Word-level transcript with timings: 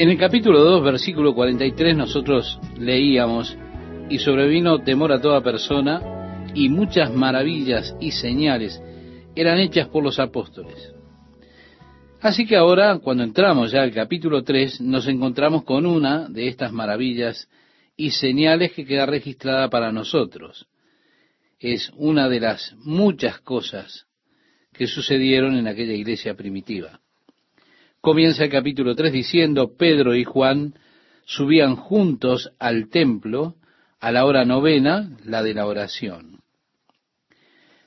En 0.00 0.08
el 0.08 0.16
capítulo 0.16 0.64
2, 0.64 0.82
versículo 0.82 1.34
43, 1.34 1.94
nosotros 1.94 2.58
leíamos, 2.78 3.54
y 4.08 4.18
sobrevino 4.18 4.78
temor 4.82 5.12
a 5.12 5.20
toda 5.20 5.42
persona, 5.42 6.46
y 6.54 6.70
muchas 6.70 7.12
maravillas 7.12 7.94
y 8.00 8.12
señales 8.12 8.80
eran 9.36 9.58
hechas 9.58 9.88
por 9.88 10.02
los 10.02 10.18
apóstoles. 10.18 10.94
Así 12.22 12.46
que 12.46 12.56
ahora, 12.56 12.98
cuando 13.00 13.24
entramos 13.24 13.72
ya 13.72 13.82
al 13.82 13.92
capítulo 13.92 14.42
3, 14.42 14.80
nos 14.80 15.06
encontramos 15.06 15.64
con 15.64 15.84
una 15.84 16.30
de 16.30 16.48
estas 16.48 16.72
maravillas 16.72 17.46
y 17.94 18.12
señales 18.12 18.72
que 18.72 18.86
queda 18.86 19.04
registrada 19.04 19.68
para 19.68 19.92
nosotros. 19.92 20.66
Es 21.58 21.92
una 21.94 22.30
de 22.30 22.40
las 22.40 22.74
muchas 22.78 23.38
cosas 23.40 24.06
que 24.72 24.86
sucedieron 24.86 25.58
en 25.58 25.68
aquella 25.68 25.92
iglesia 25.92 26.32
primitiva. 26.32 27.00
Comienza 28.00 28.44
el 28.44 28.50
capítulo 28.50 28.94
3 28.94 29.12
diciendo, 29.12 29.76
Pedro 29.76 30.14
y 30.14 30.24
Juan 30.24 30.74
subían 31.26 31.76
juntos 31.76 32.50
al 32.58 32.88
templo 32.88 33.56
a 34.00 34.10
la 34.10 34.24
hora 34.24 34.46
novena, 34.46 35.18
la 35.24 35.42
de 35.42 35.52
la 35.52 35.66
oración. 35.66 36.40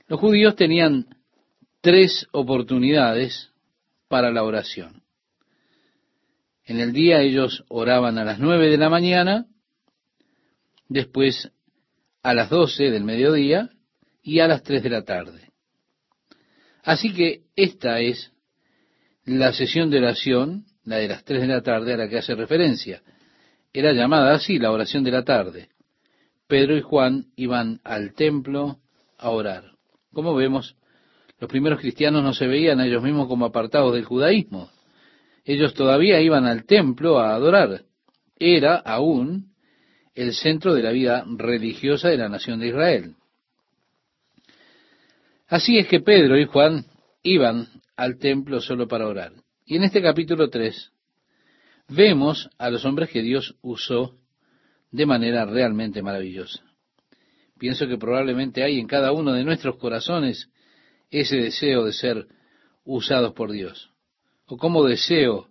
Los 0.07 0.19
judíos 0.19 0.55
tenían 0.55 1.07
tres 1.81 2.27
oportunidades 2.31 3.51
para 4.07 4.31
la 4.31 4.43
oración. 4.43 5.01
En 6.63 6.79
el 6.79 6.93
día 6.93 7.21
ellos 7.21 7.63
oraban 7.67 8.19
a 8.19 8.23
las 8.23 8.37
nueve 8.37 8.69
de 8.69 8.77
la 8.77 8.89
mañana, 8.89 9.47
después 10.89 11.51
a 12.21 12.35
las 12.35 12.51
doce 12.51 12.91
del 12.91 13.03
mediodía 13.03 13.71
y 14.21 14.41
a 14.41 14.47
las 14.47 14.61
tres 14.61 14.83
de 14.83 14.89
la 14.91 15.03
tarde. 15.03 15.49
Así 16.83 17.11
que 17.13 17.41
esta 17.55 17.99
es 17.99 18.31
la 19.25 19.53
sesión 19.53 19.89
de 19.89 19.99
oración, 19.99 20.65
la 20.83 20.97
de 20.97 21.07
las 21.07 21.23
tres 21.23 21.41
de 21.41 21.47
la 21.47 21.61
tarde 21.61 21.93
a 21.93 21.97
la 21.97 22.09
que 22.09 22.17
hace 22.17 22.35
referencia. 22.35 23.01
Era 23.71 23.93
llamada 23.93 24.33
así 24.33 24.59
la 24.59 24.71
oración 24.71 25.03
de 25.03 25.11
la 25.11 25.23
tarde. 25.23 25.69
Pedro 26.47 26.77
y 26.77 26.81
Juan 26.81 27.27
iban 27.35 27.79
al 27.83 28.13
templo 28.13 28.79
a 29.17 29.29
orar. 29.29 29.71
Como 30.11 30.35
vemos, 30.35 30.75
los 31.39 31.49
primeros 31.49 31.79
cristianos 31.79 32.23
no 32.23 32.33
se 32.33 32.47
veían 32.47 32.79
a 32.79 32.85
ellos 32.85 33.01
mismos 33.01 33.27
como 33.27 33.45
apartados 33.45 33.93
del 33.93 34.05
judaísmo. 34.05 34.69
Ellos 35.45 35.73
todavía 35.73 36.21
iban 36.21 36.45
al 36.45 36.65
templo 36.65 37.19
a 37.19 37.33
adorar. 37.33 37.81
Era 38.37 38.75
aún 38.75 39.53
el 40.15 40.33
centro 40.33 40.73
de 40.73 40.83
la 40.83 40.91
vida 40.91 41.25
religiosa 41.27 42.09
de 42.09 42.17
la 42.17 42.29
nación 42.29 42.59
de 42.59 42.67
Israel. 42.67 43.15
Así 45.47 45.77
es 45.77 45.87
que 45.87 45.99
Pedro 45.99 46.37
y 46.39 46.45
Juan 46.45 46.85
iban 47.23 47.67
al 47.95 48.17
templo 48.17 48.61
solo 48.61 48.87
para 48.87 49.07
orar. 49.07 49.33
Y 49.65 49.75
en 49.75 49.83
este 49.83 50.01
capítulo 50.01 50.49
3 50.49 50.91
vemos 51.89 52.49
a 52.57 52.69
los 52.69 52.85
hombres 52.85 53.09
que 53.09 53.21
Dios 53.21 53.55
usó 53.61 54.17
de 54.91 55.05
manera 55.05 55.45
realmente 55.45 56.01
maravillosa. 56.01 56.63
Pienso 57.57 57.87
que 57.87 57.97
probablemente 57.97 58.63
hay 58.63 58.79
en 58.79 58.87
cada 58.87 59.11
uno 59.11 59.33
de 59.33 59.43
nuestros 59.43 59.77
corazones 59.77 60.49
ese 61.09 61.37
deseo 61.37 61.85
de 61.85 61.93
ser 61.93 62.27
usados 62.83 63.33
por 63.33 63.51
Dios. 63.51 63.91
O 64.47 64.57
como 64.57 64.85
deseo 64.85 65.49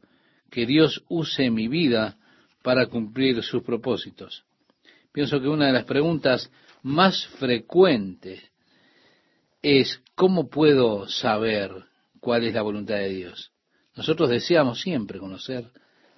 que 0.50 0.66
Dios 0.66 1.04
use 1.08 1.50
mi 1.50 1.68
vida 1.68 2.18
para 2.62 2.86
cumplir 2.86 3.42
sus 3.42 3.62
propósitos. 3.62 4.44
Pienso 5.12 5.40
que 5.40 5.48
una 5.48 5.66
de 5.66 5.72
las 5.72 5.84
preguntas 5.84 6.50
más 6.82 7.26
frecuentes 7.38 8.42
es 9.62 10.02
¿cómo 10.14 10.48
puedo 10.48 11.08
saber 11.08 11.86
cuál 12.22 12.44
es 12.44 12.54
la 12.54 12.62
voluntad 12.62 12.94
de 12.94 13.08
Dios. 13.08 13.50
Nosotros 13.96 14.30
deseamos 14.30 14.80
siempre 14.80 15.18
conocer 15.18 15.64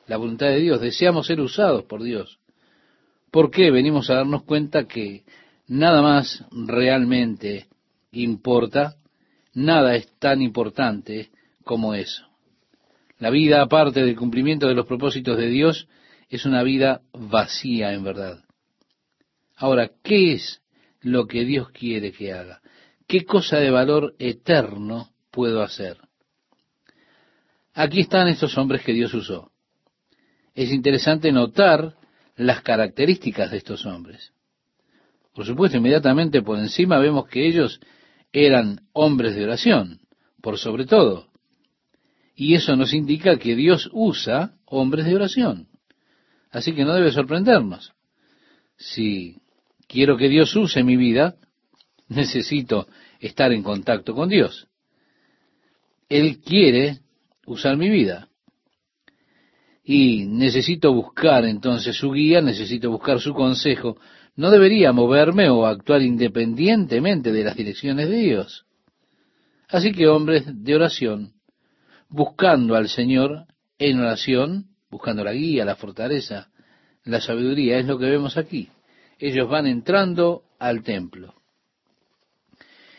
la 0.06 0.18
voluntad 0.18 0.48
de 0.48 0.60
Dios, 0.60 0.80
deseamos 0.82 1.26
ser 1.26 1.40
usados 1.40 1.84
por 1.84 2.02
Dios. 2.02 2.38
¿Por 3.30 3.50
qué 3.50 3.70
venimos 3.70 4.10
a 4.10 4.16
darnos 4.16 4.42
cuenta 4.44 4.86
que 4.86 5.24
nada 5.66 6.02
más 6.02 6.44
realmente 6.52 7.68
importa? 8.12 8.96
Nada 9.54 9.96
es 9.96 10.06
tan 10.18 10.42
importante 10.42 11.30
como 11.64 11.94
eso. 11.94 12.26
La 13.18 13.30
vida, 13.30 13.62
aparte 13.62 14.04
del 14.04 14.14
cumplimiento 14.14 14.68
de 14.68 14.74
los 14.74 14.86
propósitos 14.86 15.38
de 15.38 15.48
Dios, 15.48 15.88
es 16.28 16.44
una 16.44 16.62
vida 16.62 17.00
vacía 17.14 17.94
en 17.94 18.04
verdad. 18.04 18.44
Ahora, 19.56 19.90
¿qué 20.02 20.34
es 20.34 20.60
lo 21.00 21.26
que 21.26 21.46
Dios 21.46 21.70
quiere 21.70 22.12
que 22.12 22.34
haga? 22.34 22.60
¿Qué 23.06 23.24
cosa 23.24 23.56
de 23.56 23.70
valor 23.70 24.14
eterno 24.18 25.08
puedo 25.30 25.62
hacer? 25.62 26.03
Aquí 27.74 28.00
están 28.00 28.28
estos 28.28 28.56
hombres 28.56 28.82
que 28.82 28.92
Dios 28.92 29.12
usó. 29.14 29.50
Es 30.54 30.70
interesante 30.70 31.32
notar 31.32 31.96
las 32.36 32.62
características 32.62 33.50
de 33.50 33.56
estos 33.56 33.84
hombres. 33.84 34.32
Por 35.34 35.44
supuesto, 35.44 35.76
inmediatamente 35.76 36.42
por 36.42 36.58
encima 36.58 36.98
vemos 36.98 37.26
que 37.26 37.46
ellos 37.46 37.80
eran 38.32 38.80
hombres 38.92 39.34
de 39.34 39.44
oración, 39.44 40.00
por 40.40 40.58
sobre 40.58 40.86
todo. 40.86 41.28
Y 42.36 42.54
eso 42.54 42.76
nos 42.76 42.94
indica 42.94 43.36
que 43.38 43.56
Dios 43.56 43.90
usa 43.92 44.54
hombres 44.66 45.06
de 45.06 45.16
oración. 45.16 45.68
Así 46.52 46.72
que 46.72 46.84
no 46.84 46.94
debe 46.94 47.10
sorprendernos. 47.10 47.92
Si 48.76 49.38
quiero 49.88 50.16
que 50.16 50.28
Dios 50.28 50.54
use 50.54 50.84
mi 50.84 50.96
vida, 50.96 51.36
necesito 52.08 52.86
estar 53.18 53.52
en 53.52 53.64
contacto 53.64 54.14
con 54.14 54.28
Dios. 54.28 54.68
Él 56.08 56.40
quiere 56.40 57.00
usar 57.46 57.76
mi 57.76 57.88
vida. 57.90 58.28
Y 59.84 60.24
necesito 60.26 60.92
buscar 60.92 61.44
entonces 61.44 61.96
su 61.96 62.12
guía, 62.12 62.40
necesito 62.40 62.90
buscar 62.90 63.20
su 63.20 63.34
consejo. 63.34 63.98
No 64.34 64.50
debería 64.50 64.92
moverme 64.92 65.50
o 65.50 65.66
actuar 65.66 66.02
independientemente 66.02 67.32
de 67.32 67.44
las 67.44 67.54
direcciones 67.54 68.08
de 68.08 68.16
Dios. 68.16 68.64
Así 69.68 69.92
que 69.92 70.08
hombres 70.08 70.44
de 70.46 70.74
oración, 70.74 71.34
buscando 72.08 72.76
al 72.76 72.88
Señor 72.88 73.46
en 73.78 74.00
oración, 74.00 74.66
buscando 74.90 75.24
la 75.24 75.32
guía, 75.32 75.64
la 75.64 75.76
fortaleza, 75.76 76.48
la 77.04 77.20
sabiduría, 77.20 77.78
es 77.78 77.86
lo 77.86 77.98
que 77.98 78.06
vemos 78.06 78.36
aquí. 78.36 78.70
Ellos 79.18 79.48
van 79.48 79.66
entrando 79.66 80.44
al 80.58 80.82
templo. 80.82 81.34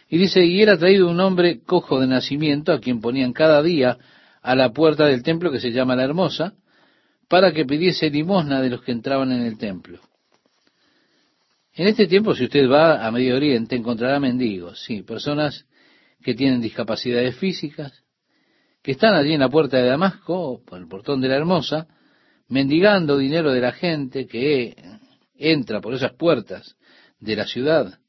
Y 0.07 0.17
dice, 0.17 0.45
y 0.45 0.61
era 0.61 0.77
traído 0.77 1.09
un 1.09 1.19
hombre 1.19 1.61
cojo 1.61 1.99
de 1.99 2.07
nacimiento, 2.07 2.71
a 2.71 2.79
quien 2.79 3.01
ponían 3.01 3.33
cada 3.33 3.63
día 3.63 3.97
a 4.45 4.55
la 4.55 4.71
puerta 4.71 5.05
del 5.05 5.23
templo 5.23 5.51
que 5.51 5.59
se 5.59 5.71
llama 5.71 5.95
la 5.95 6.03
Hermosa, 6.03 6.53
para 7.27 7.51
que 7.51 7.65
pidiese 7.65 8.09
limosna 8.09 8.61
de 8.61 8.69
los 8.69 8.81
que 8.83 8.91
entraban 8.91 9.31
en 9.31 9.41
el 9.41 9.57
templo. 9.57 9.99
En 11.73 11.87
este 11.87 12.07
tiempo, 12.07 12.35
si 12.35 12.45
usted 12.45 12.69
va 12.69 13.05
a 13.05 13.11
Medio 13.11 13.35
Oriente, 13.35 13.75
encontrará 13.75 14.19
mendigos, 14.19 14.81
sí, 14.83 15.01
personas 15.01 15.65
que 16.21 16.35
tienen 16.35 16.61
discapacidades 16.61 17.35
físicas, 17.35 18.03
que 18.81 18.91
están 18.91 19.15
allí 19.15 19.33
en 19.33 19.39
la 19.39 19.49
puerta 19.49 19.77
de 19.77 19.87
Damasco, 19.87 20.61
por 20.65 20.79
el 20.79 20.87
portón 20.87 21.19
de 21.21 21.27
la 21.27 21.35
Hermosa, 21.35 21.87
mendigando 22.47 23.17
dinero 23.17 23.51
de 23.51 23.61
la 23.61 23.71
gente 23.71 24.27
que 24.27 24.75
entra 25.35 25.81
por 25.81 25.93
esas 25.95 26.13
puertas 26.13 26.77
de 27.19 27.35
la 27.35 27.45
ciudad 27.45 27.99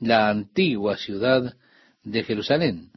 la 0.00 0.30
antigua 0.30 0.96
ciudad 0.96 1.54
de 2.02 2.24
Jerusalén. 2.24 2.89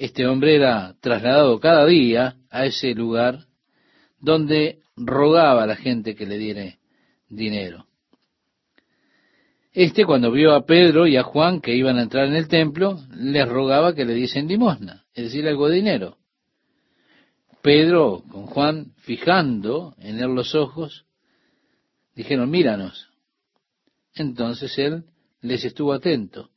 Este 0.00 0.26
hombre 0.26 0.54
era 0.56 0.94
trasladado 1.02 1.60
cada 1.60 1.84
día 1.84 2.36
a 2.48 2.64
ese 2.64 2.94
lugar 2.94 3.40
donde 4.18 4.78
rogaba 4.96 5.64
a 5.64 5.66
la 5.66 5.76
gente 5.76 6.14
que 6.14 6.24
le 6.24 6.38
diera 6.38 6.74
dinero. 7.28 7.84
Este 9.74 10.06
cuando 10.06 10.32
vio 10.32 10.54
a 10.54 10.64
Pedro 10.64 11.06
y 11.06 11.18
a 11.18 11.22
Juan 11.22 11.60
que 11.60 11.76
iban 11.76 11.98
a 11.98 12.04
entrar 12.04 12.24
en 12.28 12.34
el 12.34 12.48
templo, 12.48 12.98
les 13.12 13.46
rogaba 13.46 13.94
que 13.94 14.06
le 14.06 14.14
diesen 14.14 14.48
limosna, 14.48 15.04
es 15.12 15.24
decir, 15.24 15.46
algo 15.46 15.68
de 15.68 15.76
dinero. 15.76 16.16
Pedro 17.60 18.22
con 18.32 18.46
Juan, 18.46 18.94
fijando 19.00 19.94
en 19.98 20.18
él 20.18 20.34
los 20.34 20.54
ojos, 20.54 21.04
dijeron, 22.14 22.48
míranos. 22.48 23.10
Entonces 24.14 24.78
él 24.78 25.04
les 25.42 25.62
estuvo 25.62 25.92
atento, 25.92 26.48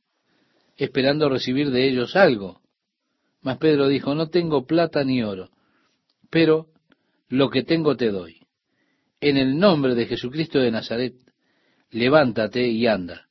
esperando 0.78 1.28
recibir 1.28 1.72
de 1.72 1.90
ellos 1.90 2.16
algo. 2.16 2.63
Mas 3.44 3.58
Pedro 3.58 3.88
dijo, 3.88 4.16
no 4.16 4.30
tengo 4.30 4.66
plata 4.66 5.04
ni 5.04 5.22
oro, 5.22 5.50
pero 6.30 6.68
lo 7.28 7.50
que 7.50 7.64
tengo 7.64 7.96
te 7.96 8.10
doy. 8.10 8.38
En 9.20 9.38
el 9.38 9.60
nombre 9.60 9.96
de 9.96 10.06
Jesucristo 10.06 10.60
de 10.60 10.72
Nazaret, 10.72 11.14
levántate 11.92 12.68
y 12.68 12.88
anda. 12.88 13.28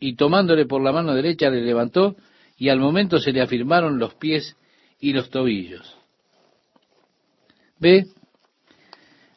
Y 0.00 0.14
tomándole 0.14 0.66
por 0.66 0.82
la 0.82 0.92
mano 0.92 1.14
derecha 1.14 1.50
le 1.50 1.62
levantó, 1.62 2.16
y 2.56 2.68
al 2.70 2.80
momento 2.80 3.18
se 3.18 3.32
le 3.32 3.40
afirmaron 3.40 3.98
los 3.98 4.14
pies 4.14 4.56
y 5.00 5.12
los 5.12 5.30
tobillos. 5.30 5.96
¿Ve? 7.78 8.06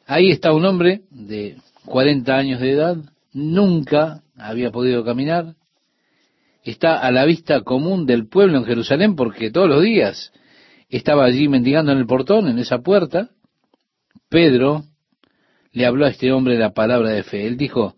Ahí 0.06 0.30
está 0.30 0.52
un 0.52 0.64
hombre 0.64 1.02
de 1.10 1.56
40 1.84 2.36
años 2.36 2.60
de 2.60 2.72
edad, 2.72 2.96
nunca 3.32 4.22
había 4.36 4.70
podido 4.70 5.04
caminar, 5.04 5.54
está 6.62 6.98
a 6.98 7.10
la 7.10 7.24
vista 7.24 7.62
común 7.62 8.06
del 8.06 8.28
pueblo 8.28 8.58
en 8.58 8.64
Jerusalén 8.64 9.16
porque 9.16 9.50
todos 9.50 9.68
los 9.68 9.82
días 9.82 10.32
estaba 10.88 11.24
allí 11.24 11.48
mendigando 11.48 11.92
en 11.92 11.98
el 11.98 12.06
portón, 12.06 12.48
en 12.48 12.58
esa 12.58 12.78
puerta. 12.78 13.30
Pedro 14.28 14.84
le 15.72 15.86
habló 15.86 16.06
a 16.06 16.10
este 16.10 16.32
hombre 16.32 16.58
la 16.58 16.72
palabra 16.72 17.10
de 17.10 17.22
fe. 17.22 17.46
Él 17.46 17.56
dijo, 17.56 17.96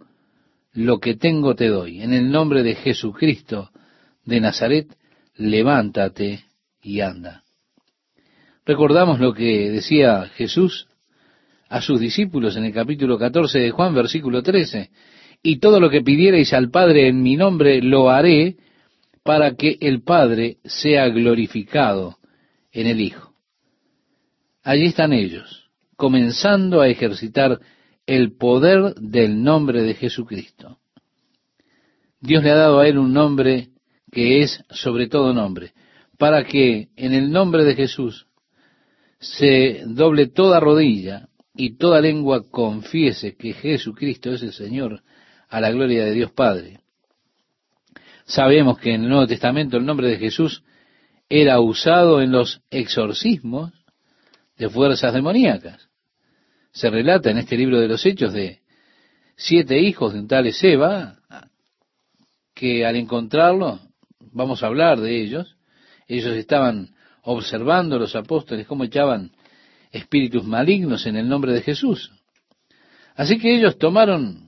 lo 0.74 0.98
que 0.98 1.14
tengo 1.14 1.54
te 1.54 1.68
doy. 1.68 2.02
En 2.02 2.12
el 2.12 2.30
nombre 2.30 2.62
de 2.62 2.74
Jesucristo 2.74 3.70
de 4.24 4.40
Nazaret, 4.40 4.88
levántate 5.36 6.44
y 6.82 7.00
anda. 7.00 7.42
Recordamos 8.66 9.20
lo 9.20 9.32
que 9.34 9.70
decía 9.70 10.28
Jesús 10.34 10.88
a 11.68 11.80
sus 11.80 12.00
discípulos 12.00 12.56
en 12.56 12.64
el 12.64 12.72
capítulo 12.72 13.18
14 13.18 13.58
de 13.58 13.70
Juan, 13.70 13.94
versículo 13.94 14.42
13. 14.42 14.90
Y 15.46 15.58
todo 15.58 15.78
lo 15.78 15.90
que 15.90 16.00
pidierais 16.00 16.54
al 16.54 16.70
Padre 16.70 17.06
en 17.06 17.22
mi 17.22 17.36
nombre 17.36 17.82
lo 17.82 18.08
haré 18.08 18.56
para 19.22 19.54
que 19.56 19.76
el 19.78 20.02
Padre 20.02 20.56
sea 20.64 21.06
glorificado 21.10 22.16
en 22.72 22.86
el 22.86 23.02
Hijo. 23.02 23.34
Allí 24.62 24.86
están 24.86 25.12
ellos, 25.12 25.68
comenzando 25.96 26.80
a 26.80 26.88
ejercitar 26.88 27.60
el 28.06 28.38
poder 28.38 28.94
del 28.94 29.42
nombre 29.42 29.82
de 29.82 29.92
Jesucristo. 29.92 30.78
Dios 32.20 32.42
le 32.42 32.50
ha 32.50 32.56
dado 32.56 32.80
a 32.80 32.88
él 32.88 32.96
un 32.96 33.12
nombre 33.12 33.68
que 34.10 34.40
es 34.40 34.64
sobre 34.70 35.08
todo 35.08 35.34
nombre, 35.34 35.74
para 36.16 36.44
que 36.44 36.88
en 36.96 37.12
el 37.12 37.30
nombre 37.30 37.64
de 37.64 37.74
Jesús 37.74 38.28
se 39.18 39.82
doble 39.86 40.28
toda 40.28 40.58
rodilla 40.58 41.28
y 41.54 41.76
toda 41.76 42.00
lengua 42.00 42.48
confiese 42.50 43.36
que 43.36 43.52
Jesucristo 43.52 44.32
es 44.32 44.42
el 44.42 44.54
Señor 44.54 45.02
a 45.54 45.60
la 45.60 45.70
gloria 45.70 46.04
de 46.04 46.10
Dios 46.10 46.32
Padre. 46.32 46.80
Sabemos 48.24 48.76
que 48.76 48.92
en 48.92 49.04
el 49.04 49.08
Nuevo 49.08 49.28
Testamento 49.28 49.76
el 49.76 49.86
nombre 49.86 50.08
de 50.08 50.18
Jesús 50.18 50.64
era 51.28 51.60
usado 51.60 52.20
en 52.20 52.32
los 52.32 52.60
exorcismos 52.70 53.70
de 54.58 54.68
fuerzas 54.68 55.14
demoníacas. 55.14 55.88
Se 56.72 56.90
relata 56.90 57.30
en 57.30 57.38
este 57.38 57.56
libro 57.56 57.78
de 57.78 57.86
los 57.86 58.04
Hechos 58.04 58.32
de 58.32 58.62
siete 59.36 59.78
hijos 59.78 60.12
de 60.12 60.18
un 60.18 60.26
tal 60.26 60.52
Seba, 60.52 61.18
que 62.52 62.84
al 62.84 62.96
encontrarlo, 62.96 63.78
vamos 64.32 64.60
a 64.64 64.66
hablar 64.66 64.98
de 65.00 65.22
ellos, 65.22 65.56
ellos 66.08 66.36
estaban 66.36 66.96
observando 67.22 67.96
los 67.96 68.16
apóstoles 68.16 68.66
cómo 68.66 68.82
echaban 68.82 69.30
espíritus 69.92 70.42
malignos 70.42 71.06
en 71.06 71.14
el 71.14 71.28
nombre 71.28 71.52
de 71.52 71.62
Jesús. 71.62 72.10
Así 73.14 73.38
que 73.38 73.54
ellos 73.54 73.78
tomaron 73.78 74.43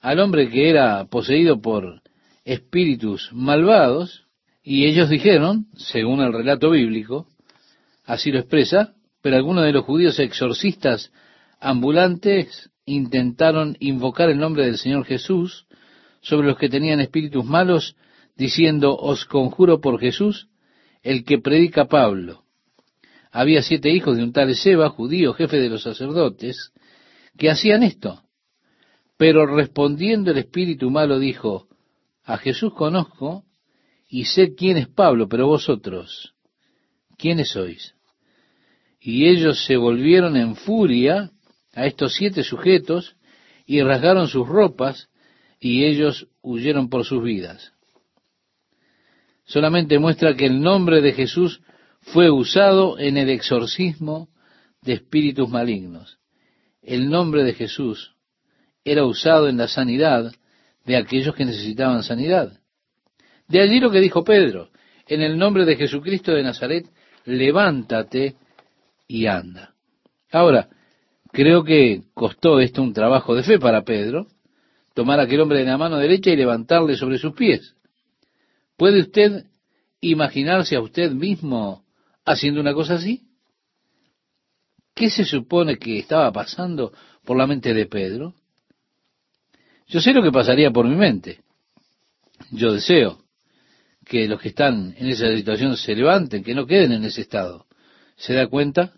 al 0.00 0.20
hombre 0.20 0.48
que 0.48 0.70
era 0.70 1.04
poseído 1.06 1.60
por 1.60 2.02
espíritus 2.44 3.30
malvados 3.32 4.26
y 4.62 4.86
ellos 4.86 5.08
dijeron, 5.08 5.66
según 5.76 6.20
el 6.20 6.32
relato 6.32 6.70
bíblico, 6.70 7.26
así 8.04 8.30
lo 8.30 8.38
expresa, 8.38 8.94
pero 9.22 9.36
algunos 9.36 9.64
de 9.64 9.72
los 9.72 9.84
judíos 9.84 10.18
exorcistas 10.18 11.12
ambulantes 11.60 12.70
intentaron 12.84 13.76
invocar 13.80 14.30
el 14.30 14.38
nombre 14.38 14.64
del 14.64 14.78
Señor 14.78 15.04
Jesús 15.04 15.66
sobre 16.20 16.48
los 16.48 16.58
que 16.58 16.68
tenían 16.68 17.00
espíritus 17.00 17.44
malos, 17.44 17.96
diciendo, 18.36 18.96
os 18.96 19.24
conjuro 19.24 19.80
por 19.80 20.00
Jesús, 20.00 20.48
el 21.02 21.24
que 21.24 21.38
predica 21.38 21.86
Pablo. 21.86 22.44
Había 23.30 23.62
siete 23.62 23.90
hijos 23.90 24.16
de 24.16 24.22
un 24.22 24.32
tal 24.32 24.54
Seba, 24.54 24.88
judío, 24.90 25.34
jefe 25.34 25.58
de 25.58 25.68
los 25.68 25.82
sacerdotes, 25.82 26.72
que 27.36 27.50
hacían 27.50 27.82
esto. 27.82 28.22
Pero 29.18 29.46
respondiendo 29.46 30.30
el 30.30 30.38
espíritu 30.38 30.90
malo 30.90 31.18
dijo, 31.18 31.68
a 32.24 32.38
Jesús 32.38 32.72
conozco 32.72 33.44
y 34.08 34.24
sé 34.26 34.54
quién 34.54 34.76
es 34.76 34.88
Pablo, 34.88 35.28
pero 35.28 35.48
vosotros, 35.48 36.34
¿quiénes 37.18 37.50
sois? 37.50 37.94
Y 39.00 39.28
ellos 39.28 39.64
se 39.66 39.76
volvieron 39.76 40.36
en 40.36 40.54
furia 40.54 41.32
a 41.74 41.86
estos 41.86 42.14
siete 42.14 42.44
sujetos 42.44 43.16
y 43.66 43.82
rasgaron 43.82 44.28
sus 44.28 44.46
ropas 44.46 45.08
y 45.60 45.84
ellos 45.84 46.28
huyeron 46.40 46.88
por 46.88 47.04
sus 47.04 47.22
vidas. 47.22 47.72
Solamente 49.44 49.98
muestra 49.98 50.34
que 50.36 50.46
el 50.46 50.60
nombre 50.60 51.00
de 51.00 51.12
Jesús 51.12 51.60
fue 52.00 52.30
usado 52.30 52.98
en 52.98 53.16
el 53.16 53.30
exorcismo 53.30 54.28
de 54.82 54.92
espíritus 54.92 55.48
malignos. 55.48 56.18
El 56.82 57.10
nombre 57.10 57.42
de 57.42 57.54
Jesús 57.54 58.14
era 58.90 59.04
usado 59.04 59.48
en 59.48 59.56
la 59.56 59.68
sanidad 59.68 60.32
de 60.84 60.96
aquellos 60.96 61.34
que 61.34 61.44
necesitaban 61.44 62.02
sanidad. 62.02 62.58
De 63.46 63.60
allí 63.60 63.80
lo 63.80 63.90
que 63.90 64.00
dijo 64.00 64.24
Pedro, 64.24 64.70
en 65.06 65.22
el 65.22 65.38
nombre 65.38 65.64
de 65.64 65.76
Jesucristo 65.76 66.32
de 66.32 66.42
Nazaret, 66.42 66.86
levántate 67.24 68.36
y 69.06 69.26
anda. 69.26 69.74
Ahora, 70.30 70.68
creo 71.32 71.64
que 71.64 72.02
costó 72.14 72.60
esto 72.60 72.82
un 72.82 72.92
trabajo 72.92 73.34
de 73.34 73.42
fe 73.42 73.58
para 73.58 73.82
Pedro, 73.82 74.26
tomar 74.94 75.20
a 75.20 75.24
aquel 75.24 75.40
hombre 75.40 75.60
de 75.60 75.64
la 75.64 75.78
mano 75.78 75.96
derecha 75.96 76.30
y 76.30 76.36
levantarle 76.36 76.96
sobre 76.96 77.18
sus 77.18 77.32
pies. 77.32 77.74
¿Puede 78.76 79.00
usted 79.00 79.44
imaginarse 80.00 80.76
a 80.76 80.80
usted 80.80 81.10
mismo 81.12 81.84
haciendo 82.24 82.60
una 82.60 82.74
cosa 82.74 82.94
así? 82.94 83.22
¿Qué 84.94 85.10
se 85.10 85.24
supone 85.24 85.78
que 85.78 85.98
estaba 85.98 86.32
pasando 86.32 86.92
por 87.24 87.36
la 87.36 87.46
mente 87.46 87.72
de 87.72 87.86
Pedro? 87.86 88.34
Yo 89.88 90.00
sé 90.00 90.12
lo 90.12 90.22
que 90.22 90.30
pasaría 90.30 90.70
por 90.70 90.86
mi 90.86 90.96
mente. 90.96 91.40
Yo 92.50 92.72
deseo 92.72 93.18
que 94.04 94.28
los 94.28 94.40
que 94.40 94.48
están 94.48 94.94
en 94.98 95.08
esa 95.08 95.34
situación 95.34 95.76
se 95.76 95.94
levanten, 95.94 96.44
que 96.44 96.54
no 96.54 96.66
queden 96.66 96.92
en 96.92 97.04
ese 97.04 97.22
estado. 97.22 97.66
¿Se 98.16 98.34
da 98.34 98.46
cuenta? 98.48 98.92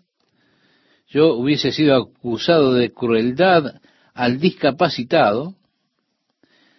Yo 1.07 1.33
hubiese 1.35 1.71
sido 1.71 1.95
acusado 1.95 2.73
de 2.73 2.91
crueldad 2.91 3.75
al 4.13 4.39
discapacitado 4.39 5.55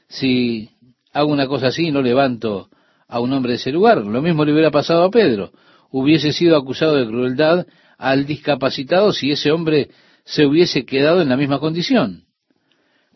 si 0.09 0.70
hago 1.12 1.31
una 1.31 1.47
cosa 1.47 1.69
así 1.69 1.88
y 1.88 1.91
no 1.91 2.03
levanto 2.03 2.69
a 3.09 3.20
un 3.20 3.32
hombre 3.32 3.53
de 3.53 3.56
ese 3.56 3.73
lugar. 3.73 3.99
Lo 3.99 4.23
mismo 4.23 4.44
le 4.44 4.53
hubiera 4.53 4.70
pasado 4.70 5.05
a 5.05 5.11
Pedro. 5.11 5.53
Hubiese 5.91 6.32
sido 6.32 6.56
acusado 6.56 6.97
de 6.97 7.06
crueldad 7.06 7.67
al 7.97 8.26
discapacitado 8.26 9.12
si 9.12 9.31
ese 9.31 9.53
hombre 9.53 9.91
se 10.25 10.47
hubiese 10.47 10.85
quedado 10.85 11.23
en 11.23 11.29
la 11.31 11.37
misma 11.37 11.61
condición. 11.61 12.25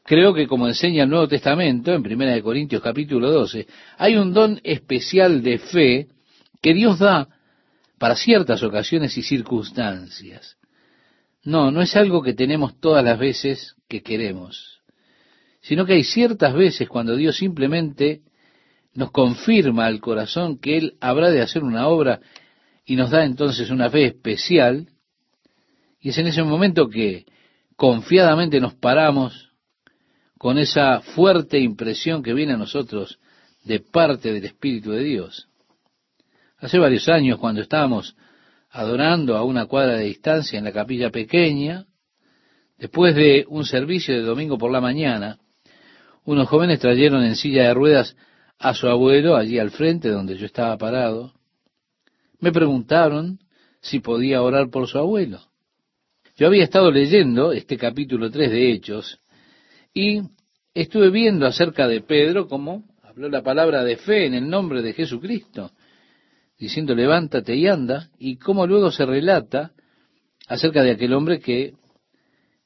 Creo 0.06 0.32
que 0.32 0.47
como 0.47 0.69
enseña 0.69 1.03
el 1.03 1.11
Nuevo 1.11 1.26
Testamento, 1.26 1.93
en 1.93 2.00
1 2.06 2.43
Corintios 2.44 2.81
capítulo 2.81 3.29
12, 3.29 3.67
hay 3.99 4.14
un 4.14 4.32
don 4.32 4.61
especial 4.62 5.43
de 5.43 5.58
fe 5.58 6.06
que 6.62 6.75
Dios 6.75 7.00
da 7.00 7.29
para 7.99 8.14
ciertas 8.14 8.62
ocasiones 8.62 9.19
y 9.19 9.23
circunstancias. 9.23 10.58
No, 11.43 11.73
no 11.73 11.82
es 11.82 11.97
algo 11.97 12.23
que 12.23 12.35
tenemos 12.35 12.79
todas 12.79 13.05
las 13.05 13.19
veces 13.19 13.75
que 13.88 14.04
queremos, 14.04 14.81
sino 15.61 15.85
que 15.85 15.95
hay 15.95 16.04
ciertas 16.04 16.54
veces 16.54 16.88
cuando 16.88 17.16
Dios 17.16 17.37
simplemente 17.37 18.21
nos 18.95 19.11
confirma 19.11 19.87
al 19.87 19.99
corazón 19.99 20.59
que 20.59 20.76
Él 20.76 20.97
habrá 21.00 21.31
de 21.31 21.42
hacer 21.42 21.64
una 21.64 21.88
obra 21.88 22.21
y 22.85 22.95
nos 22.95 23.11
da 23.11 23.25
entonces 23.25 23.71
una 23.71 23.90
fe 23.90 24.04
especial, 24.04 24.88
y 26.00 26.11
es 26.11 26.19
en 26.19 26.28
ese 26.28 26.45
momento 26.45 26.88
que 26.88 27.26
confiadamente 27.75 28.61
nos 28.61 28.75
paramos 28.75 29.46
con 30.38 30.59
esa 30.59 31.00
fuerte 31.00 31.59
impresión 31.59 32.23
que 32.23 32.35
viene 32.35 32.55
a 32.55 32.59
nosotros 32.59 33.19
de 33.64 33.81
parte 33.81 34.33
del 34.33 34.45
Espíritu 34.45 34.93
de 34.93 35.02
Dios. 35.02 35.49
Hace 36.59 36.78
varios 36.78 37.09
años, 37.09 37.38
cuando 37.38 37.61
estábamos 37.61 38.16
adorando 38.71 39.37
a 39.37 39.43
una 39.43 39.66
cuadra 39.66 39.97
de 39.97 40.05
distancia 40.05 40.59
en 40.59 40.64
la 40.64 40.73
capilla 40.73 41.11
pequeña, 41.11 41.87
después 42.78 43.14
de 43.14 43.45
un 43.49 43.64
servicio 43.64 44.14
de 44.14 44.23
domingo 44.23 44.59
por 44.59 44.71
la 44.71 44.81
mañana, 44.81 45.38
unos 46.25 46.49
jóvenes 46.49 46.81
trajeron 46.81 47.25
en 47.25 47.37
silla 47.37 47.64
de 47.64 47.75
ruedas 47.75 48.16
a 48.59 48.75
su 48.75 48.88
abuelo 48.88 49.37
allí 49.37 49.59
al 49.59 49.71
frente 49.71 50.09
donde 50.09 50.37
yo 50.37 50.47
estaba 50.47 50.76
parado. 50.76 51.33
Me 52.40 52.52
preguntaron 52.52 53.38
si 53.81 54.00
podía 54.00 54.43
orar 54.43 54.71
por 54.71 54.88
su 54.88 54.99
abuelo. 54.99 55.40
Yo 56.37 56.47
había 56.49 56.64
estado 56.64 56.90
leyendo 56.90 57.52
este 57.52 57.78
capítulo 57.78 58.31
3 58.31 58.50
de 58.50 58.73
Hechos 58.73 59.21
y 59.97 60.21
estuve 60.75 61.09
viendo 61.09 61.47
acerca 61.47 61.88
de 61.88 62.03
Pedro 62.03 62.49
cómo 62.49 62.85
habló 63.03 63.31
la 63.31 63.43
palabra 63.43 63.83
de 63.83 63.97
fe 63.97 64.26
en 64.26 64.35
el 64.35 64.47
nombre 64.47 64.83
de 64.83 64.93
Jesucristo, 64.93 65.71
diciendo 66.59 66.95
levántate 66.95 67.57
y 67.57 67.67
anda, 67.67 68.11
y 68.19 68.37
cómo 68.37 68.67
luego 68.67 68.91
se 68.91 69.07
relata 69.07 69.73
acerca 70.49 70.83
de 70.83 70.91
aquel 70.91 71.15
hombre 71.15 71.41
que 71.41 71.73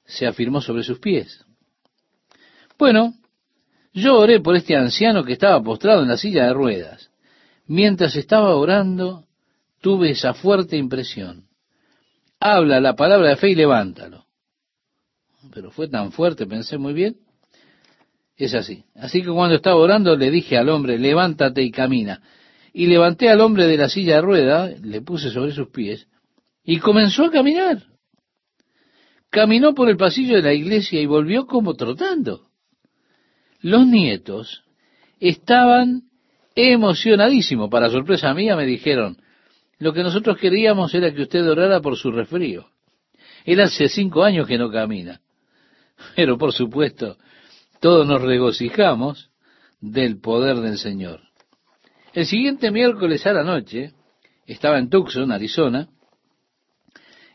se 0.05 0.27
afirmó 0.27 0.61
sobre 0.61 0.83
sus 0.83 0.99
pies. 0.99 1.45
Bueno, 2.77 3.15
yo 3.93 4.17
oré 4.17 4.41
por 4.41 4.57
este 4.57 4.75
anciano 4.75 5.23
que 5.23 5.35
estaba 5.35 5.63
postrado 5.63 6.03
en 6.03 6.09
la 6.09 6.17
silla 6.17 6.47
de 6.47 6.53
ruedas. 6.53 7.13
Mientras 7.69 8.17
estaba 8.17 8.57
orando, 8.57 9.27
tuve 9.81 10.11
esa 10.11 10.35
fuerte 10.35 10.77
impresión. 10.77 11.45
Habla 12.41 12.81
la 12.81 12.97
palabra 12.97 13.29
de 13.29 13.37
fe 13.37 13.51
y 13.51 13.55
levántalo 13.55 14.30
pero 15.61 15.73
fue 15.73 15.89
tan 15.89 16.11
fuerte, 16.11 16.47
pensé 16.47 16.79
muy 16.79 16.95
bien. 16.95 17.17
Es 18.35 18.55
así. 18.55 18.85
Así 18.95 19.21
que 19.21 19.29
cuando 19.29 19.57
estaba 19.57 19.77
orando 19.77 20.17
le 20.17 20.31
dije 20.31 20.57
al 20.57 20.71
hombre, 20.71 20.99
levántate 20.99 21.63
y 21.63 21.71
camina. 21.71 22.23
Y 22.73 22.87
levanté 22.87 23.29
al 23.29 23.43
hombre 23.43 23.67
de 23.67 23.77
la 23.77 23.91
silla 23.91 24.15
de 24.15 24.23
rueda, 24.23 24.71
le 24.83 25.03
puse 25.03 25.31
sobre 25.31 25.53
sus 25.53 25.69
pies 25.69 26.09
y 26.65 26.79
comenzó 26.79 27.27
a 27.27 27.31
caminar. 27.31 27.83
caminó 29.29 29.75
por 29.75 29.91
el 29.91 29.99
pasillo 29.99 30.37
de 30.37 30.43
la 30.43 30.55
iglesia 30.55 30.99
y 30.99 31.05
volvió 31.05 31.45
como 31.47 31.75
trotando. 31.75 32.49
Los 33.61 33.87
nietos 33.87 34.65
estaban 35.19 36.05
emocionadísimos. 36.55 37.69
Para 37.69 37.91
sorpresa 37.91 38.33
mía 38.33 38.57
me 38.57 38.65
dijeron, 38.65 39.19
lo 39.79 39.93
que 39.93 40.03
nosotros 40.03 40.39
queríamos 40.39 40.95
era 40.95 41.13
que 41.13 41.21
usted 41.21 41.47
orara 41.47 41.83
por 41.83 41.99
su 41.99 42.11
resfrío. 42.11 42.71
Él 43.45 43.61
hace 43.61 43.91
cinco 43.91 44.25
años 44.25 44.47
que 44.47 44.57
no 44.57 44.71
camina. 44.71 45.21
Pero 46.17 46.39
por 46.39 46.53
supuesto, 46.53 47.17
todos 47.81 48.07
nos 48.07 48.23
regocijamos 48.23 49.31
del 49.81 50.21
poder 50.21 50.57
del 50.57 50.79
Señor. 50.79 51.21
El 52.13 52.27
siguiente 52.27 52.71
miércoles 52.71 53.27
a 53.27 53.33
la 53.33 53.45
noche, 53.45 53.93
estaba 54.47 54.79
en 54.79 54.91
Tucson, 54.91 55.31
Arizona, 55.31 55.89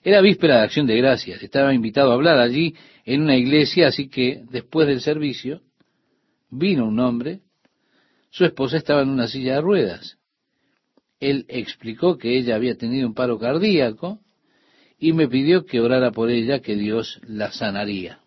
era 0.03 0.21
víspera 0.21 0.57
de 0.57 0.63
acción 0.65 0.85
de 0.85 0.97
gracias, 0.97 1.41
estaba 1.41 1.73
invitado 1.73 2.11
a 2.11 2.13
hablar 2.13 2.37
allí 2.37 2.75
en 3.05 3.21
una 3.21 3.37
iglesia, 3.37 3.87
así 3.87 4.07
que 4.07 4.43
después 4.51 4.87
del 4.87 5.01
servicio 5.01 5.61
vino 6.51 6.85
un 6.85 6.99
hombre, 6.99 7.39
su 8.29 8.45
esposa 8.45 8.77
estaba 8.77 9.01
en 9.01 9.09
una 9.09 9.27
silla 9.27 9.55
de 9.55 9.61
ruedas. 9.61 10.17
Él 11.19 11.45
explicó 11.47 12.17
que 12.17 12.37
ella 12.37 12.55
había 12.55 12.75
tenido 12.77 13.07
un 13.07 13.13
paro 13.13 13.39
cardíaco 13.39 14.19
y 14.99 15.13
me 15.13 15.27
pidió 15.27 15.65
que 15.65 15.79
orara 15.79 16.11
por 16.11 16.29
ella, 16.29 16.59
que 16.59 16.75
Dios 16.75 17.19
la 17.25 17.51
sanaría. 17.51 18.19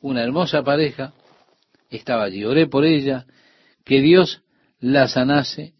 Una 0.00 0.22
hermosa 0.22 0.62
pareja 0.62 1.12
estaba 1.90 2.24
allí. 2.24 2.44
Oré 2.44 2.66
por 2.66 2.84
ella, 2.84 3.26
que 3.84 4.00
Dios 4.00 4.42
la 4.80 5.08
sanase 5.08 5.74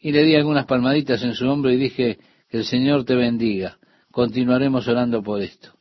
y 0.00 0.12
le 0.12 0.24
di 0.24 0.36
algunas 0.36 0.66
palmaditas 0.66 1.22
en 1.22 1.34
su 1.34 1.48
hombro 1.48 1.72
y 1.72 1.76
dije, 1.76 2.18
que 2.48 2.58
el 2.58 2.64
Señor 2.64 3.04
te 3.04 3.14
bendiga. 3.14 3.78
Continuaremos 4.10 4.88
orando 4.88 5.22
por 5.22 5.42
esto. 5.42 5.72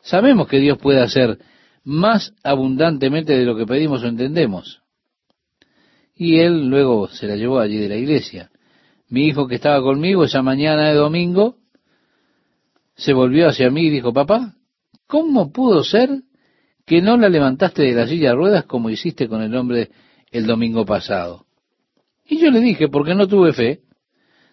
Sabemos 0.00 0.48
que 0.48 0.60
Dios 0.60 0.78
puede 0.78 1.00
hacer 1.00 1.38
más 1.82 2.34
abundantemente 2.42 3.36
de 3.36 3.44
lo 3.44 3.56
que 3.56 3.66
pedimos 3.66 4.02
o 4.02 4.06
entendemos. 4.06 4.82
Y 6.14 6.38
él 6.38 6.68
luego 6.68 7.08
se 7.08 7.26
la 7.26 7.36
llevó 7.36 7.58
allí 7.58 7.78
de 7.78 7.88
la 7.88 7.96
iglesia. 7.96 8.50
Mi 9.08 9.26
hijo 9.26 9.46
que 9.46 9.56
estaba 9.56 9.80
conmigo 9.82 10.24
esa 10.24 10.42
mañana 10.42 10.88
de 10.88 10.94
domingo 10.94 11.56
se 12.94 13.12
volvió 13.12 13.48
hacia 13.48 13.70
mí 13.70 13.86
y 13.86 13.90
dijo, 13.90 14.12
papá, 14.12 14.54
¿cómo 15.06 15.52
pudo 15.52 15.84
ser 15.84 16.10
que 16.84 17.02
no 17.02 17.16
la 17.16 17.28
levantaste 17.28 17.82
de 17.82 17.92
la 17.92 18.06
silla 18.06 18.30
de 18.30 18.36
ruedas 18.36 18.64
como 18.64 18.90
hiciste 18.90 19.28
con 19.28 19.42
el 19.42 19.54
hombre 19.56 19.90
el 20.30 20.46
domingo 20.46 20.84
pasado? 20.84 21.46
Y 22.28 22.38
yo 22.38 22.50
le 22.50 22.60
dije, 22.60 22.88
porque 22.88 23.14
no 23.14 23.28
tuve 23.28 23.52
fe. 23.52 23.80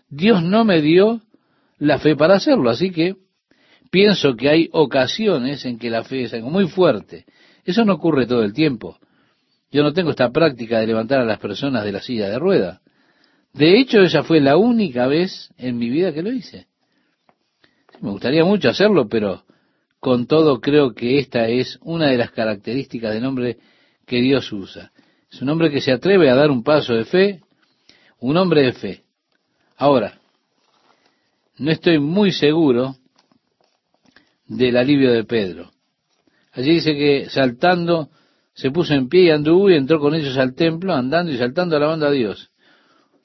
Dios 0.10 0.44
no 0.44 0.64
me 0.64 0.82
dio 0.82 1.22
la 1.80 1.98
fe 2.00 2.16
para 2.16 2.36
hacerlo, 2.36 2.70
así 2.70 2.92
que 2.92 3.16
pienso 3.90 4.36
que 4.36 4.50
hay 4.50 4.70
ocasiones 4.72 5.66
en 5.66 5.80
que 5.80 5.90
la 5.90 6.04
fe 6.04 6.24
es 6.24 6.34
algo 6.34 6.50
muy 6.50 6.68
fuerte. 6.68 7.26
Eso 7.66 7.84
no 7.86 7.94
ocurre 7.94 8.28
todo 8.28 8.44
el 8.44 8.54
tiempo. 8.54 8.98
Yo 9.72 9.82
no 9.82 9.94
tengo 9.94 10.12
esta 10.12 10.32
práctica 10.32 10.80
de 10.80 10.88
levantar 10.88 11.22
a 11.22 11.26
las 11.26 11.40
personas 11.40 11.84
de 11.84 11.92
la 11.92 12.02
silla 12.02 12.30
de 12.30 12.38
rueda. 12.38 12.82
De 13.54 13.80
hecho, 13.80 14.02
esa 14.02 14.24
fue 14.24 14.40
la 14.40 14.58
única 14.58 15.08
vez 15.08 15.52
en 15.58 15.78
mi 15.78 15.90
vida 15.90 16.14
que 16.14 16.22
lo 16.22 16.32
hice. 16.32 16.68
Me 18.02 18.12
gustaría 18.12 18.44
mucho 18.44 18.70
hacerlo, 18.70 19.08
pero 19.08 19.44
con 20.04 20.28
todo 20.28 20.60
creo 20.60 20.94
que 20.94 21.18
esta 21.18 21.48
es 21.48 21.80
una 21.82 22.10
de 22.10 22.18
las 22.18 22.32
características 22.32 23.14
del 23.14 23.24
hombre 23.26 23.58
que 24.06 24.18
Dios 24.18 24.52
usa. 24.52 24.92
Es 25.32 25.42
un 25.42 25.48
hombre 25.48 25.72
que 25.72 25.80
se 25.80 25.94
atreve 25.94 26.30
a 26.30 26.36
dar 26.36 26.52
un 26.52 26.62
paso 26.62 26.94
de 26.94 27.06
fe, 27.06 27.40
un 28.20 28.36
hombre 28.36 28.64
de 28.64 28.74
fe. 28.74 29.04
Ahora, 29.78 30.20
no 31.58 31.72
estoy 31.72 32.00
muy 32.00 32.34
seguro 32.34 32.98
del 34.46 34.76
alivio 34.76 35.10
de 35.10 35.24
Pedro. 35.24 35.72
Allí 36.52 36.74
dice 36.74 36.96
que 36.96 37.30
saltando 37.30 38.10
se 38.56 38.72
puso 38.72 38.94
en 38.96 39.08
pie 39.08 39.28
y 39.28 39.30
anduvo 39.30 39.70
y 39.70 39.76
entró 39.76 40.02
con 40.02 40.16
ellos 40.16 40.38
al 40.38 40.54
templo, 40.54 40.94
andando 40.94 41.32
y 41.32 41.38
saltando 41.38 41.78
alabando 41.78 42.08
a 42.08 42.12
Dios. 42.12 42.52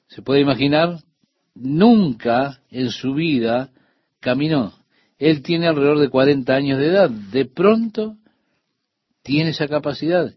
Se 0.07 0.21
puede 0.21 0.39
imaginar, 0.39 0.99
nunca 1.55 2.61
en 2.71 2.89
su 2.89 3.15
vida 3.15 3.69
caminó. 4.21 4.78
Él 5.19 5.43
tiene 5.43 5.67
alrededor 5.67 5.99
de 5.99 6.09
40 6.09 6.55
años 6.55 6.79
de 6.79 6.87
edad. 6.87 7.09
De 7.09 7.45
pronto 7.45 8.15
tiene 9.21 9.49
esa 9.51 9.67
capacidad. 9.67 10.33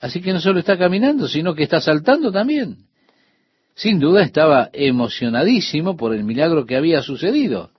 Así 0.00 0.20
que 0.20 0.32
no 0.32 0.40
solo 0.40 0.58
está 0.58 0.76
caminando, 0.76 1.28
sino 1.28 1.54
que 1.54 1.62
está 1.62 1.80
saltando 1.80 2.32
también. 2.32 2.86
Sin 3.74 4.00
duda 4.00 4.22
estaba 4.22 4.68
emocionadísimo 4.72 5.96
por 5.96 6.12
el 6.12 6.24
milagro 6.24 6.66
que 6.66 6.76
había 6.76 7.02
sucedido. 7.02 7.70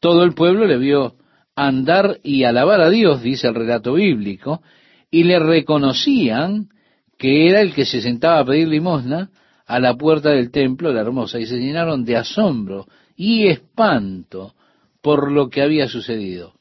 Todo 0.00 0.24
el 0.24 0.34
pueblo 0.34 0.66
le 0.66 0.76
vio 0.76 1.14
andar 1.54 2.18
y 2.22 2.44
alabar 2.44 2.80
a 2.80 2.90
Dios, 2.90 3.22
dice 3.22 3.46
el 3.46 3.54
relato 3.54 3.94
bíblico, 3.94 4.60
y 5.10 5.24
le 5.24 5.38
reconocían 5.38 6.68
que 7.16 7.48
era 7.48 7.60
el 7.60 7.72
que 7.74 7.86
se 7.86 8.02
sentaba 8.02 8.40
a 8.40 8.44
pedir 8.44 8.68
limosna 8.68 9.30
a 9.66 9.78
la 9.78 9.94
puerta 9.94 10.30
del 10.30 10.50
templo, 10.50 10.92
la 10.92 11.00
hermosa, 11.00 11.38
y 11.38 11.46
se 11.46 11.58
llenaron 11.58 12.04
de 12.04 12.16
asombro 12.16 12.86
y 13.16 13.46
espanto 13.46 14.55
por 15.06 15.30
lo 15.30 15.50
que 15.50 15.62
había 15.62 15.86
sucedido. 15.86 16.54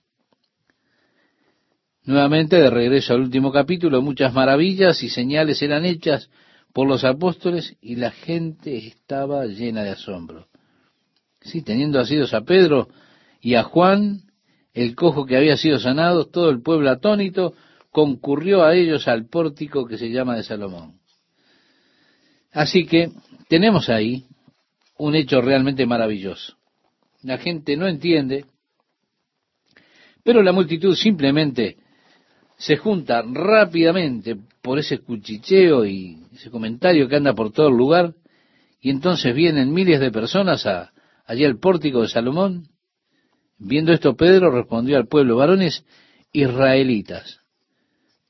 Nuevamente, 2.04 2.58
de 2.58 2.70
regreso 2.70 3.16
al 3.16 3.22
último 3.22 3.52
capítulo, 3.52 4.04
muchas 4.04 4.36
maravillas 4.36 5.02
y 5.02 5.10
señales 5.10 5.64
eran 5.64 5.84
hechas 5.84 6.30
por 6.72 6.88
los 6.88 7.04
apóstoles 7.04 7.76
y 7.82 7.96
la 7.96 8.12
gente 8.12 8.78
estaba 8.78 9.48
llena 9.48 9.82
de 9.82 9.90
asombro. 9.90 10.46
Sí, 11.42 11.64
teniendo 11.64 12.00
asidos 12.00 12.36
a 12.36 12.42
Pedro 12.42 12.88
y 13.42 13.56
a 13.56 13.64
Juan, 13.64 14.22
el 14.76 14.94
cojo 14.94 15.26
que 15.26 15.38
había 15.38 15.58
sido 15.58 15.80
sanado, 15.80 16.28
todo 16.28 16.52
el 16.52 16.62
pueblo 16.62 16.92
atónito 16.92 17.56
concurrió 17.90 18.64
a 18.64 18.76
ellos 18.76 19.08
al 19.08 19.26
pórtico 19.26 19.88
que 19.88 19.98
se 19.98 20.12
llama 20.12 20.36
de 20.36 20.44
Salomón. 20.44 21.00
Así 22.52 22.86
que 22.86 23.10
tenemos 23.50 23.90
ahí 23.90 24.26
un 25.00 25.16
hecho 25.16 25.42
realmente 25.42 25.88
maravilloso. 25.88 26.58
La 27.26 27.40
gente 27.40 27.76
no 27.76 27.88
entiende, 27.88 28.46
pero 30.24 30.44
la 30.44 30.52
multitud 30.52 30.94
simplemente 30.94 31.78
se 32.56 32.78
junta 32.78 33.24
rápidamente 33.24 34.38
por 34.62 34.78
ese 34.78 35.00
cuchicheo 35.00 35.86
y 35.86 36.24
ese 36.36 36.52
comentario 36.52 37.08
que 37.08 37.16
anda 37.16 37.34
por 37.34 37.52
todo 37.52 37.70
el 37.70 37.78
lugar, 37.78 38.14
y 38.80 38.92
entonces 38.92 39.34
vienen 39.34 39.74
miles 39.74 40.00
de 40.00 40.12
personas 40.12 40.68
a, 40.68 40.94
allí 41.26 41.44
al 41.44 41.58
pórtico 41.58 42.04
de 42.04 42.10
Salomón. 42.10 42.68
Viendo 43.58 43.92
esto, 43.92 44.16
Pedro 44.16 44.52
respondió 44.52 44.96
al 44.96 45.08
pueblo, 45.08 45.38
varones 45.38 45.84
israelitas, 46.32 47.40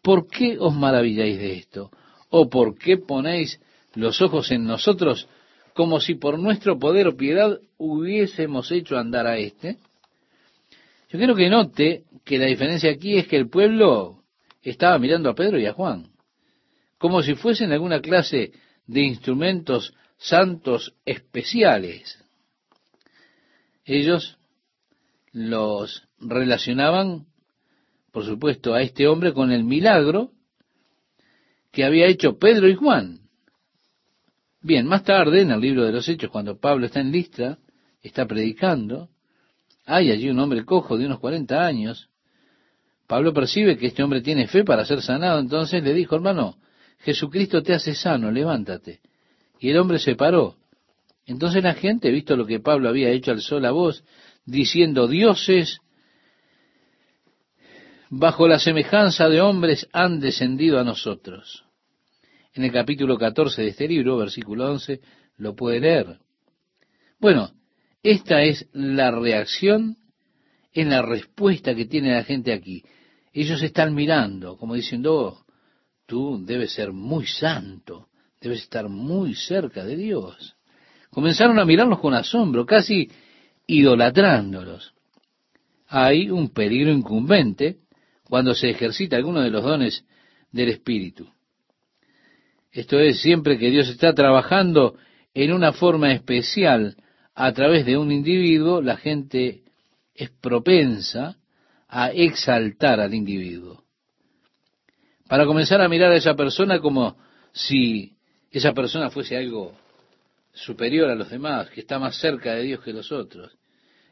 ¿por 0.01 0.29
qué 0.29 0.55
os 0.57 0.73
maravilláis 0.73 1.37
de 1.37 1.57
esto? 1.57 1.91
¿O 2.29 2.49
por 2.49 2.77
qué 2.77 2.95
ponéis 2.95 3.59
los 3.93 4.21
ojos 4.21 4.51
en 4.51 4.63
nosotros 4.63 5.27
como 5.75 5.99
si 5.99 6.15
por 6.15 6.39
nuestro 6.39 6.79
poder 6.79 7.05
o 7.05 7.17
piedad 7.17 7.59
hubiésemos 7.77 8.71
hecho 8.71 8.97
andar 8.97 9.27
a 9.27 9.37
éste? 9.37 9.77
Yo 11.09 11.19
quiero 11.19 11.35
que 11.35 11.49
note 11.49 12.05
que 12.23 12.39
la 12.39 12.45
diferencia 12.45 12.89
aquí 12.89 13.17
es 13.17 13.27
que 13.27 13.35
el 13.35 13.49
pueblo 13.49 14.23
estaba 14.61 14.97
mirando 14.97 15.29
a 15.29 15.35
Pedro 15.35 15.59
y 15.59 15.65
a 15.65 15.73
Juan, 15.73 16.07
como 16.97 17.21
si 17.21 17.35
fuesen 17.35 17.73
alguna 17.73 17.99
clase 17.99 18.53
de 18.87 19.01
instrumentos 19.01 19.93
santos 20.15 20.95
especiales. 21.03 22.23
Ellos 23.83 24.37
los 25.33 26.07
relacionaban, 26.21 27.25
por 28.13 28.23
supuesto, 28.23 28.73
a 28.73 28.81
este 28.81 29.09
hombre 29.09 29.33
con 29.33 29.51
el 29.51 29.65
milagro 29.65 30.31
que 31.73 31.83
había 31.83 32.07
hecho 32.07 32.39
Pedro 32.39 32.69
y 32.69 32.75
Juan. 32.75 33.24
Bien, 34.65 34.87
más 34.87 35.03
tarde, 35.03 35.41
en 35.41 35.51
el 35.51 35.61
libro 35.61 35.83
de 35.83 35.91
los 35.91 36.09
Hechos, 36.09 36.31
cuando 36.31 36.59
Pablo 36.59 36.87
está 36.87 36.99
en 36.99 37.11
lista, 37.11 37.59
está 38.01 38.25
predicando, 38.25 39.09
hay 39.85 40.09
allí 40.09 40.27
un 40.27 40.39
hombre 40.39 40.65
cojo 40.65 40.97
de 40.97 41.05
unos 41.05 41.19
40 41.19 41.63
años. 41.63 42.09
Pablo 43.05 43.31
percibe 43.31 43.77
que 43.77 43.85
este 43.85 44.01
hombre 44.01 44.21
tiene 44.21 44.47
fe 44.47 44.63
para 44.63 44.83
ser 44.83 45.03
sanado, 45.03 45.39
entonces 45.39 45.83
le 45.83 45.93
dijo, 45.93 46.15
hermano, 46.15 46.57
Jesucristo 46.97 47.61
te 47.61 47.75
hace 47.75 47.93
sano, 47.93 48.31
levántate. 48.31 49.01
Y 49.59 49.69
el 49.69 49.77
hombre 49.77 49.99
se 49.99 50.15
paró. 50.15 50.55
Entonces 51.27 51.63
la 51.63 51.75
gente, 51.75 52.09
visto 52.09 52.35
lo 52.35 52.47
que 52.47 52.59
Pablo 52.59 52.89
había 52.89 53.11
hecho, 53.11 53.29
alzó 53.29 53.59
la 53.59 53.69
voz, 53.69 54.03
diciendo, 54.47 55.07
dioses 55.07 55.79
bajo 58.09 58.47
la 58.47 58.57
semejanza 58.57 59.29
de 59.29 59.41
hombres 59.41 59.87
han 59.93 60.19
descendido 60.19 60.79
a 60.79 60.83
nosotros. 60.83 61.64
En 62.55 62.63
el 62.63 62.71
capítulo 62.71 63.17
14 63.17 63.63
de 63.63 63.67
este 63.67 63.85
libro, 63.85 64.15
versículo 64.15 64.71
11, 64.71 65.01
lo 65.39 65.55
puede 65.57 65.81
leer. 65.81 66.19
Bueno, 67.19 67.51
esta 68.01 68.43
es 68.43 68.69
la 68.71 69.11
reacción 69.11 69.97
en 70.71 70.89
la 70.89 71.01
respuesta 71.01 71.75
que 71.75 71.85
tiene 71.85 72.13
la 72.13 72.23
gente 72.23 72.53
aquí. 72.53 72.81
Ellos 73.33 73.61
están 73.61 73.93
mirando, 73.93 74.55
como 74.55 74.75
diciendo, 74.75 75.15
oh, 75.15 75.45
tú 76.05 76.45
debes 76.45 76.71
ser 76.71 76.93
muy 76.93 77.27
santo, 77.27 78.07
debes 78.39 78.61
estar 78.61 78.87
muy 78.87 79.35
cerca 79.35 79.83
de 79.83 79.97
Dios. 79.97 80.55
Comenzaron 81.09 81.59
a 81.59 81.65
mirarlos 81.65 81.99
con 81.99 82.13
asombro, 82.13 82.65
casi 82.65 83.11
idolatrándolos. 83.67 84.93
hay 85.87 86.29
un 86.29 86.51
peligro 86.51 86.93
incumbente 86.93 87.79
cuando 88.23 88.55
se 88.55 88.69
ejercita 88.69 89.17
alguno 89.17 89.41
de 89.41 89.49
los 89.49 89.61
dones 89.61 90.05
del 90.53 90.69
Espíritu. 90.69 91.34
Esto 92.75 92.99
es, 92.99 93.21
siempre 93.21 93.57
que 93.57 93.69
Dios 93.69 93.87
está 93.87 94.13
trabajando 94.13 94.97
en 95.33 95.53
una 95.53 95.71
forma 95.71 96.11
especial 96.11 96.97
a 97.33 97.53
través 97.53 97.85
de 97.85 97.97
un 97.97 98.11
individuo, 98.11 98.81
la 98.81 98.97
gente 98.97 99.63
es 100.13 100.29
propensa 100.29 101.37
a 101.87 102.11
exaltar 102.11 102.99
al 102.99 103.13
individuo. 103.13 103.85
Para 105.29 105.45
comenzar 105.45 105.79
a 105.79 105.87
mirar 105.87 106.11
a 106.11 106.17
esa 106.17 106.35
persona 106.35 106.81
como 106.81 107.15
si 107.53 108.17
esa 108.51 108.73
persona 108.73 109.09
fuese 109.09 109.37
algo 109.37 109.73
superior 110.51 111.09
a 111.09 111.15
los 111.15 111.29
demás, 111.29 111.69
que 111.69 111.79
está 111.79 111.97
más 111.97 112.17
cerca 112.17 112.55
de 112.55 112.63
Dios 112.63 112.81
que 112.81 112.91
los 112.91 113.09
otros. 113.13 113.57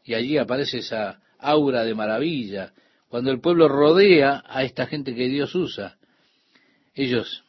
Y 0.05 0.13
allí 0.13 0.37
aparece 0.37 0.77
esa 0.77 1.19
aura 1.37 1.83
de 1.83 1.95
maravilla, 1.95 2.71
cuando 3.09 3.29
el 3.29 3.41
pueblo 3.41 3.67
rodea 3.67 4.41
a 4.47 4.63
esta 4.63 4.87
gente 4.87 5.13
que 5.13 5.27
Dios 5.27 5.53
usa. 5.53 5.97
Ellos 6.95 7.42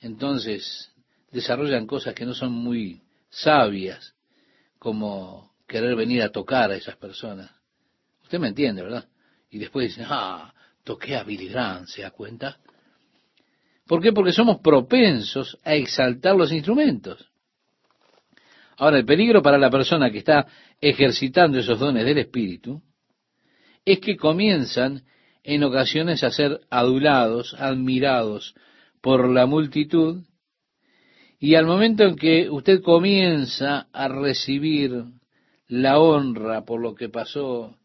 entonces 0.00 0.92
desarrollan 1.30 1.86
cosas 1.86 2.14
que 2.14 2.24
no 2.24 2.34
son 2.34 2.52
muy 2.52 3.02
sabias, 3.30 4.14
como 4.78 5.52
querer 5.66 5.96
venir 5.96 6.22
a 6.22 6.30
tocar 6.30 6.70
a 6.70 6.76
esas 6.76 6.96
personas. 6.96 7.50
Usted 8.22 8.38
me 8.38 8.48
entiende, 8.48 8.82
¿verdad? 8.82 9.08
Y 9.50 9.58
después 9.58 9.88
dicen, 9.88 10.06
ah, 10.08 10.52
toqué 10.84 11.16
a 11.16 11.24
Billy 11.24 11.48
Graham, 11.48 11.86
¿se 11.86 12.02
da 12.02 12.10
cuenta? 12.10 12.58
¿Por 13.86 14.02
qué? 14.02 14.12
Porque 14.12 14.32
somos 14.32 14.60
propensos 14.60 15.58
a 15.64 15.74
exaltar 15.74 16.36
los 16.36 16.52
instrumentos. 16.52 17.26
Ahora, 18.76 18.98
el 18.98 19.04
peligro 19.04 19.42
para 19.42 19.58
la 19.58 19.70
persona 19.70 20.10
que 20.10 20.18
está 20.18 20.46
ejercitando 20.80 21.58
esos 21.58 21.80
dones 21.80 22.04
del 22.04 22.18
Espíritu 22.18 22.80
es 23.84 23.98
que 23.98 24.16
comienzan 24.16 25.02
en 25.42 25.64
ocasiones 25.64 26.22
a 26.22 26.30
ser 26.30 26.60
adulados, 26.70 27.54
admirados 27.54 28.54
por 29.00 29.28
la 29.28 29.46
multitud, 29.46 30.22
y 31.38 31.54
al 31.54 31.66
momento 31.66 32.04
en 32.04 32.16
que 32.16 32.50
usted 32.50 32.82
comienza 32.82 33.88
a 33.92 34.08
recibir 34.08 35.04
la 35.68 35.98
honra 36.00 36.64
por 36.64 36.80
lo 36.80 36.94
que 36.94 37.08
pasó, 37.08 37.76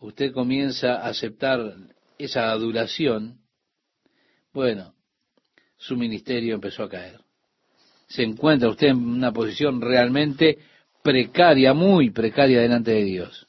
usted 0.00 0.32
comienza 0.32 0.96
a 0.96 1.08
aceptar 1.08 1.74
esa 2.18 2.50
adulación, 2.50 3.38
bueno, 4.52 4.94
su 5.78 5.96
ministerio 5.96 6.54
empezó 6.54 6.82
a 6.84 6.88
caer. 6.88 7.20
Se 8.08 8.22
encuentra 8.22 8.68
usted 8.68 8.88
en 8.88 8.98
una 8.98 9.32
posición 9.32 9.80
realmente 9.80 10.58
precaria, 11.02 11.74
muy 11.74 12.10
precaria 12.10 12.60
delante 12.60 12.92
de 12.92 13.04
Dios. 13.04 13.46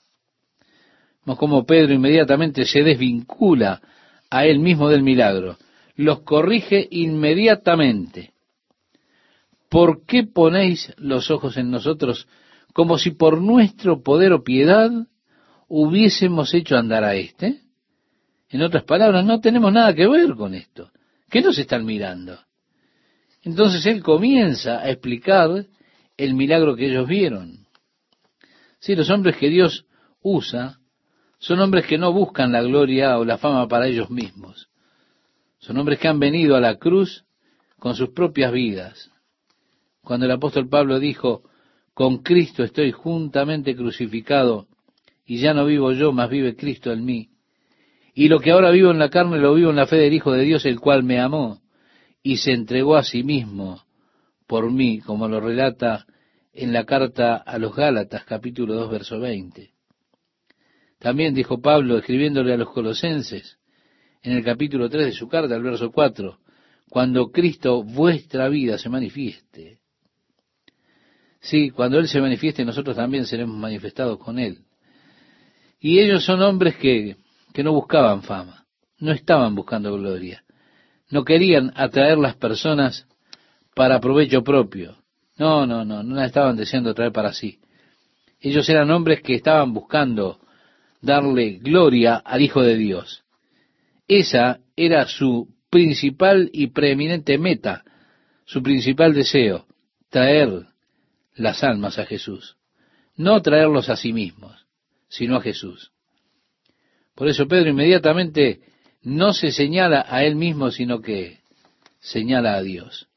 Vemos 1.25 1.39
como 1.39 1.65
Pedro 1.65 1.94
inmediatamente 1.94 2.65
se 2.65 2.84
desvincula 2.84 3.82
a 4.29 4.46
él 4.46 4.60
mismo 4.60 4.89
del 4.89 5.03
milagro. 5.03 5.58
Los 5.97 6.21
corrige 6.21 6.87
inmediatamente. 6.91 8.33
¿Por 9.67 10.05
qué 10.05 10.23
ponéis 10.23 10.93
los 10.97 11.31
ojos 11.31 11.57
en 11.57 11.71
nosotros 11.71 12.27
como 12.71 12.99
si 12.99 13.11
por 13.11 13.41
nuestro 13.41 14.03
poder 14.03 14.31
o 14.31 14.43
piedad 14.43 14.91
hubiésemos 15.67 16.53
hecho 16.53 16.77
andar 16.77 17.03
a 17.03 17.15
éste? 17.15 17.61
En 18.49 18.61
otras 18.61 18.83
palabras, 18.83 19.25
no 19.25 19.41
tenemos 19.41 19.73
nada 19.73 19.93
que 19.95 20.07
ver 20.07 20.35
con 20.35 20.53
esto. 20.53 20.91
¿Qué 21.29 21.41
nos 21.41 21.57
están 21.57 21.83
mirando? 21.83 22.39
Entonces 23.41 23.83
él 23.87 24.03
comienza 24.03 24.79
a 24.79 24.91
explicar 24.91 25.65
el 26.15 26.33
milagro 26.35 26.75
que 26.75 26.85
ellos 26.85 27.07
vieron. 27.07 27.65
Si 28.79 28.95
los 28.95 29.09
hombres 29.09 29.35
que 29.37 29.49
Dios 29.49 29.87
usa 30.21 30.77
son 31.39 31.59
hombres 31.59 31.87
que 31.87 31.97
no 31.97 32.13
buscan 32.13 32.51
la 32.51 32.61
gloria 32.61 33.17
o 33.17 33.25
la 33.25 33.39
fama 33.39 33.67
para 33.67 33.87
ellos 33.87 34.11
mismos. 34.11 34.69
Son 35.67 35.77
hombres 35.77 35.99
que 35.99 36.08
han 36.08 36.17
venido 36.17 36.56
a 36.56 36.62
la 36.62 36.77
cruz 36.77 37.25
con 37.77 37.93
sus 37.93 38.12
propias 38.12 38.53
vidas. 38.53 39.12
Cuando 40.01 40.25
el 40.25 40.32
apóstol 40.32 40.69
Pablo 40.69 40.97
dijo, 40.97 41.43
con 41.93 42.19
Cristo 42.19 42.63
estoy 42.63 42.93
juntamente 42.93 43.75
crucificado, 43.75 44.67
y 45.25 45.39
ya 45.39 45.53
no 45.53 45.65
vivo 45.65 45.91
yo, 45.91 46.13
mas 46.13 46.30
vive 46.30 46.56
Cristo 46.56 46.93
en 46.93 47.03
mí. 47.03 47.32
Y 48.13 48.30
lo 48.30 48.39
que 48.39 48.51
ahora 48.51 48.71
vivo 48.71 48.91
en 48.91 48.99
la 48.99 49.10
carne 49.10 49.39
lo 49.39 49.56
vivo 49.56 49.71
en 49.71 49.75
la 49.75 49.88
fe 49.88 49.97
del 49.97 50.13
Hijo 50.13 50.32
de 50.32 50.43
Dios, 50.43 50.65
el 50.65 50.80
cual 50.80 51.03
me 51.03 51.19
amó 51.19 51.60
y 52.23 52.38
se 52.38 52.53
entregó 52.53 52.95
a 52.95 53.03
sí 53.03 53.23
mismo 53.23 53.84
por 54.47 54.71
mí, 54.71 55.01
como 55.01 55.27
lo 55.27 55.41
relata 55.41 56.06
en 56.53 56.71
la 56.71 56.86
carta 56.86 57.36
a 57.36 57.58
los 57.58 57.75
Gálatas, 57.75 58.23
capítulo 58.23 58.73
2, 58.73 58.89
verso 58.89 59.19
20. 59.19 59.71
También 60.97 61.34
dijo 61.34 61.62
Pablo, 61.62 61.97
escribiéndole 61.97 62.53
a 62.53 62.58
los 62.58 62.69
colosenses, 62.69 63.58
en 64.23 64.34
el 64.34 64.43
capítulo 64.43 64.89
3 64.89 65.06
de 65.06 65.12
su 65.12 65.27
carta, 65.27 65.56
al 65.56 65.63
verso 65.63 65.91
4, 65.91 66.39
cuando 66.89 67.32
Cristo 67.32 67.84
vuestra 67.84 68.49
vida 68.49 68.77
se 68.77 68.89
manifieste. 68.89 69.80
Sí, 71.39 71.69
cuando 71.69 71.99
Él 71.99 72.08
se 72.08 72.19
manifieste, 72.19 72.65
nosotros 72.65 72.95
también 72.95 73.25
seremos 73.25 73.56
manifestados 73.56 74.17
con 74.19 74.39
Él. 74.39 74.60
Y 75.80 75.99
ellos 75.99 76.25
son 76.25 76.41
hombres 76.41 76.75
que 76.77 77.17
que 77.58 77.63
no 77.63 77.73
buscaban 77.73 78.21
fama, 78.21 78.67
no 78.99 79.12
estaban 79.12 79.56
buscando 79.56 79.91
gloria, 79.97 80.43
no 81.10 81.25
querían 81.25 81.73
atraer 81.75 82.19
las 82.19 82.36
personas 82.36 83.08
para 83.73 83.99
provecho 83.99 84.43
propio. 84.43 84.97
No, 85.38 85.65
no, 85.65 85.84
no, 85.84 86.03
no 86.03 86.15
la 86.15 86.25
estaban 86.25 86.56
deseando 86.56 86.93
traer 86.93 87.12
para 87.12 87.34
sí. 87.34 87.58
Ellos 88.39 88.69
eran 88.69 88.91
hombres 88.91 89.23
que 89.23 89.34
estaban 89.34 89.73
buscando 89.73 90.39
darle 91.01 91.53
gloria 91.53 92.17
al 92.17 92.43
Hijo 92.43 92.62
de 92.62 92.77
Dios. 92.77 93.23
Esa 94.08 94.60
era 94.76 95.08
su 95.08 95.50
principal 95.70 96.50
y 96.54 96.67
preeminente 96.67 97.38
meta, 97.38 97.84
su 98.46 98.63
principal 98.63 99.13
deseo, 99.13 99.65
traer 100.10 100.67
las 101.36 101.63
almas 101.63 102.00
a 102.00 102.06
Jesús. 102.06 102.58
No 103.15 103.41
traerlos 103.41 103.89
a 103.89 103.98
sí 103.98 104.13
mismos, 104.13 104.65
sino 105.10 105.38
a 105.38 105.41
Jesús. 105.41 105.91
Por 107.15 107.28
eso 107.28 107.48
Pedro 107.48 107.70
inmediatamente 107.70 108.62
no 109.02 109.34
se 109.34 109.52
señala 109.52 110.06
a 110.08 110.24
él 110.24 110.36
mismo, 110.36 110.72
sino 110.72 111.02
que 111.02 111.39
señala 112.00 112.56
a 112.56 112.62
Dios. 112.62 113.08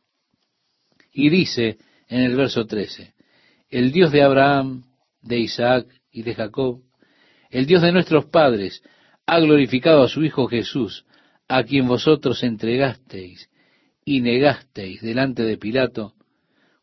Y 1.13 1.29
dice 1.29 1.79
en 2.09 2.23
el 2.23 2.35
verso 2.35 2.67
13, 2.67 3.13
el 3.69 3.93
Dios 3.93 4.11
de 4.11 4.23
Abraham, 4.23 4.85
de 5.23 5.39
Isaac 5.39 5.87
y 6.11 6.23
de 6.23 6.35
Jacob, 6.35 6.83
el 7.51 7.67
Dios 7.67 7.83
de 7.83 7.93
nuestros 7.93 8.27
padres, 8.27 8.83
ha 9.31 9.39
glorificado 9.39 10.03
a 10.03 10.09
su 10.09 10.25
Hijo 10.25 10.49
Jesús, 10.49 11.05
a 11.47 11.63
quien 11.63 11.87
vosotros 11.87 12.43
entregasteis 12.43 13.49
y 14.05 14.23
negasteis 14.23 15.01
delante 15.03 15.45
de 15.45 15.57
Pilato 15.57 16.15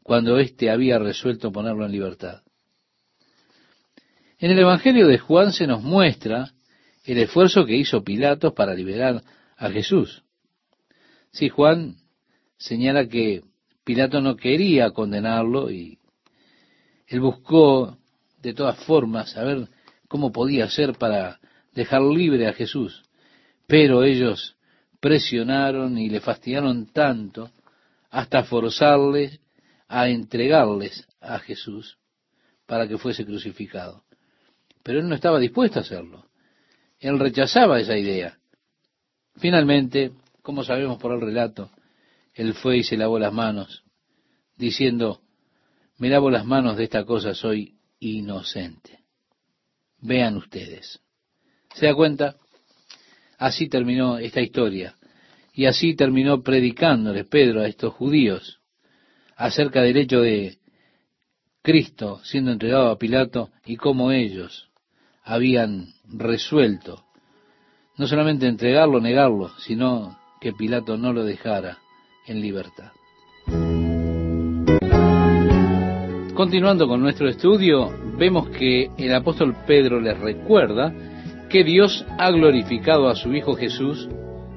cuando 0.02 0.40
éste 0.40 0.70
había 0.70 0.98
resuelto 0.98 1.52
ponerlo 1.52 1.86
en 1.86 1.92
libertad. 1.92 2.44
En 4.40 4.52
el 4.52 4.60
Evangelio 4.60 5.08
de 5.08 5.18
Juan 5.18 5.52
se 5.52 5.68
nos 5.68 5.84
muestra 5.84 6.54
el 7.04 7.18
esfuerzo 7.18 7.66
que 7.66 7.76
hizo 7.76 8.02
Pilatos 8.06 8.54
para 8.54 8.74
liberar 8.74 9.22
a 9.58 9.70
Jesús. 9.70 10.24
Sí, 11.32 11.50
Juan 11.50 11.98
señala 12.56 13.10
que 13.10 13.42
Pilato 13.84 14.22
no 14.22 14.38
quería 14.38 14.92
condenarlo 14.92 15.70
y 15.70 16.00
él 17.08 17.20
buscó 17.20 17.98
de 18.42 18.54
todas 18.54 18.82
formas 18.86 19.32
saber 19.32 19.68
cómo 20.08 20.32
podía 20.32 20.70
ser 20.70 20.94
para 20.94 21.42
dejar 21.78 22.02
libre 22.02 22.48
a 22.48 22.54
Jesús. 22.54 23.04
Pero 23.68 24.04
ellos 24.04 24.58
presionaron 25.00 25.98
y 25.98 26.10
le 26.10 26.20
fastidiaron 26.20 26.88
tanto 26.88 27.52
hasta 28.10 28.44
forzarles 28.44 29.40
a 29.88 30.10
entregarles 30.10 31.08
a 31.22 31.38
Jesús 31.38 32.00
para 32.66 32.88
que 32.88 32.98
fuese 32.98 33.26
crucificado. 33.26 34.04
Pero 34.82 35.00
él 35.00 35.08
no 35.08 35.14
estaba 35.14 35.40
dispuesto 35.40 35.78
a 35.78 35.84
hacerlo. 35.84 36.26
Él 37.00 37.20
rechazaba 37.20 37.80
esa 37.80 37.96
idea. 37.96 38.40
Finalmente, 39.36 40.14
como 40.42 40.64
sabemos 40.64 40.98
por 40.98 41.14
el 41.14 41.22
relato, 41.22 41.70
él 42.34 42.56
fue 42.56 42.78
y 42.78 42.84
se 42.84 42.98
lavó 42.98 43.20
las 43.20 43.34
manos, 43.34 43.84
diciendo, 44.56 45.22
me 45.98 46.10
lavo 46.10 46.32
las 46.32 46.46
manos 46.46 46.76
de 46.76 46.86
esta 46.86 47.06
cosa, 47.06 47.36
soy 47.36 47.76
inocente. 48.00 49.04
Vean 50.00 50.38
ustedes. 50.38 51.00
¿Se 51.78 51.86
da 51.86 51.94
cuenta? 51.94 52.36
Así 53.38 53.70
terminó 53.70 54.18
esta 54.18 54.42
historia. 54.42 54.96
Y 55.54 55.68
así 55.68 55.96
terminó 55.96 56.42
predicándole 56.42 57.24
Pedro 57.24 57.62
a 57.62 57.68
estos 57.68 57.94
judíos 57.94 58.60
acerca 59.36 59.84
del 59.84 59.98
hecho 59.98 60.22
de 60.22 60.58
Cristo 61.62 62.20
siendo 62.24 62.52
entregado 62.52 62.90
a 62.90 62.98
Pilato 62.98 63.52
y 63.64 63.76
cómo 63.76 64.12
ellos 64.12 64.70
habían 65.24 65.90
resuelto 66.06 67.04
no 67.98 68.08
solamente 68.08 68.48
entregarlo, 68.48 69.00
negarlo, 69.00 69.50
sino 69.60 70.18
que 70.42 70.54
Pilato 70.54 70.98
no 70.98 71.14
lo 71.14 71.24
dejara 71.24 71.78
en 72.26 72.42
libertad. 72.42 72.92
Continuando 76.34 76.88
con 76.88 77.02
nuestro 77.02 77.28
estudio, 77.28 77.92
vemos 78.18 78.50
que 78.50 78.90
el 78.98 79.14
apóstol 79.14 79.56
Pedro 79.66 80.00
les 80.00 80.18
recuerda 80.20 80.94
que 81.50 81.64
Dios 81.64 82.06
ha 82.18 82.30
glorificado 82.32 83.08
a 83.08 83.16
su 83.16 83.34
Hijo 83.34 83.56
Jesús 83.56 84.10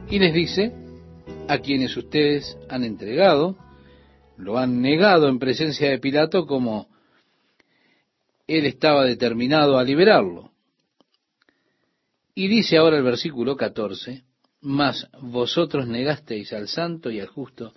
y 0.08 0.18
les 0.18 0.34
dice, 0.34 0.74
a 1.48 1.58
quienes 1.58 1.96
ustedes 1.96 2.56
han 2.68 2.84
entregado, 2.84 3.56
lo 4.36 4.58
han 4.58 4.80
negado 4.80 5.28
en 5.28 5.38
presencia 5.38 5.90
de 5.90 5.98
Pilato 5.98 6.46
como 6.46 6.88
él 8.46 8.66
estaba 8.66 9.04
determinado 9.04 9.78
a 9.78 9.84
liberarlo. 9.84 10.50
Y 12.34 12.48
dice 12.48 12.76
ahora 12.76 12.96
el 12.96 13.04
versículo 13.04 13.56
14, 13.56 14.24
mas 14.62 15.08
vosotros 15.20 15.86
negasteis 15.86 16.52
al 16.52 16.68
santo 16.68 17.10
y 17.10 17.20
al 17.20 17.28
justo 17.28 17.72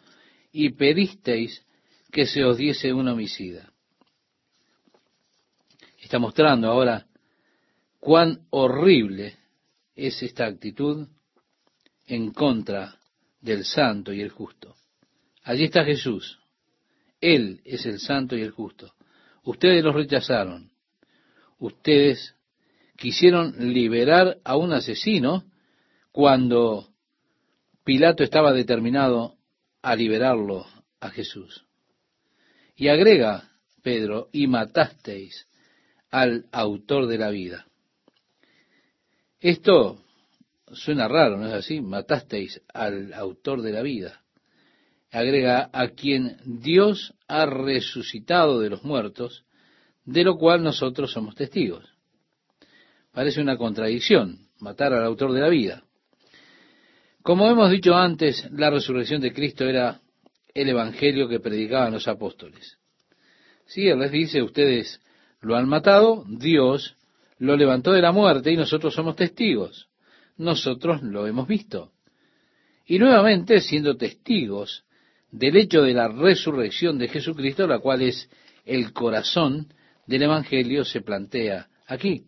y 0.52 0.71
pedisteis 0.71 1.65
que 2.12 2.26
se 2.26 2.43
os 2.43 2.58
diese 2.58 2.93
un 2.93 3.08
homicida. 3.08 3.71
Está 5.99 6.19
mostrando 6.19 6.67
ahora 6.67 7.08
cuán 8.04 8.42
horrible 8.50 9.38
es 9.96 10.22
esta 10.24 10.46
actitud 10.46 11.08
en 12.06 12.34
contra 12.34 13.00
del 13.39 13.63
santo 13.63 14.12
y 14.12 14.20
el 14.20 14.30
justo. 14.30 14.76
Allí 15.44 15.63
está 15.63 15.86
Jesús. 15.86 16.38
Él 17.22 17.62
es 17.63 17.86
el 17.86 18.00
santo 18.00 18.36
y 18.36 18.42
el 18.42 18.52
justo. 18.52 18.94
Ustedes 19.44 19.82
los 19.86 19.96
rechazaron. 19.96 20.70
Ustedes 21.60 22.36
quisieron 22.98 23.74
liberar 23.74 24.38
a 24.44 24.58
un 24.58 24.74
asesino 24.74 25.46
cuando 26.12 26.89
Pilato 27.86 28.22
estaba 28.22 28.52
determinado 28.52 29.38
a 29.82 29.96
liberarlo 29.96 30.66
a 31.00 31.10
Jesús. 31.10 31.63
Y 32.76 32.89
agrega 32.89 33.50
Pedro, 33.82 34.28
y 34.34 34.48
matasteis 34.48 35.48
al 36.12 36.48
autor 36.52 37.08
de 37.08 37.18
la 37.18 37.30
vida. 37.30 37.66
Esto 39.43 39.97
suena 40.71 41.10
raro, 41.10 41.38
¿no 41.38 41.47
es 41.47 41.53
así? 41.53 41.82
Matasteis 41.82 42.62
al 42.73 43.13
autor 43.13 43.62
de 43.62 43.73
la 43.73 43.82
vida. 43.82 44.21
Agrega 45.12 45.69
a 45.73 45.89
quien 45.89 46.38
Dios 46.45 47.13
ha 47.27 47.45
resucitado 47.45 48.62
de 48.62 48.69
los 48.69 48.86
muertos, 48.86 49.43
de 50.06 50.23
lo 50.23 50.38
cual 50.38 50.63
nosotros 50.63 51.12
somos 51.12 51.36
testigos. 51.36 51.84
Parece 53.12 53.41
una 53.41 53.58
contradicción, 53.58 54.47
matar 54.62 54.93
al 54.93 55.03
autor 55.03 55.34
de 55.34 55.41
la 55.41 55.49
vida. 55.49 55.84
Como 57.21 57.49
hemos 57.51 57.69
dicho 57.69 57.95
antes, 57.95 58.49
la 58.49 58.69
resurrección 58.69 59.19
de 59.19 59.34
Cristo 59.34 59.65
era 59.65 59.99
el 60.53 60.69
evangelio 60.69 61.27
que 61.27 61.41
predicaban 61.41 61.91
los 61.91 62.08
apóstoles. 62.08 62.77
Si 63.65 63.89
Él 63.89 63.99
les 63.99 64.12
dice, 64.12 64.41
ustedes 64.41 65.01
lo 65.41 65.58
han 65.58 65.67
matado, 65.67 66.23
Dios 66.29 66.95
lo 67.43 67.58
levantó 67.58 67.91
de 67.91 68.01
la 68.01 68.13
muerte 68.13 68.53
y 68.53 68.56
nosotros 68.56 68.93
somos 68.93 69.17
testigos. 69.17 69.89
Nosotros 70.38 71.03
lo 71.03 71.27
hemos 71.27 71.45
visto. 71.45 71.91
Y 72.86 72.99
nuevamente 72.99 73.60
siendo 73.60 73.97
testigos 73.97 74.86
del 75.29 75.58
hecho 75.58 75.82
de 75.82 75.93
la 75.93 76.08
resurrección 76.08 76.97
de 76.97 77.10
Jesucristo, 77.10 77.67
la 77.67 77.79
cual 77.79 78.01
es 78.01 78.29
el 78.63 78.93
corazón 78.93 79.67
del 80.08 80.23
Evangelio, 80.23 80.86
se 80.86 81.01
plantea 81.01 81.67
aquí. 81.86 82.27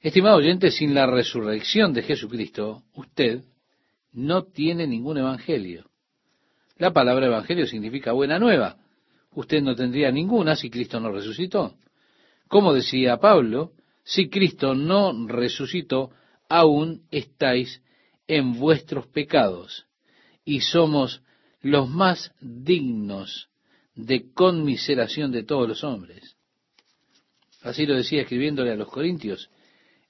Estimado 0.00 0.36
oyente, 0.36 0.70
sin 0.70 0.94
la 0.94 1.06
resurrección 1.06 1.92
de 1.92 2.02
Jesucristo, 2.02 2.84
usted 2.94 3.42
no 4.10 4.44
tiene 4.44 4.86
ningún 4.86 5.18
Evangelio. 5.18 5.90
La 6.78 6.94
palabra 6.94 7.26
Evangelio 7.26 7.66
significa 7.66 8.12
buena 8.12 8.38
nueva. 8.38 8.78
Usted 9.34 9.60
no 9.60 9.74
tendría 9.74 10.10
ninguna 10.10 10.56
si 10.56 10.70
Cristo 10.70 10.98
no 10.98 11.12
resucitó. 11.12 11.74
Como 12.48 12.72
decía 12.72 13.18
Pablo, 13.18 13.72
si 14.04 14.28
Cristo 14.28 14.74
no 14.74 15.26
resucitó, 15.28 16.10
aún 16.48 17.06
estáis 17.10 17.82
en 18.26 18.58
vuestros 18.58 19.06
pecados 19.06 19.86
y 20.44 20.60
somos 20.60 21.22
los 21.60 21.88
más 21.88 22.32
dignos 22.40 23.48
de 23.94 24.32
conmiseración 24.32 25.30
de 25.30 25.44
todos 25.44 25.68
los 25.68 25.84
hombres. 25.84 26.36
Así 27.62 27.86
lo 27.86 27.94
decía 27.94 28.22
escribiéndole 28.22 28.72
a 28.72 28.76
los 28.76 28.88
Corintios 28.88 29.50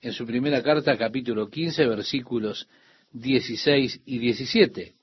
en 0.00 0.12
su 0.12 0.26
primera 0.26 0.62
carta, 0.62 0.96
capítulo 0.96 1.48
15, 1.48 1.86
versículos 1.86 2.68
16 3.12 4.00
y 4.06 4.18
17. 4.18 4.94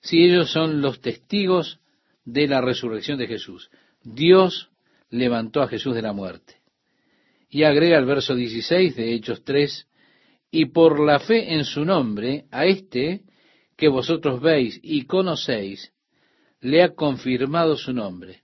Si 0.00 0.22
ellos 0.22 0.50
son 0.50 0.82
los 0.82 1.00
testigos 1.00 1.80
de 2.24 2.46
la 2.46 2.60
resurrección 2.60 3.18
de 3.18 3.26
Jesús, 3.26 3.70
Dios 4.02 4.70
levantó 5.10 5.62
a 5.62 5.68
Jesús 5.68 5.94
de 5.94 6.02
la 6.02 6.12
muerte. 6.12 6.63
Y 7.54 7.62
agrega 7.62 7.98
el 7.98 8.04
verso 8.04 8.34
16 8.34 8.96
de 8.96 9.14
Hechos 9.14 9.44
3, 9.44 9.86
y 10.50 10.66
por 10.66 10.98
la 10.98 11.20
fe 11.20 11.54
en 11.54 11.64
su 11.64 11.84
nombre, 11.84 12.46
a 12.50 12.66
este 12.66 13.20
que 13.76 13.86
vosotros 13.86 14.40
veis 14.40 14.80
y 14.82 15.04
conocéis, 15.04 15.92
le 16.60 16.82
ha 16.82 16.96
confirmado 16.96 17.76
su 17.76 17.92
nombre. 17.92 18.42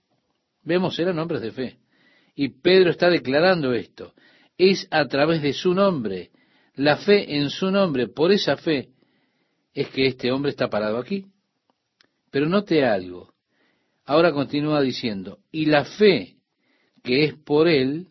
Vemos, 0.63 0.97
eran 0.97 1.17
nombres 1.17 1.41
de 1.41 1.51
fe. 1.51 1.79
Y 2.35 2.61
Pedro 2.61 2.89
está 2.89 3.09
declarando 3.09 3.73
esto. 3.73 4.13
Es 4.57 4.87
a 4.91 5.05
través 5.09 5.41
de 5.41 5.51
su 5.51 5.73
nombre, 5.73 6.31
la 6.75 6.95
fe 6.95 7.35
en 7.35 7.49
su 7.49 7.69
nombre, 7.69 8.07
por 8.07 8.31
esa 8.31 8.55
fe, 8.55 8.91
es 9.73 9.89
que 9.89 10.07
este 10.07 10.31
hombre 10.31 10.51
está 10.51 10.69
parado 10.69 10.97
aquí. 10.97 11.25
Pero 12.31 12.47
note 12.47 12.85
algo. 12.85 13.33
Ahora 14.05 14.31
continúa 14.31 14.79
diciendo, 14.81 15.39
y 15.51 15.65
la 15.65 15.83
fe 15.83 16.37
que 17.03 17.25
es 17.25 17.33
por 17.33 17.67
él, 17.67 18.07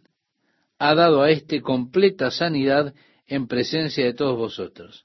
ha 0.81 0.95
dado 0.95 1.23
a 1.23 1.31
éste 1.31 1.61
completa 1.61 2.31
sanidad 2.31 2.95
en 3.27 3.47
presencia 3.47 4.03
de 4.03 4.14
todos 4.14 4.37
vosotros. 4.37 5.05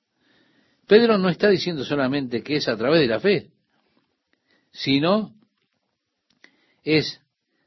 Pedro 0.87 1.17
no 1.17 1.27
está 1.27 1.49
diciendo 1.49 1.83
solamente 1.83 2.41
que 2.41 2.55
es 2.55 2.69
a 2.69 2.77
través 2.77 3.01
de 3.01 3.07
la 3.07 3.19
fe, 3.19 3.49
sino 4.71 5.35
es 6.81 7.19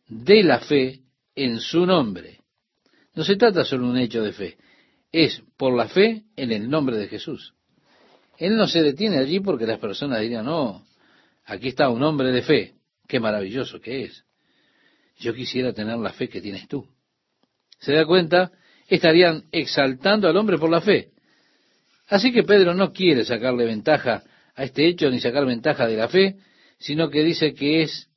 de 0.09 0.43
la 0.43 0.59
fe 0.61 1.03
en 1.35 1.61
su 1.61 1.85
nombre. 1.85 2.41
No 3.15 3.25
se 3.25 3.37
trata 3.37 3.63
solo 3.63 3.85
de 3.85 3.91
un 3.91 3.99
hecho 3.99 4.23
de 4.23 4.33
fe, 4.33 4.57
es 5.13 5.43
por 5.59 5.77
la 5.77 5.89
fe 5.89 6.25
en 6.35 6.51
el 6.51 6.71
nombre 6.71 6.97
de 6.97 7.09
Jesús. 7.09 7.53
Él 8.39 8.57
no 8.57 8.69
se 8.69 8.83
detiene 8.83 9.19
allí 9.19 9.41
porque 9.41 9.67
las 9.67 9.81
personas 9.81 10.23
dirían, 10.23 10.47
no, 10.47 10.87
aquí 11.45 11.69
está 11.69 11.91
un 11.91 12.03
hombre 12.03 12.33
de 12.33 12.41
fe, 12.41 12.75
qué 13.07 13.21
maravilloso 13.21 13.81
que 13.81 14.05
es. 14.05 14.25
Yo 15.19 15.35
quisiera 15.35 15.75
tener 15.75 15.99
la 15.99 16.15
fe 16.15 16.31
que 16.31 16.41
tienes 16.41 16.67
tú. 16.69 16.89
¿Se 17.79 17.93
da 17.93 18.05
cuenta? 18.05 18.53
Estarían 18.89 19.45
exaltando 19.53 20.29
al 20.29 20.37
hombre 20.37 20.59
por 20.59 20.71
la 20.71 20.81
fe. 20.81 21.11
Así 22.09 22.33
que 22.33 22.43
Pedro 22.43 22.75
no 22.75 22.93
quiere 22.93 23.25
sacarle 23.25 23.67
ventaja 23.67 24.23
a 24.55 24.65
este 24.65 24.87
hecho 24.87 25.11
ni 25.11 25.21
sacar 25.21 25.45
ventaja 25.47 25.87
de 25.87 25.97
la 25.97 26.09
fe, 26.09 26.37
sino 26.79 27.11
que 27.11 27.23
dice 27.23 27.55
que 27.55 27.83
es 27.83 28.09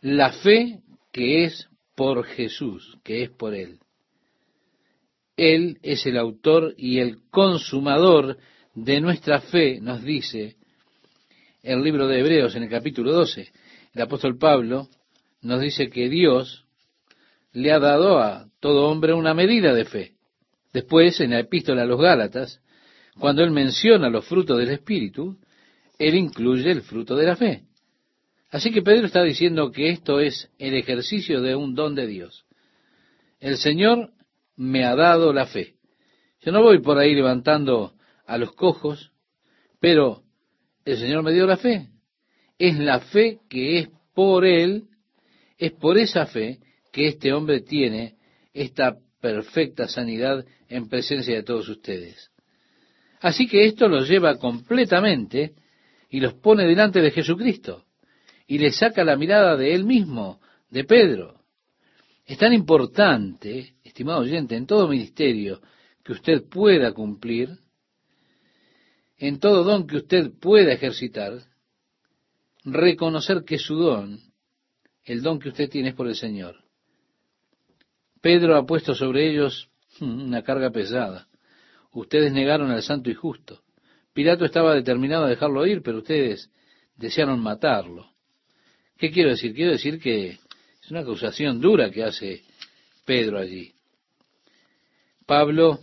la 0.00 0.32
fe 0.32 0.80
que 1.12 1.44
es 1.44 1.68
por 1.94 2.24
Jesús, 2.24 2.98
que 3.02 3.22
es 3.22 3.30
por 3.30 3.54
Él. 3.54 3.78
Él 5.36 5.78
es 5.82 6.06
el 6.06 6.18
autor 6.18 6.74
y 6.76 6.98
el 6.98 7.18
consumador 7.30 8.38
de 8.74 9.00
nuestra 9.00 9.40
fe, 9.40 9.80
nos 9.80 10.02
dice 10.02 10.56
el 11.62 11.82
libro 11.82 12.06
de 12.06 12.20
Hebreos 12.20 12.54
en 12.54 12.64
el 12.64 12.70
capítulo 12.70 13.12
12. 13.12 13.50
El 13.94 14.02
apóstol 14.02 14.38
Pablo 14.38 14.88
nos 15.40 15.60
dice 15.60 15.88
que 15.88 16.08
Dios 16.08 16.65
le 17.56 17.72
ha 17.72 17.78
dado 17.78 18.18
a 18.18 18.50
todo 18.60 18.86
hombre 18.90 19.14
una 19.14 19.32
medida 19.32 19.72
de 19.72 19.86
fe. 19.86 20.12
Después, 20.74 21.18
en 21.20 21.30
la 21.30 21.40
epístola 21.40 21.82
a 21.82 21.86
los 21.86 21.98
Gálatas, 21.98 22.60
cuando 23.18 23.42
él 23.42 23.50
menciona 23.50 24.10
los 24.10 24.26
frutos 24.26 24.58
del 24.58 24.68
Espíritu, 24.68 25.38
él 25.98 26.16
incluye 26.16 26.70
el 26.70 26.82
fruto 26.82 27.16
de 27.16 27.24
la 27.24 27.34
fe. 27.34 27.62
Así 28.50 28.70
que 28.70 28.82
Pedro 28.82 29.06
está 29.06 29.22
diciendo 29.22 29.72
que 29.72 29.88
esto 29.88 30.20
es 30.20 30.50
el 30.58 30.74
ejercicio 30.74 31.40
de 31.40 31.56
un 31.56 31.74
don 31.74 31.94
de 31.94 32.06
Dios. 32.06 32.44
El 33.40 33.56
Señor 33.56 34.10
me 34.54 34.84
ha 34.84 34.94
dado 34.94 35.32
la 35.32 35.46
fe. 35.46 35.76
Yo 36.42 36.52
no 36.52 36.62
voy 36.62 36.82
por 36.82 36.98
ahí 36.98 37.14
levantando 37.14 37.94
a 38.26 38.36
los 38.36 38.52
cojos, 38.52 39.12
pero 39.80 40.24
el 40.84 40.98
Señor 40.98 41.22
me 41.22 41.32
dio 41.32 41.46
la 41.46 41.56
fe. 41.56 41.88
Es 42.58 42.78
la 42.78 43.00
fe 43.00 43.40
que 43.48 43.78
es 43.78 43.88
por 44.14 44.44
Él 44.44 44.88
es 45.58 45.72
por 45.72 45.96
esa 45.96 46.26
fe 46.26 46.60
que 46.96 47.08
este 47.08 47.30
hombre 47.34 47.60
tiene 47.60 48.14
esta 48.54 48.96
perfecta 49.20 49.86
sanidad 49.86 50.46
en 50.66 50.88
presencia 50.88 51.34
de 51.34 51.42
todos 51.42 51.68
ustedes. 51.68 52.30
Así 53.20 53.46
que 53.46 53.66
esto 53.66 53.86
los 53.86 54.08
lleva 54.08 54.38
completamente 54.38 55.52
y 56.08 56.20
los 56.20 56.32
pone 56.32 56.64
delante 56.64 57.02
de 57.02 57.10
Jesucristo 57.10 57.84
y 58.46 58.56
le 58.56 58.72
saca 58.72 59.04
la 59.04 59.14
mirada 59.14 59.58
de 59.58 59.74
él 59.74 59.84
mismo, 59.84 60.40
de 60.70 60.84
Pedro. 60.84 61.42
Es 62.24 62.38
tan 62.38 62.54
importante, 62.54 63.74
estimado 63.84 64.20
oyente, 64.20 64.56
en 64.56 64.66
todo 64.66 64.88
ministerio 64.88 65.60
que 66.02 66.12
usted 66.12 66.48
pueda 66.48 66.92
cumplir, 66.92 67.58
en 69.18 69.38
todo 69.38 69.64
don 69.64 69.86
que 69.86 69.98
usted 69.98 70.30
pueda 70.40 70.72
ejercitar, 70.72 71.42
reconocer 72.64 73.44
que 73.44 73.58
su 73.58 73.74
don 73.74 74.18
el 75.04 75.20
don 75.20 75.38
que 75.38 75.50
usted 75.50 75.68
tiene 75.68 75.90
es 75.90 75.94
por 75.94 76.08
el 76.08 76.16
Señor. 76.16 76.65
Pedro 78.26 78.56
ha 78.56 78.66
puesto 78.66 78.92
sobre 78.92 79.30
ellos 79.30 79.70
Hmm, 79.98 80.26
una 80.26 80.42
carga 80.42 80.70
pesada. 80.70 81.26
Ustedes 81.92 82.32
negaron 82.32 82.70
al 82.70 82.82
santo 82.82 83.10
y 83.10 83.14
justo. 83.14 83.62
Pilato 84.12 84.44
estaba 84.44 84.74
determinado 84.74 85.24
a 85.24 85.28
dejarlo 85.28 85.66
ir, 85.66 85.82
pero 85.82 85.98
ustedes 85.98 86.50
desearon 86.96 87.40
matarlo. 87.40 88.10
¿Qué 88.98 89.10
quiero 89.10 89.30
decir? 89.30 89.54
Quiero 89.54 89.72
decir 89.72 90.00
que 90.00 90.38
es 90.82 90.90
una 90.90 91.00
acusación 91.00 91.60
dura 91.60 91.90
que 91.90 92.04
hace 92.04 92.42
Pedro 93.04 93.38
allí. 93.38 93.72
Pablo, 95.26 95.80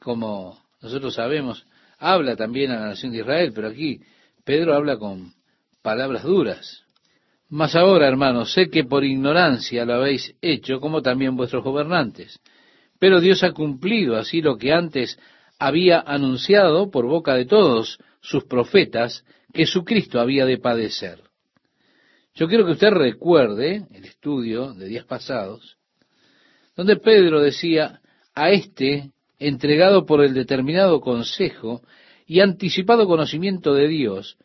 como 0.00 0.60
nosotros 0.80 1.14
sabemos, 1.14 1.66
habla 1.98 2.36
también 2.36 2.70
a 2.72 2.80
la 2.80 2.86
nación 2.88 3.12
de 3.12 3.18
Israel, 3.18 3.52
pero 3.54 3.68
aquí 3.68 4.00
Pedro 4.44 4.74
habla 4.74 4.96
con 4.98 5.32
palabras 5.82 6.24
duras. 6.24 6.82
Mas 7.52 7.76
ahora, 7.76 8.08
hermanos, 8.08 8.54
sé 8.54 8.70
que 8.70 8.84
por 8.84 9.04
ignorancia 9.04 9.84
lo 9.84 9.92
habéis 9.92 10.34
hecho, 10.40 10.80
como 10.80 11.02
también 11.02 11.36
vuestros 11.36 11.62
gobernantes. 11.62 12.40
Pero 12.98 13.20
Dios 13.20 13.42
ha 13.44 13.52
cumplido 13.52 14.16
así 14.16 14.40
lo 14.40 14.56
que 14.56 14.72
antes 14.72 15.18
había 15.58 16.00
anunciado 16.00 16.90
por 16.90 17.04
boca 17.04 17.34
de 17.34 17.44
todos 17.44 17.98
sus 18.22 18.44
profetas, 18.44 19.22
que 19.52 19.66
su 19.66 19.84
Cristo 19.84 20.18
había 20.18 20.46
de 20.46 20.56
padecer. 20.56 21.18
Yo 22.34 22.48
quiero 22.48 22.64
que 22.64 22.72
usted 22.72 22.88
recuerde 22.88 23.86
el 23.92 24.06
estudio 24.06 24.72
de 24.72 24.86
días 24.86 25.04
pasados, 25.04 25.76
donde 26.74 26.96
Pedro 26.96 27.42
decía, 27.42 28.00
a 28.34 28.50
este, 28.50 29.10
entregado 29.38 30.06
por 30.06 30.24
el 30.24 30.32
determinado 30.32 31.02
consejo 31.02 31.82
y 32.26 32.40
anticipado 32.40 33.06
conocimiento 33.06 33.74
de 33.74 33.88
Dios, 33.88 34.38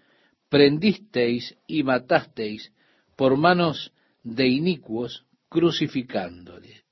prendisteis 0.50 1.56
y 1.67 1.84
matasteis 1.84 2.74
por 3.18 3.36
manos 3.36 3.92
de 4.24 4.48
inicuos, 4.48 5.26
crucificándole. 5.50 6.84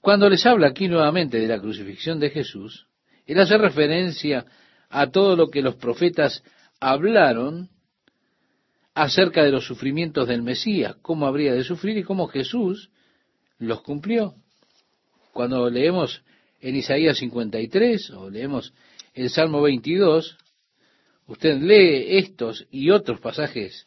Cuando 0.00 0.28
les 0.28 0.44
habla 0.46 0.68
aquí 0.68 0.88
nuevamente 0.88 1.38
de 1.38 1.46
la 1.46 1.60
crucifixión 1.60 2.18
de 2.18 2.30
Jesús, 2.30 2.88
él 3.26 3.38
hace 3.38 3.56
referencia 3.56 4.44
a 4.88 5.10
todo 5.10 5.36
lo 5.36 5.50
que 5.50 5.62
los 5.62 5.76
profetas 5.76 6.42
hablaron 6.80 7.68
acerca 8.94 9.42
de 9.42 9.50
los 9.50 9.66
sufrimientos 9.66 10.26
del 10.26 10.42
Mesías, 10.42 10.96
cómo 11.02 11.26
habría 11.26 11.52
de 11.52 11.64
sufrir 11.64 11.98
y 11.98 12.02
cómo 12.02 12.26
Jesús 12.28 12.90
los 13.58 13.82
cumplió. 13.82 14.34
Cuando 15.32 15.68
leemos 15.68 16.22
en 16.60 16.76
Isaías 16.76 17.18
53 17.18 18.10
o 18.10 18.30
leemos 18.30 18.72
el 19.12 19.28
Salmo 19.30 19.60
22, 19.62 20.38
usted 21.26 21.60
lee 21.60 22.18
estos 22.18 22.66
y 22.70 22.90
otros 22.90 23.20
pasajes 23.20 23.86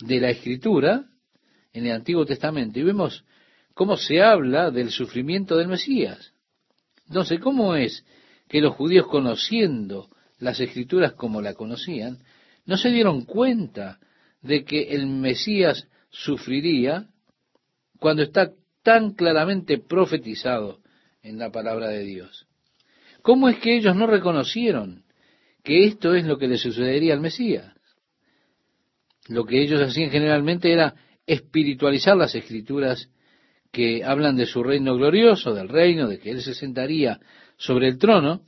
de 0.00 0.20
la 0.20 0.30
Escritura 0.30 1.04
en 1.72 1.86
el 1.86 1.92
Antiguo 1.92 2.24
Testamento 2.24 2.78
y 2.78 2.82
vemos 2.82 3.24
cómo 3.74 3.96
se 3.96 4.22
habla 4.22 4.70
del 4.70 4.90
sufrimiento 4.90 5.56
del 5.56 5.68
Mesías. 5.68 6.32
Entonces, 7.06 7.40
¿cómo 7.40 7.74
es 7.74 8.04
que 8.48 8.60
los 8.60 8.74
judíos 8.74 9.06
conociendo 9.06 10.08
las 10.38 10.60
Escrituras 10.60 11.12
como 11.12 11.40
la 11.42 11.54
conocían, 11.54 12.18
no 12.64 12.76
se 12.76 12.90
dieron 12.90 13.24
cuenta 13.24 13.98
de 14.42 14.64
que 14.64 14.94
el 14.94 15.06
Mesías 15.06 15.88
sufriría 16.10 17.08
cuando 17.98 18.22
está 18.22 18.52
tan 18.82 19.12
claramente 19.14 19.78
profetizado 19.78 20.80
en 21.22 21.38
la 21.38 21.50
palabra 21.50 21.88
de 21.88 22.04
Dios. 22.04 22.46
¿Cómo 23.22 23.48
es 23.48 23.58
que 23.58 23.76
ellos 23.76 23.96
no 23.96 24.06
reconocieron 24.06 25.04
que 25.64 25.84
esto 25.84 26.14
es 26.14 26.24
lo 26.24 26.38
que 26.38 26.48
le 26.48 26.56
sucedería 26.56 27.14
al 27.14 27.20
Mesías? 27.20 27.74
Lo 29.28 29.44
que 29.44 29.62
ellos 29.62 29.80
hacían 29.80 30.10
generalmente 30.10 30.72
era 30.72 30.94
espiritualizar 31.26 32.16
las 32.16 32.34
escrituras 32.34 33.10
que 33.70 34.02
hablan 34.02 34.36
de 34.36 34.46
su 34.46 34.62
reino 34.62 34.96
glorioso, 34.96 35.52
del 35.52 35.68
reino, 35.68 36.08
de 36.08 36.18
que 36.18 36.30
Él 36.30 36.40
se 36.40 36.54
sentaría 36.54 37.20
sobre 37.56 37.88
el 37.88 37.98
trono, 37.98 38.42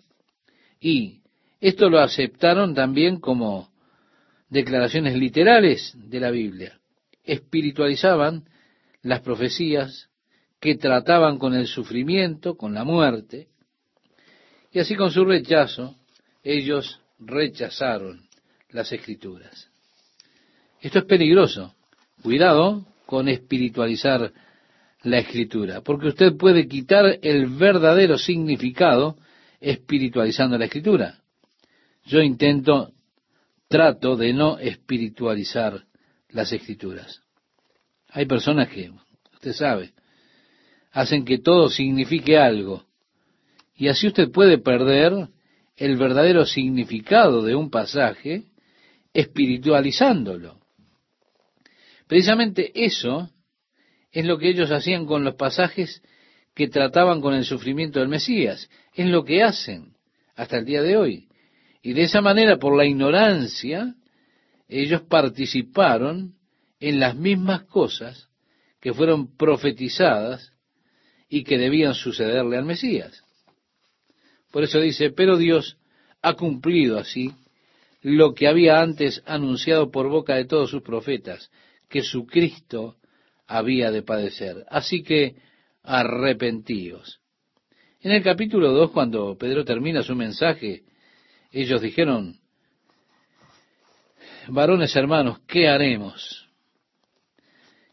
y 0.81 1.21
esto 1.61 1.91
lo 1.91 2.01
aceptaron 2.01 2.75
también 2.75 3.21
como 3.21 3.71
declaraciones 4.49 5.15
literales 5.17 5.95
de 5.95 6.21
la 6.21 6.31
Biblia. 6.31 6.81
Espiritualizaban 7.23 8.45
las 9.03 9.21
profecías 9.21 10.09
que 10.59 10.77
trataban 10.77 11.39
con 11.39 11.55
el 11.55 11.67
sufrimiento, 11.67 12.57
con 12.57 12.73
la 12.73 12.85
muerte, 12.85 13.49
y 14.73 14.79
así 14.79 14.95
con 14.95 15.11
su 15.11 15.25
rechazo, 15.25 15.97
ellos 16.43 17.01
rechazaron 17.19 18.27
las 18.71 18.93
escrituras. 18.93 19.70
Esto 20.81 21.01
es 21.01 21.05
peligroso. 21.05 21.75
Cuidado 22.23 22.87
con 23.07 23.29
espiritualizar 23.29 24.33
la 25.03 25.19
escritura, 25.19 25.81
porque 25.81 26.09
usted 26.09 26.37
puede 26.37 26.69
quitar 26.69 27.19
el 27.23 27.47
verdadero 27.47 28.19
significado 28.19 29.17
espiritualizando 29.61 30.59
la 30.59 30.67
escritura. 30.67 31.19
Yo 32.05 32.21
intento 32.21 32.93
trato 33.69 34.17
de 34.17 34.33
no 34.33 34.59
espiritualizar 34.59 35.85
las 36.31 36.53
escrituras. 36.53 37.23
Hay 38.11 38.27
personas 38.27 38.69
que, 38.69 38.91
usted 39.33 39.53
sabe, 39.53 39.93
hacen 40.93 41.25
que 41.25 41.39
todo 41.39 41.71
signifique 41.71 42.37
algo. 42.37 42.85
Y 43.77 43.89
así 43.89 44.07
usted 44.07 44.31
puede 44.31 44.59
perder 44.59 45.29
el 45.77 45.97
verdadero 45.97 46.45
significado 46.45 47.43
de 47.43 47.55
un 47.55 47.71
pasaje 47.71 48.45
espiritualizándolo. 49.15 50.60
Precisamente 52.11 52.73
eso 52.75 53.31
es 54.11 54.25
lo 54.25 54.37
que 54.37 54.49
ellos 54.49 54.73
hacían 54.73 55.07
con 55.07 55.23
los 55.23 55.37
pasajes 55.37 56.03
que 56.57 56.67
trataban 56.67 57.21
con 57.21 57.35
el 57.35 57.45
sufrimiento 57.45 58.01
del 58.01 58.09
Mesías. 58.09 58.69
Es 58.93 59.07
lo 59.07 59.25
que 59.25 59.45
hacen 59.45 59.95
hasta 60.35 60.59
el 60.59 60.65
día 60.65 60.83
de 60.83 60.97
hoy. 60.97 61.29
Y 61.83 61.93
de 61.93 62.03
esa 62.03 62.21
manera, 62.21 62.57
por 62.57 62.77
la 62.77 62.85
ignorancia, 62.85 63.95
ellos 64.67 65.03
participaron 65.03 66.35
en 66.81 66.99
las 66.99 67.15
mismas 67.15 67.63
cosas 67.67 68.29
que 68.81 68.93
fueron 68.93 69.37
profetizadas 69.37 70.53
y 71.29 71.45
que 71.45 71.59
debían 71.59 71.95
sucederle 71.95 72.57
al 72.57 72.65
Mesías. 72.65 73.23
Por 74.51 74.65
eso 74.65 74.81
dice, 74.81 75.11
pero 75.11 75.37
Dios 75.37 75.79
ha 76.23 76.35
cumplido 76.35 76.99
así 76.99 77.31
lo 78.03 78.35
que 78.35 78.49
había 78.49 78.81
antes 78.81 79.23
anunciado 79.27 79.93
por 79.93 80.09
boca 80.09 80.35
de 80.35 80.47
todos 80.47 80.71
sus 80.71 80.83
profetas, 80.83 81.53
que 81.91 82.03
su 82.03 82.25
Cristo 82.25 82.97
había 83.47 83.91
de 83.91 84.03
padecer. 84.03 84.65
Así 84.71 85.03
que 85.03 85.37
arrepentíos. 85.83 87.21
En 88.01 88.13
el 88.13 88.23
capítulo 88.23 88.73
2, 88.73 88.93
cuando 88.93 89.37
Pedro 89.37 89.65
termina 89.65 90.03
su 90.03 90.15
mensaje, 90.15 90.85
ellos 91.53 91.83
dijeron, 91.83 92.39
varones 94.49 94.95
hermanos, 94.97 95.41
¿qué 95.47 95.69
haremos? 95.69 96.49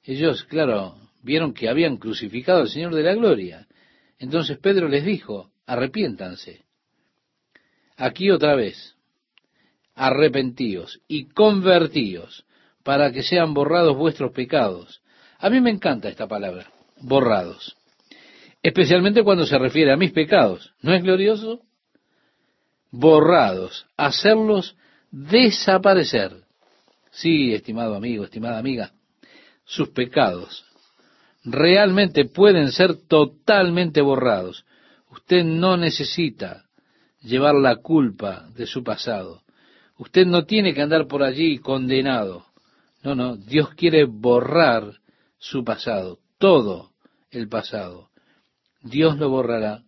Ellos, 0.04 0.44
claro, 0.44 0.96
vieron 1.24 1.54
que 1.54 1.68
habían 1.68 1.98
crucificado 1.98 2.62
al 2.62 2.70
Señor 2.70 2.96
de 2.96 3.04
la 3.04 3.16
Gloria. 3.16 3.68
Entonces 4.20 4.60
Pedro 4.60 4.88
les 4.88 5.04
dijo, 5.04 5.52
arrepiéntanse. 5.66 6.66
Aquí 7.98 8.30
otra 8.30 8.56
vez, 8.56 8.96
arrepentíos 9.96 11.02
y 11.08 11.26
convertíos 11.26 12.46
para 12.88 13.12
que 13.12 13.22
sean 13.22 13.54
borrados 13.54 13.98
vuestros 13.98 14.32
pecados. 14.32 15.02
A 15.40 15.50
mí 15.50 15.60
me 15.60 15.72
encanta 15.72 16.08
esta 16.08 16.26
palabra, 16.26 16.72
borrados. 17.02 17.76
Especialmente 18.64 19.24
cuando 19.24 19.46
se 19.46 19.60
refiere 19.60 19.92
a 19.92 19.98
mis 19.98 20.14
pecados. 20.14 20.74
¿No 20.82 20.94
es 20.94 21.04
glorioso? 21.04 21.60
borrados, 22.92 23.86
hacerlos 23.98 24.78
desaparecer. 25.12 26.32
Sí, 27.12 27.54
estimado 27.54 27.96
amigo, 27.96 28.24
estimada 28.24 28.58
amiga, 28.58 28.94
sus 29.66 29.90
pecados 29.90 30.64
realmente 31.44 32.26
pueden 32.26 32.72
ser 32.72 32.96
totalmente 33.08 34.02
borrados. 34.02 34.66
Usted 35.12 35.44
no 35.44 35.78
necesita 35.78 36.64
llevar 37.22 37.56
la 37.56 37.78
culpa 37.78 38.48
de 38.56 38.66
su 38.66 38.84
pasado. 38.84 39.44
Usted 39.98 40.26
no 40.26 40.46
tiene 40.46 40.74
que 40.74 40.82
andar 40.82 41.08
por 41.08 41.24
allí 41.24 41.58
condenado. 41.60 42.47
No, 43.08 43.16
no, 43.16 43.38
Dios 43.38 43.70
quiere 43.76 44.04
borrar 44.04 45.00
su 45.38 45.64
pasado, 45.64 46.20
todo 46.38 46.92
el 47.32 47.48
pasado. 47.48 48.10
Dios 48.82 49.18
lo 49.18 49.30
borrará 49.30 49.86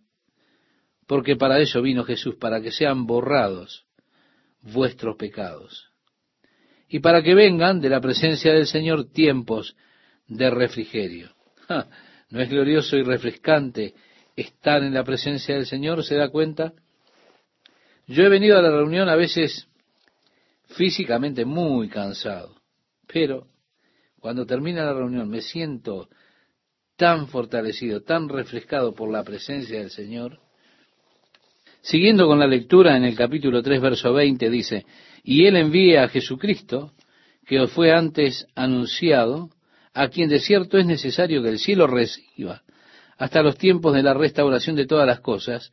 porque 1.06 1.36
para 1.36 1.58
eso 1.58 1.82
vino 1.82 2.02
Jesús, 2.04 2.36
para 2.36 2.62
que 2.62 2.72
sean 2.72 3.04
borrados 3.04 3.84
vuestros 4.62 5.16
pecados 5.16 5.90
y 6.88 7.00
para 7.00 7.22
que 7.22 7.34
vengan 7.34 7.82
de 7.82 7.90
la 7.90 8.00
presencia 8.00 8.54
del 8.54 8.66
Señor 8.66 9.10
tiempos 9.10 9.76
de 10.26 10.48
refrigerio. 10.48 11.34
¿No 12.30 12.40
es 12.40 12.48
glorioso 12.48 12.96
y 12.96 13.02
refrescante 13.02 13.92
estar 14.34 14.82
en 14.82 14.94
la 14.94 15.04
presencia 15.04 15.56
del 15.56 15.66
Señor? 15.66 16.04
¿Se 16.04 16.14
da 16.14 16.30
cuenta? 16.30 16.72
Yo 18.06 18.24
he 18.24 18.30
venido 18.30 18.56
a 18.56 18.62
la 18.62 18.70
reunión 18.70 19.10
a 19.10 19.14
veces 19.14 19.68
físicamente 20.68 21.44
muy 21.44 21.90
cansado, 21.90 22.59
pero 23.12 23.46
cuando 24.18 24.46
termina 24.46 24.84
la 24.84 24.92
reunión 24.92 25.28
me 25.28 25.40
siento 25.40 26.08
tan 26.96 27.28
fortalecido, 27.28 28.02
tan 28.02 28.28
refrescado 28.28 28.94
por 28.94 29.10
la 29.10 29.24
presencia 29.24 29.78
del 29.78 29.90
Señor. 29.90 30.38
Siguiendo 31.80 32.26
con 32.26 32.38
la 32.38 32.46
lectura 32.46 32.96
en 32.96 33.04
el 33.04 33.16
capítulo 33.16 33.62
3, 33.62 33.80
verso 33.80 34.12
20, 34.12 34.50
dice, 34.50 34.84
y 35.24 35.46
Él 35.46 35.56
envía 35.56 36.04
a 36.04 36.08
Jesucristo, 36.08 36.92
que 37.46 37.58
os 37.58 37.72
fue 37.72 37.92
antes 37.92 38.46
anunciado, 38.54 39.48
a 39.94 40.08
quien 40.08 40.28
de 40.28 40.40
cierto 40.40 40.78
es 40.78 40.86
necesario 40.86 41.42
que 41.42 41.48
el 41.48 41.58
cielo 41.58 41.86
reciba 41.86 42.62
hasta 43.20 43.42
los 43.42 43.58
tiempos 43.58 43.94
de 43.94 44.02
la 44.02 44.14
restauración 44.14 44.76
de 44.76 44.86
todas 44.86 45.06
las 45.06 45.20
cosas, 45.20 45.72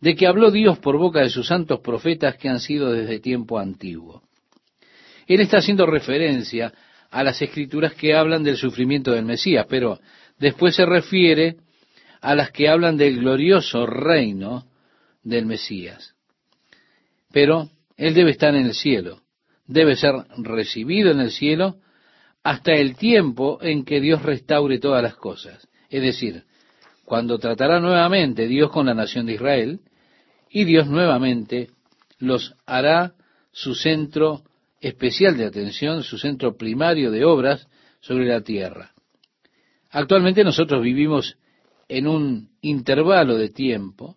de 0.00 0.14
que 0.14 0.28
habló 0.28 0.52
Dios 0.52 0.78
por 0.78 0.96
boca 0.96 1.20
de 1.20 1.28
sus 1.28 1.48
santos 1.48 1.80
profetas 1.80 2.36
que 2.36 2.48
han 2.48 2.60
sido 2.60 2.92
desde 2.92 3.18
tiempo 3.18 3.58
antiguo. 3.58 4.27
Él 5.34 5.40
está 5.40 5.58
haciendo 5.58 5.86
referencia 5.86 6.72
a 7.10 7.22
las 7.22 7.40
escrituras 7.40 7.94
que 7.94 8.14
hablan 8.14 8.42
del 8.42 8.56
sufrimiento 8.56 9.12
del 9.12 9.24
Mesías, 9.24 9.66
pero 9.68 10.00
después 10.38 10.74
se 10.74 10.86
refiere 10.86 11.56
a 12.20 12.34
las 12.34 12.50
que 12.50 12.68
hablan 12.68 12.96
del 12.96 13.18
glorioso 13.20 13.86
reino 13.86 14.66
del 15.22 15.46
Mesías. 15.46 16.14
Pero 17.30 17.70
Él 17.96 18.14
debe 18.14 18.30
estar 18.30 18.54
en 18.54 18.66
el 18.66 18.74
cielo, 18.74 19.20
debe 19.66 19.96
ser 19.96 20.14
recibido 20.38 21.10
en 21.10 21.20
el 21.20 21.30
cielo 21.30 21.76
hasta 22.42 22.72
el 22.72 22.96
tiempo 22.96 23.58
en 23.60 23.84
que 23.84 24.00
Dios 24.00 24.22
restaure 24.22 24.78
todas 24.78 25.02
las 25.02 25.14
cosas. 25.14 25.68
Es 25.90 26.02
decir, 26.02 26.44
cuando 27.04 27.38
tratará 27.38 27.80
nuevamente 27.80 28.46
Dios 28.46 28.70
con 28.70 28.86
la 28.86 28.94
nación 28.94 29.26
de 29.26 29.34
Israel, 29.34 29.80
y 30.50 30.64
Dios 30.64 30.86
nuevamente 30.86 31.68
los 32.18 32.54
hará 32.66 33.12
su 33.52 33.74
centro 33.74 34.42
especial 34.80 35.36
de 35.36 35.46
atención, 35.46 36.02
su 36.02 36.18
centro 36.18 36.56
primario 36.56 37.10
de 37.10 37.24
obras 37.24 37.66
sobre 38.00 38.26
la 38.26 38.42
tierra. 38.42 38.92
Actualmente 39.90 40.44
nosotros 40.44 40.82
vivimos 40.82 41.36
en 41.88 42.06
un 42.06 42.50
intervalo 42.60 43.36
de 43.36 43.48
tiempo, 43.48 44.16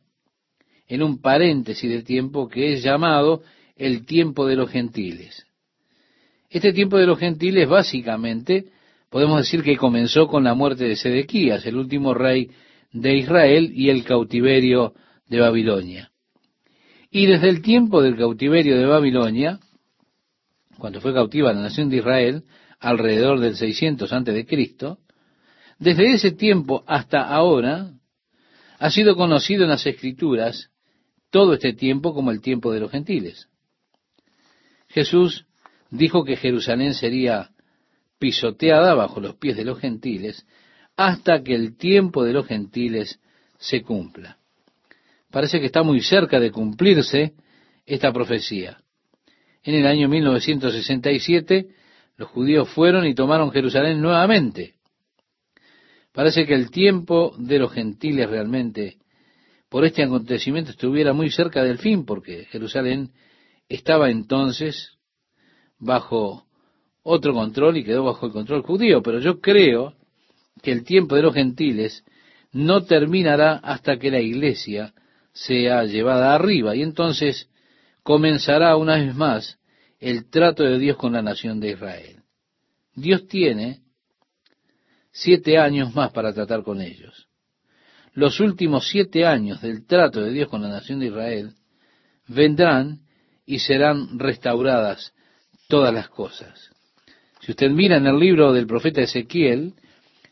en 0.87 1.01
un 1.01 1.21
paréntesis 1.21 1.89
de 1.89 2.03
tiempo 2.03 2.49
que 2.49 2.73
es 2.73 2.83
llamado 2.83 3.43
el 3.75 4.05
tiempo 4.05 4.45
de 4.45 4.57
los 4.57 4.69
gentiles. 4.69 5.45
Este 6.49 6.73
tiempo 6.73 6.97
de 6.97 7.07
los 7.07 7.17
gentiles 7.17 7.67
básicamente 7.67 8.65
podemos 9.09 9.37
decir 9.37 9.63
que 9.63 9.77
comenzó 9.77 10.27
con 10.27 10.43
la 10.43 10.53
muerte 10.53 10.83
de 10.83 10.97
Sedequías, 10.97 11.65
el 11.65 11.77
último 11.77 12.13
rey 12.13 12.51
de 12.91 13.15
Israel, 13.15 13.71
y 13.73 13.89
el 13.89 14.03
cautiverio 14.03 14.93
de 15.27 15.39
Babilonia. 15.39 16.11
Y 17.09 17.25
desde 17.25 17.49
el 17.49 17.61
tiempo 17.61 18.01
del 18.01 18.17
cautiverio 18.17 18.77
de 18.77 18.85
Babilonia, 18.85 19.59
cuando 20.81 20.99
fue 20.99 21.13
cautiva 21.13 21.53
la 21.53 21.61
nación 21.61 21.89
de 21.89 21.97
Israel, 21.97 22.43
alrededor 22.79 23.39
del 23.39 23.55
600 23.55 24.11
antes 24.11 24.33
de 24.33 24.47
Cristo, 24.47 24.97
desde 25.77 26.11
ese 26.11 26.31
tiempo 26.31 26.83
hasta 26.87 27.21
ahora 27.21 27.93
ha 28.79 28.89
sido 28.89 29.15
conocido 29.15 29.63
en 29.63 29.69
las 29.69 29.85
escrituras 29.85 30.71
todo 31.29 31.53
este 31.53 31.73
tiempo 31.73 32.15
como 32.15 32.31
el 32.31 32.41
tiempo 32.41 32.71
de 32.71 32.79
los 32.79 32.89
gentiles. 32.89 33.47
Jesús 34.89 35.45
dijo 35.91 36.25
que 36.25 36.35
Jerusalén 36.35 36.95
sería 36.95 37.51
pisoteada 38.17 38.95
bajo 38.95 39.19
los 39.21 39.35
pies 39.35 39.55
de 39.55 39.65
los 39.65 39.79
gentiles 39.79 40.47
hasta 40.97 41.43
que 41.43 41.53
el 41.53 41.77
tiempo 41.77 42.23
de 42.23 42.33
los 42.33 42.47
gentiles 42.47 43.19
se 43.59 43.83
cumpla. 43.83 44.37
Parece 45.29 45.59
que 45.59 45.67
está 45.67 45.83
muy 45.83 46.01
cerca 46.01 46.39
de 46.39 46.51
cumplirse 46.51 47.33
esta 47.85 48.11
profecía. 48.11 48.81
En 49.63 49.75
el 49.75 49.85
año 49.85 50.09
1967 50.09 51.67
los 52.17 52.29
judíos 52.29 52.69
fueron 52.69 53.05
y 53.05 53.15
tomaron 53.15 53.51
Jerusalén 53.51 54.01
nuevamente. 54.01 54.75
Parece 56.13 56.45
que 56.45 56.53
el 56.53 56.71
tiempo 56.71 57.33
de 57.37 57.59
los 57.59 57.71
gentiles 57.71 58.29
realmente 58.29 58.97
por 59.69 59.85
este 59.85 60.03
acontecimiento 60.03 60.71
estuviera 60.71 61.13
muy 61.13 61.31
cerca 61.31 61.63
del 61.63 61.77
fin, 61.77 62.05
porque 62.05 62.45
Jerusalén 62.45 63.11
estaba 63.69 64.09
entonces 64.09 64.97
bajo 65.79 66.45
otro 67.03 67.33
control 67.33 67.77
y 67.77 67.85
quedó 67.85 68.03
bajo 68.03 68.25
el 68.25 68.33
control 68.33 68.63
judío. 68.63 69.01
Pero 69.01 69.19
yo 69.19 69.39
creo 69.39 69.93
que 70.61 70.73
el 70.73 70.83
tiempo 70.83 71.15
de 71.15 71.21
los 71.21 71.33
gentiles 71.33 72.03
no 72.51 72.83
terminará 72.83 73.53
hasta 73.53 73.97
que 73.97 74.11
la 74.11 74.19
iglesia 74.19 74.93
sea 75.31 75.85
llevada 75.85 76.35
arriba. 76.35 76.75
Y 76.75 76.81
entonces 76.81 77.49
comenzará 78.03 78.75
una 78.75 78.97
vez 78.97 79.15
más 79.15 79.59
el 79.99 80.29
trato 80.29 80.63
de 80.63 80.79
Dios 80.79 80.97
con 80.97 81.13
la 81.13 81.21
nación 81.21 81.59
de 81.59 81.71
Israel. 81.71 82.23
Dios 82.95 83.27
tiene 83.27 83.81
siete 85.11 85.57
años 85.57 85.93
más 85.93 86.11
para 86.11 86.33
tratar 86.33 86.63
con 86.63 86.81
ellos. 86.81 87.27
Los 88.13 88.39
últimos 88.39 88.89
siete 88.89 89.25
años 89.25 89.61
del 89.61 89.85
trato 89.85 90.21
de 90.21 90.31
Dios 90.31 90.49
con 90.49 90.61
la 90.61 90.69
nación 90.69 90.99
de 90.99 91.07
Israel 91.07 91.53
vendrán 92.27 93.01
y 93.45 93.59
serán 93.59 94.19
restauradas 94.19 95.13
todas 95.67 95.93
las 95.93 96.09
cosas. 96.09 96.71
Si 97.41 97.51
usted 97.51 97.69
mira 97.71 97.97
en 97.97 98.07
el 98.07 98.19
libro 98.19 98.53
del 98.53 98.67
profeta 98.67 99.01
Ezequiel, 99.01 99.73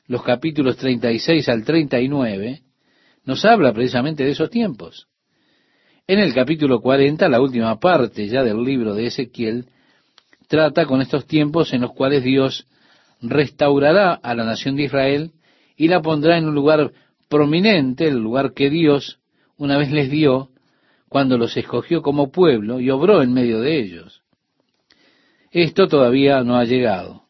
los 0.07 0.23
capítulos 0.23 0.77
36 0.77 1.47
al 1.49 1.63
39, 1.63 2.61
nos 3.25 3.45
habla 3.45 3.73
precisamente 3.73 4.23
de 4.23 4.31
esos 4.31 4.49
tiempos. 4.49 5.07
En 6.09 6.17
el 6.17 6.33
capítulo 6.33 6.81
40, 6.81 7.29
la 7.29 7.39
última 7.39 7.79
parte 7.79 8.27
ya 8.27 8.41
del 8.41 8.63
libro 8.63 8.95
de 8.95 9.05
Ezequiel, 9.05 9.67
trata 10.47 10.87
con 10.87 11.01
estos 11.01 11.27
tiempos 11.27 11.71
en 11.71 11.81
los 11.81 11.91
cuales 11.91 12.23
Dios 12.23 12.65
restaurará 13.21 14.15
a 14.15 14.33
la 14.33 14.43
nación 14.43 14.75
de 14.75 14.85
Israel 14.85 15.33
y 15.77 15.87
la 15.87 16.01
pondrá 16.01 16.39
en 16.39 16.47
un 16.47 16.55
lugar 16.55 16.93
prominente, 17.29 18.07
el 18.07 18.17
lugar 18.17 18.53
que 18.55 18.71
Dios 18.71 19.19
una 19.55 19.77
vez 19.77 19.91
les 19.91 20.09
dio 20.09 20.49
cuando 21.09 21.37
los 21.37 21.55
escogió 21.55 22.01
como 22.01 22.31
pueblo 22.31 22.79
y 22.79 22.89
obró 22.89 23.21
en 23.21 23.31
medio 23.31 23.59
de 23.59 23.79
ellos. 23.79 24.23
Esto 25.51 25.87
todavía 25.87 26.43
no 26.43 26.55
ha 26.55 26.65
llegado. 26.65 27.25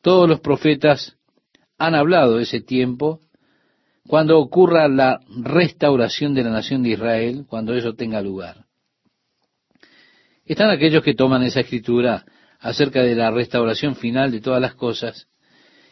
Todos 0.00 0.28
los 0.28 0.40
profetas 0.40 1.18
han 1.78 1.94
hablado 1.94 2.38
de 2.38 2.42
ese 2.42 2.60
tiempo 2.60 3.20
cuando 4.06 4.38
ocurra 4.38 4.88
la 4.88 5.20
restauración 5.28 6.34
de 6.34 6.44
la 6.44 6.50
nación 6.50 6.82
de 6.82 6.90
Israel, 6.90 7.44
cuando 7.48 7.74
eso 7.74 7.94
tenga 7.94 8.20
lugar. 8.20 8.64
Están 10.44 10.70
aquellos 10.70 11.04
que 11.04 11.14
toman 11.14 11.42
esa 11.42 11.60
escritura 11.60 12.24
acerca 12.58 13.02
de 13.02 13.14
la 13.14 13.30
restauración 13.30 13.96
final 13.96 14.30
de 14.30 14.40
todas 14.40 14.60
las 14.60 14.74
cosas, 14.74 15.28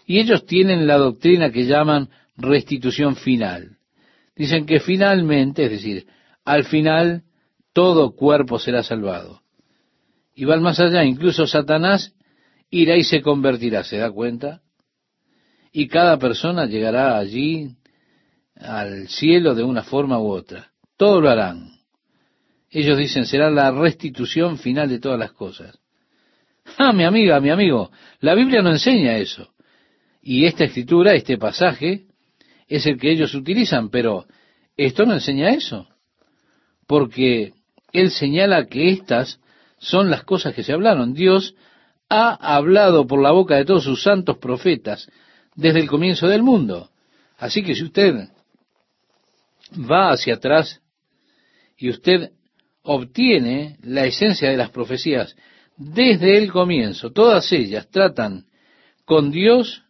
y 0.06 0.18
ellos 0.18 0.44
tienen 0.44 0.86
la 0.86 0.96
doctrina 0.96 1.50
que 1.50 1.66
llaman 1.66 2.08
restitución 2.36 3.16
final. 3.16 3.78
Dicen 4.34 4.66
que 4.66 4.80
finalmente, 4.80 5.64
es 5.64 5.70
decir, 5.70 6.06
al 6.44 6.64
final, 6.64 7.22
todo 7.72 8.16
cuerpo 8.16 8.58
será 8.58 8.82
salvado. 8.82 9.42
Y 10.34 10.46
van 10.46 10.62
más 10.62 10.80
allá, 10.80 11.04
incluso 11.04 11.46
Satanás 11.46 12.14
irá 12.70 12.96
y 12.96 13.04
se 13.04 13.20
convertirá, 13.20 13.84
¿se 13.84 13.98
da 13.98 14.10
cuenta? 14.10 14.62
Y 15.72 15.86
cada 15.88 16.18
persona 16.18 16.66
llegará 16.66 17.18
allí 17.18 17.76
al 18.60 19.08
cielo 19.08 19.54
de 19.54 19.64
una 19.64 19.82
forma 19.82 20.18
u 20.18 20.28
otra. 20.28 20.70
Todo 20.96 21.20
lo 21.20 21.30
harán. 21.30 21.70
Ellos 22.70 22.98
dicen, 22.98 23.26
será 23.26 23.50
la 23.50 23.72
restitución 23.72 24.58
final 24.58 24.88
de 24.88 25.00
todas 25.00 25.18
las 25.18 25.32
cosas. 25.32 25.78
Ah, 26.78 26.92
mi 26.92 27.04
amiga, 27.04 27.40
mi 27.40 27.50
amigo, 27.50 27.90
la 28.20 28.34
Biblia 28.34 28.62
no 28.62 28.70
enseña 28.70 29.16
eso. 29.16 29.52
Y 30.22 30.44
esta 30.44 30.64
escritura, 30.64 31.14
este 31.14 31.36
pasaje, 31.38 32.04
es 32.68 32.86
el 32.86 32.98
que 32.98 33.10
ellos 33.10 33.34
utilizan, 33.34 33.90
pero 33.90 34.26
esto 34.76 35.04
no 35.04 35.14
enseña 35.14 35.50
eso. 35.50 35.88
Porque 36.86 37.54
él 37.92 38.10
señala 38.10 38.66
que 38.66 38.90
estas 38.90 39.40
son 39.78 40.10
las 40.10 40.22
cosas 40.24 40.54
que 40.54 40.62
se 40.62 40.72
hablaron. 40.72 41.14
Dios 41.14 41.54
ha 42.08 42.34
hablado 42.56 43.06
por 43.06 43.20
la 43.20 43.32
boca 43.32 43.56
de 43.56 43.64
todos 43.64 43.84
sus 43.84 44.02
santos 44.02 44.38
profetas 44.38 45.10
desde 45.56 45.80
el 45.80 45.88
comienzo 45.88 46.28
del 46.28 46.42
mundo. 46.42 46.90
Así 47.38 47.62
que 47.62 47.74
si 47.74 47.84
usted 47.84 48.28
va 49.72 50.10
hacia 50.12 50.34
atrás 50.34 50.80
y 51.76 51.90
usted 51.90 52.32
obtiene 52.82 53.78
la 53.82 54.06
esencia 54.06 54.50
de 54.50 54.56
las 54.56 54.70
profecías 54.70 55.36
desde 55.76 56.36
el 56.36 56.52
comienzo, 56.52 57.10
todas 57.10 57.50
ellas 57.52 57.88
tratan 57.88 58.46
con 59.04 59.30
Dios 59.30 59.82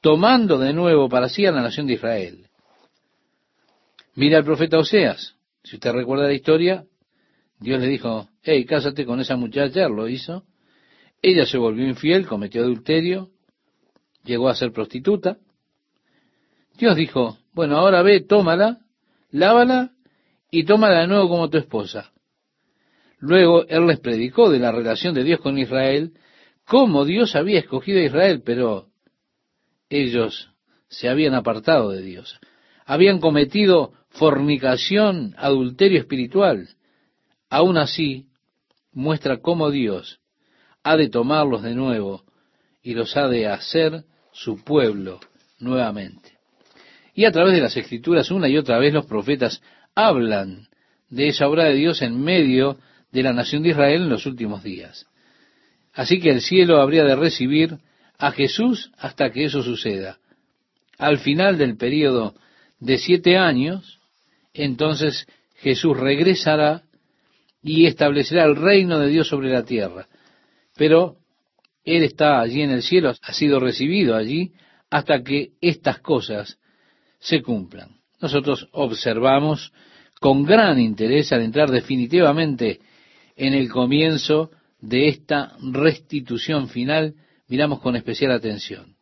tomando 0.00 0.58
de 0.58 0.72
nuevo 0.72 1.08
para 1.08 1.28
sí 1.28 1.46
a 1.46 1.52
la 1.52 1.62
nación 1.62 1.86
de 1.86 1.94
Israel. 1.94 2.46
Mira 4.14 4.38
al 4.38 4.44
profeta 4.44 4.78
Oseas, 4.78 5.34
si 5.62 5.76
usted 5.76 5.92
recuerda 5.92 6.26
la 6.26 6.34
historia, 6.34 6.84
Dios 7.58 7.80
le 7.80 7.88
dijo, 7.88 8.28
hey, 8.42 8.64
cásate 8.64 9.04
con 9.04 9.20
esa 9.20 9.36
muchacha, 9.36 9.88
lo 9.88 10.08
hizo, 10.08 10.44
ella 11.22 11.46
se 11.46 11.58
volvió 11.58 11.86
infiel, 11.86 12.26
cometió 12.26 12.62
adulterio, 12.62 13.30
llegó 14.24 14.48
a 14.48 14.54
ser 14.54 14.72
prostituta. 14.72 15.38
Dios 16.78 16.96
dijo, 16.96 17.38
bueno, 17.52 17.76
ahora 17.76 18.02
ve, 18.02 18.20
tómala, 18.20 18.80
lávala 19.30 19.92
y 20.50 20.64
tómala 20.64 21.00
de 21.00 21.06
nuevo 21.06 21.28
como 21.28 21.50
tu 21.50 21.58
esposa. 21.58 22.12
Luego 23.18 23.66
Él 23.68 23.86
les 23.86 24.00
predicó 24.00 24.50
de 24.50 24.58
la 24.58 24.72
relación 24.72 25.14
de 25.14 25.24
Dios 25.24 25.40
con 25.40 25.58
Israel, 25.58 26.14
cómo 26.64 27.04
Dios 27.04 27.36
había 27.36 27.60
escogido 27.60 28.00
a 28.00 28.04
Israel, 28.04 28.42
pero 28.44 28.86
ellos 29.88 30.50
se 30.88 31.08
habían 31.08 31.34
apartado 31.34 31.90
de 31.90 32.02
Dios. 32.02 32.38
Habían 32.86 33.20
cometido 33.20 33.92
fornicación, 34.08 35.34
adulterio 35.36 36.00
espiritual. 36.00 36.68
Aún 37.48 37.76
así, 37.76 38.26
muestra 38.92 39.40
cómo 39.40 39.70
Dios 39.70 40.20
ha 40.82 40.96
de 40.96 41.08
tomarlos 41.08 41.62
de 41.62 41.74
nuevo 41.74 42.24
y 42.82 42.94
los 42.94 43.16
ha 43.16 43.28
de 43.28 43.46
hacer 43.46 44.04
su 44.32 44.64
pueblo 44.64 45.20
nuevamente. 45.58 46.39
Y 47.20 47.26
a 47.26 47.32
través 47.32 47.52
de 47.52 47.60
las 47.60 47.76
escrituras, 47.76 48.30
una 48.30 48.48
y 48.48 48.56
otra 48.56 48.78
vez, 48.78 48.94
los 48.94 49.04
profetas 49.04 49.60
hablan 49.94 50.68
de 51.10 51.28
esa 51.28 51.48
obra 51.48 51.64
de 51.64 51.74
Dios 51.74 52.00
en 52.00 52.18
medio 52.18 52.78
de 53.12 53.22
la 53.22 53.34
nación 53.34 53.62
de 53.62 53.68
Israel 53.68 54.04
en 54.04 54.08
los 54.08 54.24
últimos 54.24 54.62
días. 54.62 55.06
Así 55.92 56.18
que 56.18 56.30
el 56.30 56.40
cielo 56.40 56.80
habría 56.80 57.04
de 57.04 57.16
recibir 57.16 57.76
a 58.16 58.30
Jesús 58.32 58.90
hasta 58.96 59.30
que 59.30 59.44
eso 59.44 59.62
suceda. 59.62 60.16
Al 60.96 61.18
final 61.18 61.58
del 61.58 61.76
periodo 61.76 62.36
de 62.78 62.96
siete 62.96 63.36
años, 63.36 64.00
entonces 64.54 65.26
Jesús 65.56 65.94
regresará 65.98 66.84
y 67.62 67.84
establecerá 67.84 68.44
el 68.44 68.56
reino 68.56 68.98
de 68.98 69.08
Dios 69.08 69.28
sobre 69.28 69.50
la 69.50 69.66
tierra. 69.66 70.08
Pero 70.74 71.16
Él 71.84 72.02
está 72.02 72.40
allí 72.40 72.62
en 72.62 72.70
el 72.70 72.82
cielo, 72.82 73.12
ha 73.20 73.32
sido 73.34 73.60
recibido 73.60 74.16
allí 74.16 74.54
hasta 74.88 75.22
que 75.22 75.50
estas 75.60 75.98
cosas 75.98 76.56
se 77.20 77.42
cumplan. 77.42 77.90
Nosotros 78.20 78.68
observamos 78.72 79.72
con 80.18 80.44
gran 80.44 80.78
interés 80.78 81.32
al 81.32 81.42
entrar 81.42 81.70
definitivamente 81.70 82.80
en 83.36 83.54
el 83.54 83.70
comienzo 83.70 84.50
de 84.80 85.08
esta 85.08 85.56
restitución 85.62 86.68
final, 86.68 87.14
miramos 87.48 87.80
con 87.80 87.96
especial 87.96 88.32
atención. 88.32 88.96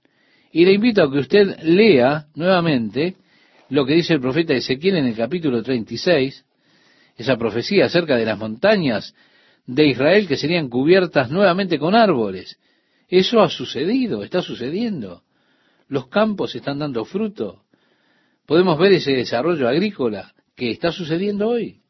Y 0.52 0.64
le 0.64 0.72
invito 0.72 1.02
a 1.02 1.10
que 1.10 1.18
usted 1.18 1.62
lea 1.62 2.26
nuevamente 2.34 3.16
lo 3.68 3.84
que 3.84 3.94
dice 3.94 4.14
el 4.14 4.20
profeta 4.20 4.54
Ezequiel 4.54 4.96
en 4.96 5.06
el 5.06 5.16
capítulo 5.16 5.62
36, 5.62 6.44
esa 7.16 7.36
profecía 7.36 7.86
acerca 7.86 8.16
de 8.16 8.24
las 8.24 8.38
montañas 8.38 9.14
de 9.66 9.88
Israel 9.88 10.26
que 10.26 10.36
serían 10.36 10.68
cubiertas 10.68 11.30
nuevamente 11.30 11.78
con 11.78 11.94
árboles. 11.94 12.58
Eso 13.08 13.40
ha 13.40 13.50
sucedido, 13.50 14.22
está 14.22 14.40
sucediendo. 14.40 15.22
Los 15.88 16.08
campos 16.08 16.54
están 16.54 16.78
dando 16.78 17.04
fruto. 17.04 17.64
Podemos 18.48 18.78
ver 18.78 18.92
ese 18.92 19.12
desarrollo 19.12 19.68
agrícola 19.68 20.32
que 20.56 20.70
está 20.70 20.90
sucediendo 20.90 21.48
hoy. 21.48 21.82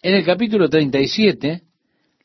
En 0.00 0.14
el 0.14 0.24
capítulo 0.24 0.70
37 0.70 1.62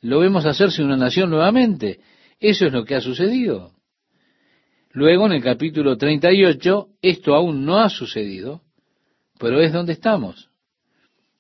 lo 0.01 0.20
vemos 0.20 0.45
hacerse 0.45 0.84
una 0.84 0.95
nación 0.95 1.32
nuevamente. 1.32 1.99
Eso 2.39 2.68
es 2.68 2.72
lo 2.72 2.86
que 2.86 2.93
ha 2.93 3.01
sucedido. 3.01 3.72
Luego 4.91 5.26
en 5.26 5.32
el 5.32 5.41
capítulo 5.43 5.97
38 5.97 6.88
esto 7.01 7.34
aún 7.34 7.66
no 7.66 7.80
ha 7.80 7.89
sucedido, 7.89 8.62
pero 9.39 9.60
es 9.60 9.74
donde 9.74 9.93
estamos, 9.93 10.51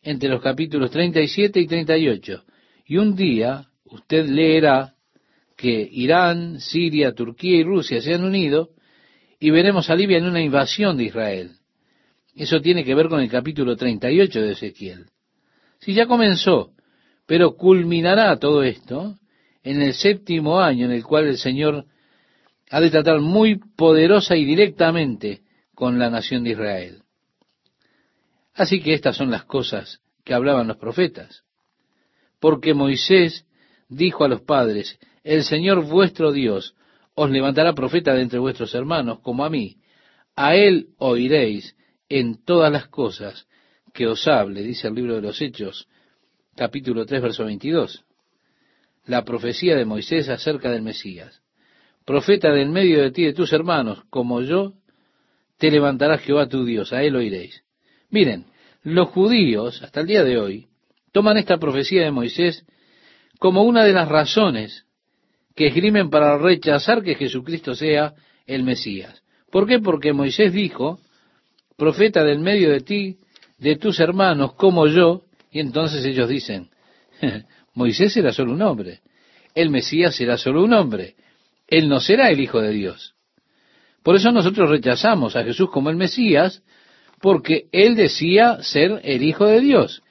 entre 0.01 0.29
los 0.29 0.41
capítulos 0.41 0.89
37 0.89 1.59
y 1.59 1.67
38. 1.67 2.45
Y 2.87 2.97
un 2.97 3.15
día 3.15 3.67
usted 3.85 4.25
leerá 4.25 4.95
que 5.55 5.87
Irán, 5.91 6.61
Siria, 6.61 7.13
Turquía 7.13 7.57
y 7.57 7.63
Rusia 7.63 8.01
se 8.01 8.15
han 8.15 8.23
unido 8.23 8.71
y 9.39 9.51
veremos 9.51 9.91
a 9.91 9.95
Libia 9.95 10.17
en 10.17 10.25
una 10.25 10.41
invasión 10.41 10.97
de 10.97 11.03
Israel. 11.03 11.51
Eso 12.37 12.61
tiene 12.61 12.83
que 12.83 12.93
ver 12.93 13.09
con 13.09 13.19
el 13.19 13.29
capítulo 13.31 13.75
38 13.75 14.41
de 14.41 14.51
Ezequiel. 14.51 15.07
Si 15.79 15.95
ya 15.95 16.05
comenzó, 16.05 16.69
pero 17.25 17.55
culminará 17.55 18.37
todo 18.37 18.61
esto 18.61 19.15
en 19.63 19.81
el 19.81 19.95
séptimo 19.95 20.59
año 20.59 20.85
en 20.85 20.91
el 20.91 21.03
cual 21.03 21.25
el 21.25 21.37
Señor 21.39 21.85
ha 22.69 22.79
de 22.79 22.91
tratar 22.91 23.21
muy 23.21 23.59
poderosa 23.75 24.35
y 24.35 24.45
directamente 24.45 25.41
con 25.73 25.97
la 25.97 26.11
nación 26.11 26.43
de 26.43 26.51
Israel. 26.51 27.01
Así 28.53 28.81
que 28.81 28.93
estas 28.93 29.17
son 29.17 29.31
las 29.31 29.45
cosas 29.45 29.99
que 30.23 30.35
hablaban 30.35 30.67
los 30.67 30.77
profetas. 30.77 31.43
Porque 32.39 32.75
Moisés 32.75 33.47
dijo 33.89 34.25
a 34.25 34.27
los 34.27 34.41
padres, 34.41 34.99
el 35.23 35.43
Señor 35.43 35.85
vuestro 35.85 36.31
Dios 36.31 36.75
os 37.15 37.31
levantará 37.31 37.73
profeta 37.73 38.13
de 38.13 38.21
entre 38.21 38.37
vuestros 38.37 38.75
hermanos, 38.75 39.21
como 39.21 39.43
a 39.43 39.49
mí. 39.49 39.77
A 40.35 40.55
él 40.55 40.89
oiréis 40.99 41.75
en 42.09 42.43
todas 42.43 42.71
las 42.71 42.87
cosas 42.87 43.47
que 43.93 44.07
os 44.07 44.27
hable, 44.27 44.61
dice 44.61 44.87
el 44.87 44.95
libro 44.95 45.15
de 45.15 45.21
los 45.21 45.41
Hechos, 45.41 45.87
capítulo 46.55 47.05
3, 47.05 47.21
verso 47.21 47.45
22. 47.45 48.05
La 49.05 49.23
profecía 49.23 49.75
de 49.75 49.85
Moisés 49.85 50.29
acerca 50.29 50.71
del 50.71 50.81
Mesías. 50.81 51.41
Profeta 52.05 52.51
del 52.51 52.69
medio 52.69 53.01
de 53.01 53.11
ti 53.11 53.23
de 53.23 53.33
tus 53.33 53.51
hermanos, 53.53 54.03
como 54.09 54.41
yo, 54.41 54.73
te 55.57 55.71
levantará 55.71 56.17
Jehová 56.17 56.47
tu 56.47 56.65
Dios, 56.65 56.93
a 56.93 57.03
él 57.03 57.15
oiréis. 57.15 57.63
Miren, 58.09 58.45
los 58.83 59.09
judíos, 59.09 59.81
hasta 59.81 60.01
el 60.01 60.07
día 60.07 60.23
de 60.23 60.37
hoy, 60.37 60.67
toman 61.11 61.37
esta 61.37 61.57
profecía 61.57 62.03
de 62.03 62.11
Moisés 62.11 62.65
como 63.39 63.63
una 63.63 63.83
de 63.83 63.93
las 63.93 64.07
razones 64.07 64.85
que 65.55 65.67
esgrimen 65.67 66.09
para 66.09 66.37
rechazar 66.37 67.01
que 67.01 67.15
Jesucristo 67.15 67.75
sea 67.75 68.13
el 68.45 68.63
Mesías. 68.63 69.23
¿Por 69.51 69.67
qué? 69.67 69.79
Porque 69.79 70.13
Moisés 70.13 70.53
dijo, 70.53 70.99
profeta 71.77 72.23
del 72.23 72.39
medio 72.39 72.71
de 72.71 72.81
ti, 72.81 73.17
de 73.57 73.77
tus 73.77 73.99
hermanos, 73.99 74.53
como 74.55 74.87
yo, 74.87 75.23
y 75.51 75.59
entonces 75.59 76.03
ellos 76.03 76.27
dicen, 76.27 76.69
Moisés 77.73 78.17
era 78.17 78.33
solo 78.33 78.53
un 78.53 78.61
hombre, 78.63 79.01
el 79.55 79.69
Mesías 79.69 80.15
será 80.15 80.37
solo 80.37 80.63
un 80.63 80.73
hombre, 80.73 81.15
él 81.67 81.87
no 81.87 81.99
será 81.99 82.29
el 82.29 82.39
Hijo 82.39 82.61
de 82.61 82.71
Dios. 82.71 83.15
Por 84.03 84.15
eso 84.15 84.31
nosotros 84.31 84.69
rechazamos 84.69 85.35
a 85.35 85.43
Jesús 85.43 85.69
como 85.69 85.89
el 85.89 85.95
Mesías, 85.95 86.63
porque 87.19 87.67
él 87.71 87.95
decía 87.95 88.61
ser 88.61 89.01
el 89.03 89.23
Hijo 89.23 89.45
de 89.45 89.61
Dios. 89.61 90.01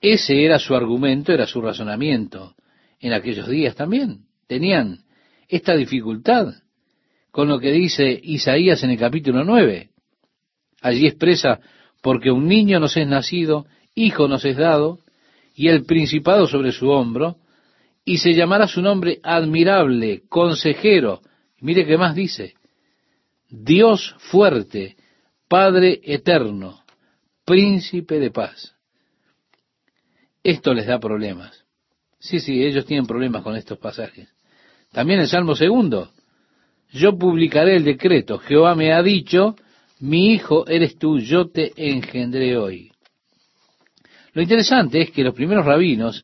Ese 0.00 0.44
era 0.44 0.58
su 0.58 0.74
argumento, 0.74 1.32
era 1.32 1.46
su 1.46 1.60
razonamiento. 1.60 2.54
En 3.00 3.12
aquellos 3.12 3.48
días 3.48 3.74
también 3.74 4.26
tenían 4.46 5.00
esta 5.48 5.74
dificultad 5.76 6.54
con 7.30 7.48
lo 7.48 7.58
que 7.58 7.72
dice 7.72 8.18
Isaías 8.22 8.82
en 8.84 8.90
el 8.90 8.98
capítulo 8.98 9.44
9. 9.44 9.90
Allí 10.84 11.06
expresa, 11.06 11.60
porque 12.02 12.30
un 12.30 12.46
niño 12.46 12.78
nos 12.78 12.94
es 12.98 13.06
nacido, 13.08 13.64
hijo 13.94 14.28
nos 14.28 14.44
es 14.44 14.58
dado, 14.58 14.98
y 15.56 15.68
el 15.68 15.86
principado 15.86 16.46
sobre 16.46 16.72
su 16.72 16.90
hombro, 16.90 17.38
y 18.04 18.18
se 18.18 18.34
llamará 18.34 18.68
su 18.68 18.82
nombre 18.82 19.18
admirable, 19.22 20.24
consejero. 20.28 21.22
Mire 21.62 21.86
qué 21.86 21.96
más 21.96 22.14
dice. 22.14 22.52
Dios 23.48 24.14
fuerte, 24.18 24.96
Padre 25.48 26.00
eterno, 26.02 26.84
príncipe 27.46 28.20
de 28.20 28.30
paz. 28.30 28.74
Esto 30.42 30.74
les 30.74 30.86
da 30.86 31.00
problemas. 31.00 31.64
Sí, 32.18 32.40
sí, 32.40 32.62
ellos 32.62 32.84
tienen 32.84 33.06
problemas 33.06 33.42
con 33.42 33.56
estos 33.56 33.78
pasajes. 33.78 34.28
También 34.92 35.20
el 35.20 35.28
Salmo 35.28 35.56
segundo. 35.56 36.12
Yo 36.90 37.16
publicaré 37.16 37.74
el 37.76 37.84
decreto. 37.84 38.38
Jehová 38.38 38.74
me 38.74 38.92
ha 38.92 39.02
dicho, 39.02 39.56
mi 40.00 40.32
hijo 40.32 40.66
eres 40.66 40.98
tú, 40.98 41.18
yo 41.18 41.50
te 41.50 41.72
engendré 41.76 42.56
hoy. 42.56 42.92
Lo 44.32 44.42
interesante 44.42 45.00
es 45.00 45.10
que 45.10 45.22
los 45.22 45.34
primeros 45.34 45.64
rabinos, 45.64 46.22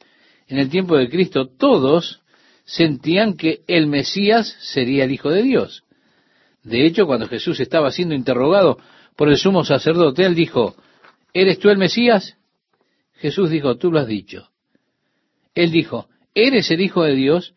en 0.49 0.59
el 0.59 0.69
tiempo 0.69 0.97
de 0.97 1.09
Cristo, 1.09 1.47
todos 1.47 2.21
sentían 2.65 3.37
que 3.37 3.61
el 3.69 3.87
Mesías 3.87 4.57
sería 4.61 5.05
el 5.05 5.13
Hijo 5.13 5.31
de 5.31 5.43
Dios. 5.43 5.85
De 6.63 6.85
hecho, 6.85 7.07
cuando 7.07 7.29
Jesús 7.29 7.61
estaba 7.61 7.91
siendo 7.91 8.15
interrogado 8.15 8.79
por 9.17 9.29
el 9.29 9.39
sumo 9.39 9.65
sacerdote, 9.65 10.25
él 10.25 10.35
dijo, 10.35 10.75
¿eres 11.33 11.59
tú 11.59 11.69
el 11.69 11.79
Mesías? 11.79 12.37
Jesús 13.15 13.51
dijo, 13.51 13.77
tú 13.77 13.93
lo 13.93 14.01
has 14.01 14.09
dicho. 14.09 14.49
Él 15.55 15.71
dijo, 15.71 16.09
¿eres 16.35 16.71
el 16.71 16.81
Hijo 16.81 17.05
de 17.05 17.15
Dios? 17.15 17.55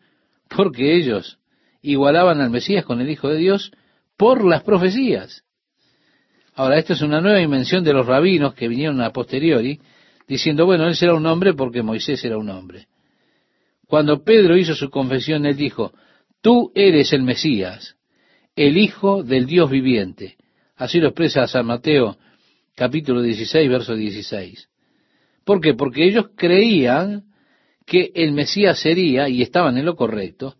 Porque 0.48 0.96
ellos 0.96 1.38
igualaban 1.82 2.40
al 2.40 2.50
Mesías 2.50 2.84
con 2.84 3.00
el 3.00 3.10
Hijo 3.10 3.28
de 3.28 3.38
Dios 3.38 3.72
por 4.16 4.44
las 4.44 4.62
profecías. 4.62 5.44
Ahora, 6.54 6.78
esto 6.78 6.92
es 6.92 7.02
una 7.02 7.20
nueva 7.20 7.40
invención 7.40 7.82
de 7.82 7.92
los 7.92 8.06
rabinos 8.06 8.54
que 8.54 8.68
vinieron 8.68 9.00
a 9.00 9.10
posteriori, 9.10 9.80
diciendo, 10.28 10.66
bueno, 10.66 10.86
él 10.86 10.94
será 10.94 11.14
un 11.14 11.26
hombre 11.26 11.54
porque 11.54 11.82
Moisés 11.82 12.24
era 12.24 12.38
un 12.38 12.48
hombre. 12.48 12.86
Cuando 13.86 14.22
Pedro 14.22 14.56
hizo 14.56 14.74
su 14.74 14.88
confesión, 14.88 15.46
él 15.46 15.56
dijo, 15.56 15.92
tú 16.40 16.72
eres 16.74 17.12
el 17.12 17.22
Mesías, 17.22 17.96
el 18.56 18.78
Hijo 18.78 19.22
del 19.22 19.46
Dios 19.46 19.70
viviente. 19.70 20.36
Así 20.76 21.00
lo 21.00 21.08
expresa 21.08 21.46
San 21.46 21.66
Mateo 21.66 22.16
capítulo 22.74 23.20
16, 23.22 23.68
verso 23.68 23.94
16. 23.94 24.68
¿Por 25.44 25.60
qué? 25.60 25.74
Porque 25.74 26.04
ellos 26.04 26.30
creían 26.36 27.24
que 27.86 28.12
el 28.14 28.32
Mesías 28.32 28.78
sería, 28.78 29.28
y 29.28 29.42
estaban 29.42 29.76
en 29.76 29.84
lo 29.84 29.96
correcto, 29.96 30.56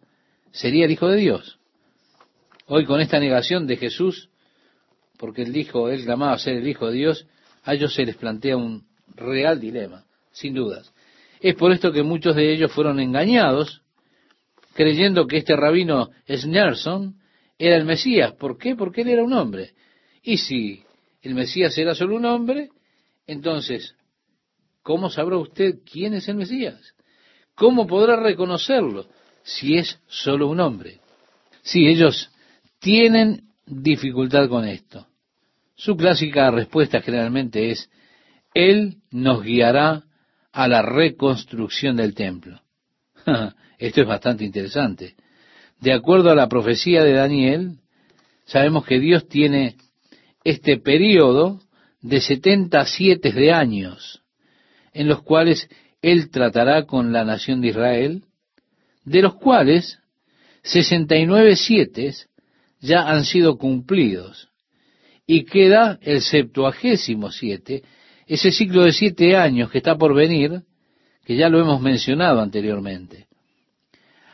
sería 0.51 0.84
el 0.84 0.90
Hijo 0.90 1.09
de 1.09 1.16
Dios. 1.16 1.59
Hoy 2.66 2.84
con 2.84 3.01
esta 3.01 3.18
negación 3.18 3.66
de 3.66 3.76
Jesús, 3.76 4.30
porque 5.25 5.41
él 5.41 5.55
dijo, 5.55 5.89
él 5.89 6.05
clamaba 6.05 6.37
ser 6.37 6.59
el 6.59 6.68
Hijo 6.68 6.89
de 6.89 6.99
Dios, 6.99 7.27
a 7.62 7.72
ellos 7.72 7.95
se 7.95 8.05
les 8.05 8.14
plantea 8.14 8.59
un 8.59 8.85
real 9.14 9.59
dilema, 9.59 10.05
sin 10.33 10.53
dudas. 10.53 10.93
Es 11.41 11.55
por 11.55 11.72
esto 11.72 11.93
que 11.93 12.03
muchos 12.03 12.37
de 12.37 12.53
ellos 12.53 12.70
fueron 12.70 13.01
engañados, 13.01 13.81
creyendo 14.75 15.27
que 15.27 15.39
este 15.39 15.57
rabino 15.57 16.11
Snerson 16.29 17.14
era 17.59 17.75
el 17.75 17.87
Mesías. 17.87 18.35
¿Por 18.35 18.59
qué? 18.59 18.77
Porque 18.77 19.01
él 19.01 19.09
era 19.09 19.25
un 19.25 19.33
hombre. 19.33 19.70
Y 20.22 20.37
si 20.37 20.85
el 21.22 21.35
Mesías 21.35 21.79
era 21.79 21.95
solo 21.95 22.16
un 22.16 22.27
hombre, 22.27 22.68
entonces, 23.27 23.97
¿cómo 24.83 25.09
sabrá 25.09 25.39
usted 25.39 25.77
quién 25.91 26.12
es 26.12 26.29
el 26.29 26.37
Mesías? 26.37 26.95
¿Cómo 27.55 27.87
podrá 27.87 28.20
reconocerlo 28.20 29.07
si 29.43 29.79
es 29.79 29.99
solo 30.07 30.49
un 30.49 30.61
hombre? 30.61 31.01
Sí, 31.62 31.87
ellos 31.87 32.31
tienen 32.79 33.55
dificultad 33.64 34.51
con 34.51 34.66
esto. 34.68 35.07
Su 35.77 35.97
clásica 35.97 36.51
respuesta 36.51 37.01
generalmente 37.01 37.70
es, 37.70 37.91
Él 38.55 38.99
nos 39.11 39.43
guiará 39.43 40.05
a 40.53 40.68
la 40.68 40.83
reconstrucción 40.83 41.97
del 41.97 42.14
templo. 42.14 42.61
Esto 43.79 44.03
es 44.03 44.07
bastante 44.07 44.45
interesante. 44.45 45.14
De 45.81 45.93
acuerdo 45.93 46.31
a 46.31 46.37
la 46.37 46.49
profecía 46.49 47.03
de 47.03 47.12
Daniel, 47.12 47.79
sabemos 48.45 48.87
que 48.87 49.01
Dios 49.01 49.29
tiene 49.29 49.77
este 50.45 50.79
periodo 50.79 51.61
de 52.01 52.20
77 52.20 53.33
de 53.33 53.53
años, 53.53 54.22
en 54.93 55.09
los 55.09 55.22
cuales 55.22 55.68
Él 56.03 56.31
tratará 56.31 56.87
con 56.87 57.12
la 57.12 57.25
nación 57.25 57.61
de 57.61 57.68
Israel, 57.68 58.25
de 59.05 59.22
los 59.22 59.35
cuales 59.35 59.99
69 60.62 61.57
siete 61.57 62.14
ya 62.81 63.09
han 63.09 63.25
sido 63.25 63.59
cumplidos, 63.59 64.51
y 65.27 65.45
queda 65.45 65.99
el 66.03 66.20
septuagésimo 66.20 67.31
siete, 67.31 67.83
ese 68.27 68.51
ciclo 68.51 68.83
de 68.83 68.93
siete 68.93 69.37
años 69.37 69.70
que 69.70 69.79
está 69.79 69.97
por 69.97 70.14
venir, 70.14 70.62
que 71.25 71.37
ya 71.37 71.49
lo 71.49 71.61
hemos 71.61 71.81
mencionado 71.81 72.41
anteriormente. 72.41 73.27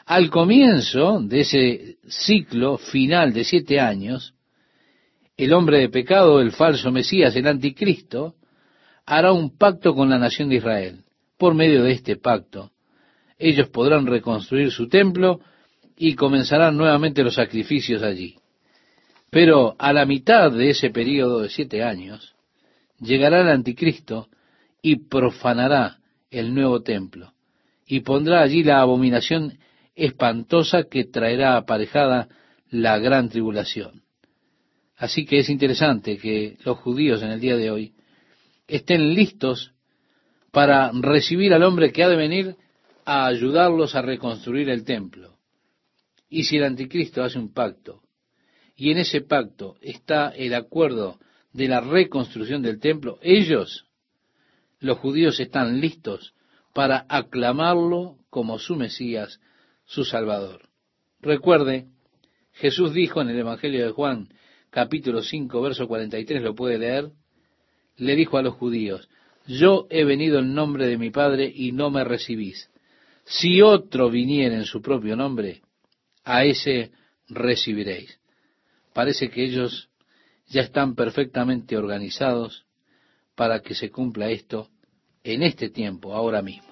Al 0.06 0.30
comienzo 0.30 1.20
de 1.20 1.40
ese 1.40 1.96
ciclo 2.08 2.78
final 2.78 3.32
de 3.32 3.44
siete 3.44 3.78
años, 3.78 4.34
el 5.36 5.52
hombre 5.52 5.78
de 5.78 5.88
pecado, 5.88 6.40
el 6.40 6.52
falso 6.52 6.90
Mesías, 6.90 7.34
el 7.36 7.46
anticristo, 7.46 8.34
hará 9.06 9.32
un 9.32 9.56
pacto 9.56 9.94
con 9.94 10.10
la 10.10 10.18
nación 10.18 10.48
de 10.48 10.56
Israel. 10.56 11.04
Por 11.38 11.54
medio 11.54 11.84
de 11.84 11.92
este 11.92 12.16
pacto, 12.16 12.72
ellos 13.38 13.68
podrán 13.68 14.06
reconstruir 14.06 14.70
su 14.70 14.88
templo 14.88 15.40
y 15.96 16.14
comenzarán 16.14 16.76
nuevamente 16.76 17.22
los 17.22 17.34
sacrificios 17.34 18.02
allí. 18.02 18.39
Pero 19.30 19.76
a 19.78 19.92
la 19.92 20.04
mitad 20.06 20.50
de 20.50 20.70
ese 20.70 20.90
periodo 20.90 21.40
de 21.40 21.50
siete 21.50 21.82
años, 21.82 22.34
llegará 22.98 23.40
el 23.40 23.48
anticristo 23.48 24.28
y 24.82 24.96
profanará 24.96 25.98
el 26.30 26.54
nuevo 26.54 26.82
templo 26.82 27.32
y 27.90 28.00
pondrá 28.00 28.42
allí 28.42 28.62
la 28.62 28.80
abominación 28.80 29.58
espantosa 29.96 30.84
que 30.84 31.04
traerá 31.04 31.56
aparejada 31.56 32.28
la 32.70 32.98
gran 32.98 33.28
tribulación. 33.28 34.02
Así 34.96 35.26
que 35.26 35.40
es 35.40 35.50
interesante 35.50 36.16
que 36.18 36.56
los 36.64 36.78
judíos 36.78 37.20
en 37.22 37.32
el 37.32 37.40
día 37.40 37.56
de 37.56 37.70
hoy 37.70 37.94
estén 38.68 39.12
listos 39.14 39.72
para 40.52 40.92
recibir 40.92 41.52
al 41.52 41.64
hombre 41.64 41.90
que 41.90 42.04
ha 42.04 42.08
de 42.08 42.16
venir 42.16 42.56
a 43.04 43.26
ayudarlos 43.26 43.96
a 43.96 44.02
reconstruir 44.02 44.68
el 44.70 44.84
templo. 44.84 45.38
Y 46.28 46.44
si 46.44 46.58
el 46.58 46.64
anticristo 46.64 47.24
hace 47.24 47.40
un 47.40 47.52
pacto, 47.52 47.99
y 48.80 48.92
en 48.92 48.96
ese 48.96 49.20
pacto 49.20 49.76
está 49.82 50.30
el 50.30 50.54
acuerdo 50.54 51.20
de 51.52 51.68
la 51.68 51.82
reconstrucción 51.82 52.62
del 52.62 52.80
templo, 52.80 53.18
ellos, 53.20 53.84
los 54.78 54.96
judíos, 54.96 55.38
están 55.38 55.82
listos 55.82 56.32
para 56.72 57.04
aclamarlo 57.10 58.16
como 58.30 58.58
su 58.58 58.76
Mesías 58.76 59.38
su 59.84 60.04
Salvador. 60.04 60.70
Recuerde, 61.20 61.88
Jesús 62.52 62.94
dijo 62.94 63.20
en 63.20 63.28
el 63.28 63.40
Evangelio 63.40 63.84
de 63.84 63.92
Juan, 63.92 64.30
capítulo 64.70 65.20
5, 65.20 65.60
verso 65.60 65.86
43, 65.86 66.40
lo 66.40 66.54
puede 66.54 66.78
leer, 66.78 67.10
le 67.98 68.16
dijo 68.16 68.38
a 68.38 68.42
los 68.42 68.54
judíos, 68.54 69.10
yo 69.46 69.88
he 69.90 70.04
venido 70.04 70.38
en 70.38 70.54
nombre 70.54 70.86
de 70.86 70.96
mi 70.96 71.10
Padre 71.10 71.52
y 71.54 71.72
no 71.72 71.90
me 71.90 72.02
recibís. 72.02 72.70
Si 73.24 73.60
otro 73.60 74.08
viniera 74.08 74.54
en 74.54 74.64
su 74.64 74.80
propio 74.80 75.16
nombre, 75.16 75.60
a 76.24 76.46
ese 76.46 76.92
recibiréis. 77.28 78.19
Parece 78.92 79.30
que 79.30 79.44
ellos 79.44 79.90
ya 80.46 80.62
están 80.62 80.94
perfectamente 80.94 81.76
organizados 81.76 82.66
para 83.34 83.60
que 83.60 83.74
se 83.74 83.90
cumpla 83.90 84.30
esto 84.30 84.68
en 85.22 85.42
este 85.42 85.70
tiempo, 85.70 86.14
ahora 86.14 86.42
mismo. 86.42 86.68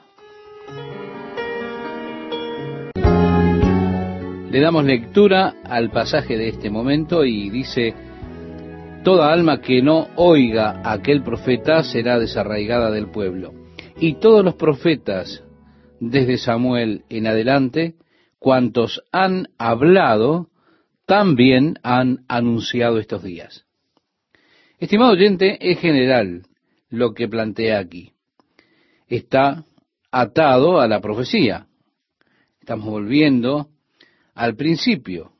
Le 4.51 4.61
damos 4.61 4.85
lectura 4.85 5.57
al 5.65 5.91
pasaje 5.91 6.37
de 6.37 6.49
este 6.49 6.71
momento 6.71 7.25
y 7.25 7.51
dice, 7.51 7.95
Toda 9.05 9.33
alma 9.33 9.61
que 9.61 9.81
no 9.81 10.09
oiga 10.17 10.83
a 10.83 10.93
aquel 10.93 11.23
profeta 11.23 11.83
será 11.83 12.19
desarraigada 12.19 12.91
del 12.91 13.11
pueblo. 13.11 13.53
Y 14.01 14.15
todos 14.15 14.45
los 14.45 14.55
profetas, 14.55 15.45
desde 16.01 16.37
Samuel 16.37 17.05
en 17.09 17.27
adelante, 17.27 17.95
cuantos 18.39 19.03
han 19.13 19.49
hablado, 19.57 20.49
también 21.09 21.79
han 21.83 22.27
anunciado 22.29 22.99
estos 22.99 23.23
días. 23.23 23.65
Estimado 24.79 25.13
oyente, 25.13 25.57
es 25.59 25.81
general 25.81 26.43
lo 26.91 27.15
que 27.15 27.27
plantea 27.27 27.79
aquí. 27.79 28.13
Está 29.07 29.65
atado 30.11 30.83
a 30.83 30.87
la 30.87 31.01
profecía. 31.01 31.67
Estamos 32.61 32.91
volviendo 32.91 33.71
al 34.35 34.55
principio. 34.55 35.33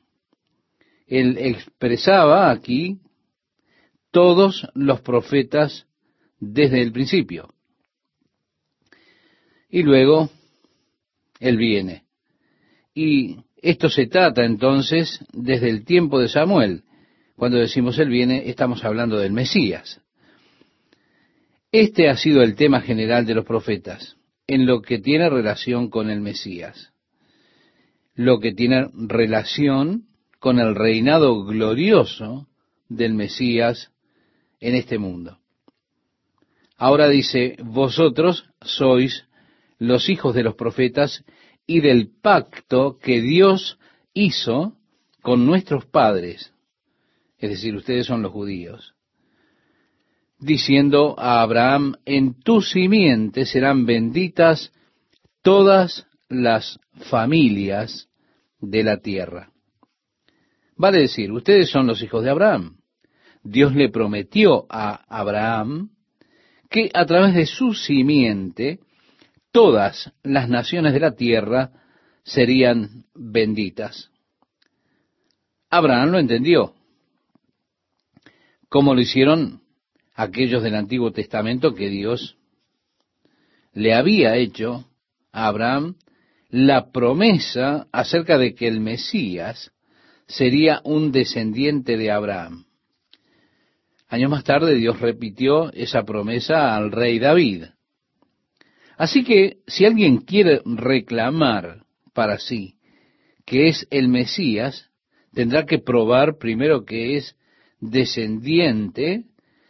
Él 1.05 1.37
expresaba 1.37 2.49
aquí 2.49 2.97
todos 4.09 4.67
los 4.73 5.01
profetas 5.01 5.85
desde 6.39 6.81
el 6.81 6.91
principio. 6.91 7.53
Y 9.69 9.83
luego 9.83 10.31
Él 11.39 11.57
viene. 11.57 12.05
Y 12.95 13.37
esto 13.61 13.89
se 13.89 14.07
trata 14.07 14.43
entonces 14.45 15.19
desde 15.33 15.69
el 15.69 15.85
tiempo 15.85 16.19
de 16.19 16.29
Samuel. 16.29 16.83
Cuando 17.35 17.57
decimos 17.57 17.97
Él 17.99 18.09
viene, 18.09 18.49
estamos 18.49 18.83
hablando 18.83 19.17
del 19.17 19.31
Mesías. 19.31 20.01
Este 21.71 22.09
ha 22.09 22.17
sido 22.17 22.41
el 22.41 22.55
tema 22.55 22.81
general 22.81 23.25
de 23.25 23.35
los 23.35 23.45
profetas, 23.45 24.17
en 24.47 24.65
lo 24.65 24.81
que 24.81 24.99
tiene 24.99 25.29
relación 25.29 25.89
con 25.89 26.09
el 26.09 26.19
Mesías 26.21 26.91
lo 28.19 28.41
que 28.41 28.51
tiene 28.51 28.89
relación 28.93 30.07
con 30.41 30.59
el 30.59 30.75
reinado 30.75 31.45
glorioso 31.45 32.49
del 32.89 33.13
Mesías 33.13 33.93
en 34.59 34.75
este 34.75 34.97
mundo. 34.97 35.37
Ahora 36.75 37.07
dice, 37.07 37.55
vosotros 37.63 38.49
sois 38.59 39.25
los 39.77 40.09
hijos 40.09 40.35
de 40.35 40.43
los 40.43 40.55
profetas 40.55 41.23
y 41.69 41.81
del 41.81 42.09
pacto 42.09 42.97
que 42.97 43.21
Dios 43.21 43.77
hizo 44.15 44.73
con 45.21 45.45
nuestros 45.45 45.85
padres, 45.85 46.51
es 47.37 47.51
decir, 47.51 47.75
ustedes 47.75 48.07
son 48.07 48.23
los 48.23 48.31
judíos, 48.31 48.95
diciendo 50.39 51.13
a 51.19 51.43
Abraham, 51.43 51.93
en 52.05 52.33
tu 52.41 52.63
simiente 52.63 53.45
serán 53.45 53.85
benditas 53.85 54.73
todas 55.43 56.07
las 56.27 56.79
familias 57.11 58.09
de 58.59 58.83
la 58.83 58.97
tierra. 58.97 59.51
Vale 60.75 61.01
decir, 61.01 61.31
ustedes 61.31 61.69
son 61.69 61.85
los 61.85 62.01
hijos 62.01 62.23
de 62.23 62.31
Abraham. 62.31 62.77
Dios 63.43 63.75
le 63.75 63.89
prometió 63.89 64.65
a 64.71 65.03
Abraham 65.07 65.91
que 66.67 66.89
a 66.95 67.05
través 67.05 67.35
de 67.35 67.45
su 67.45 67.75
simiente 67.75 68.79
todas 69.51 70.11
las 70.23 70.49
naciones 70.49 70.93
de 70.93 70.99
la 70.99 71.15
tierra 71.15 71.71
serían 72.23 73.05
benditas. 73.13 74.09
Abraham 75.69 76.11
lo 76.11 76.19
entendió, 76.19 76.73
como 78.69 78.93
lo 78.93 79.01
hicieron 79.01 79.61
aquellos 80.15 80.63
del 80.63 80.75
Antiguo 80.75 81.11
Testamento 81.11 81.73
que 81.73 81.89
Dios 81.89 82.37
le 83.73 83.93
había 83.93 84.35
hecho 84.35 84.85
a 85.31 85.47
Abraham 85.47 85.95
la 86.49 86.91
promesa 86.91 87.87
acerca 87.91 88.37
de 88.37 88.55
que 88.55 88.67
el 88.67 88.79
Mesías 88.79 89.71
sería 90.27 90.81
un 90.83 91.11
descendiente 91.11 91.97
de 91.97 92.11
Abraham. 92.11 92.65
Años 94.07 94.31
más 94.31 94.43
tarde 94.43 94.75
Dios 94.75 94.99
repitió 94.99 95.71
esa 95.73 96.03
promesa 96.03 96.75
al 96.75 96.91
rey 96.91 97.19
David. 97.19 97.65
Así 98.99 99.23
que 99.23 99.59
si 99.65 99.85
alguien 99.85 100.17
quiere 100.17 100.61
reclamar 100.65 101.85
para 102.13 102.37
sí 102.37 102.75
que 103.45 103.69
es 103.69 103.87
el 103.91 104.09
Mesías, 104.09 104.91
tendrá 105.33 105.65
que 105.65 105.79
probar 105.79 106.37
primero 106.37 106.83
que 106.83 107.15
es 107.15 107.37
descendiente 107.79 109.23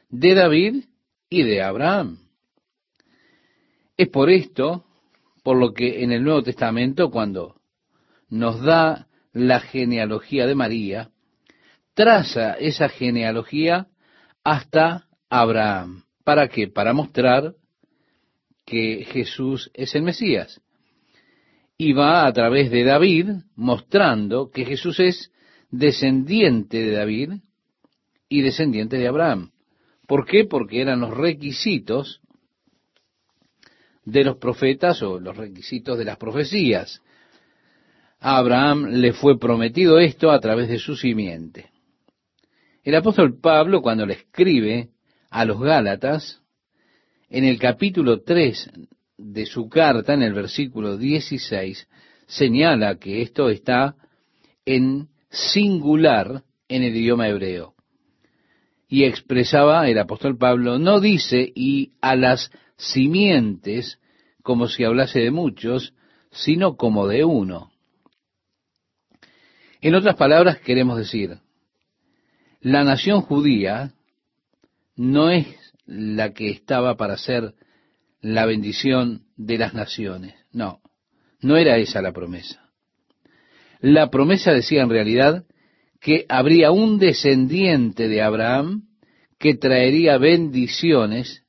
de 0.09 0.33
David 0.33 0.83
y 1.29 1.43
de 1.43 1.61
Abraham. 1.61 2.17
Es 3.95 4.09
por 4.09 4.31
esto 4.31 4.83
por 5.43 5.57
lo 5.57 5.73
que 5.73 6.03
en 6.03 6.11
el 6.11 6.23
Nuevo 6.23 6.41
Testamento, 6.41 7.11
cuando 7.11 7.61
nos 8.29 8.61
da 8.63 9.07
la 9.31 9.59
genealogía 9.59 10.47
de 10.47 10.55
María, 10.55 11.11
traza 11.93 12.53
esa 12.53 12.89
genealogía 12.89 13.89
hasta 14.43 15.07
Abraham. 15.29 16.03
¿Para 16.23 16.47
qué? 16.49 16.67
Para 16.67 16.93
mostrar 16.93 17.53
que 18.69 19.03
Jesús 19.05 19.71
es 19.73 19.95
el 19.95 20.03
Mesías. 20.03 20.61
Y 21.77 21.93
va 21.93 22.27
a 22.27 22.33
través 22.33 22.69
de 22.69 22.83
David 22.83 23.29
mostrando 23.55 24.51
que 24.51 24.65
Jesús 24.65 24.99
es 24.99 25.31
descendiente 25.71 26.77
de 26.77 26.91
David 26.91 27.31
y 28.27 28.41
descendiente 28.41 28.97
de 28.97 29.07
Abraham. 29.07 29.51
¿Por 30.07 30.25
qué? 30.25 30.45
Porque 30.45 30.81
eran 30.81 30.99
los 30.99 31.15
requisitos 31.15 32.21
de 34.05 34.23
los 34.23 34.37
profetas 34.37 35.01
o 35.01 35.19
los 35.19 35.35
requisitos 35.35 35.97
de 35.97 36.05
las 36.05 36.17
profecías. 36.17 37.01
A 38.19 38.37
Abraham 38.37 38.87
le 38.91 39.13
fue 39.13 39.39
prometido 39.39 39.99
esto 39.99 40.31
a 40.31 40.39
través 40.39 40.67
de 40.67 40.77
su 40.77 40.95
simiente. 40.95 41.71
El 42.83 42.95
apóstol 42.95 43.39
Pablo, 43.39 43.81
cuando 43.81 44.05
le 44.05 44.13
escribe 44.13 44.89
a 45.29 45.45
los 45.45 45.59
Gálatas, 45.59 46.41
en 47.29 47.45
el 47.45 47.59
capítulo 47.59 48.21
3 48.21 48.71
de 49.17 49.45
su 49.45 49.69
carta, 49.69 50.13
en 50.13 50.23
el 50.23 50.33
versículo 50.33 50.97
16, 50.97 51.87
señala 52.25 52.97
que 52.97 53.21
esto 53.21 53.49
está 53.49 53.95
en 54.65 55.09
singular 55.29 56.43
en 56.67 56.83
el 56.83 56.95
idioma 56.95 57.27
hebreo. 57.27 57.75
Y 58.87 59.03
expresaba 59.03 59.87
el 59.87 59.99
apóstol 59.99 60.37
Pablo, 60.37 60.79
no 60.79 60.99
dice 60.99 61.51
y 61.53 61.91
a 62.01 62.15
las 62.15 62.51
simientes 62.77 63.99
como 64.41 64.67
si 64.67 64.83
hablase 64.83 65.19
de 65.19 65.31
muchos, 65.31 65.93
sino 66.31 66.75
como 66.75 67.07
de 67.07 67.23
uno. 67.23 67.71
En 69.81 69.95
otras 69.95 70.15
palabras, 70.15 70.59
queremos 70.59 70.97
decir, 70.97 71.37
la 72.61 72.83
nación 72.83 73.21
judía 73.21 73.93
no 74.95 75.29
es 75.29 75.58
la 75.89 76.33
que 76.33 76.51
estaba 76.51 76.95
para 76.97 77.17
ser 77.17 77.55
la 78.21 78.45
bendición 78.45 79.23
de 79.37 79.57
las 79.57 79.73
naciones. 79.73 80.35
No, 80.51 80.81
no 81.41 81.57
era 81.57 81.77
esa 81.77 82.01
la 82.01 82.11
promesa. 82.11 82.69
La 83.79 84.11
promesa 84.11 84.51
decía 84.51 84.83
en 84.83 84.89
realidad 84.89 85.45
que 85.99 86.25
habría 86.29 86.71
un 86.71 86.99
descendiente 86.99 88.07
de 88.07 88.21
Abraham 88.21 88.83
que 89.39 89.55
traería 89.55 90.17
bendiciones 90.19 91.43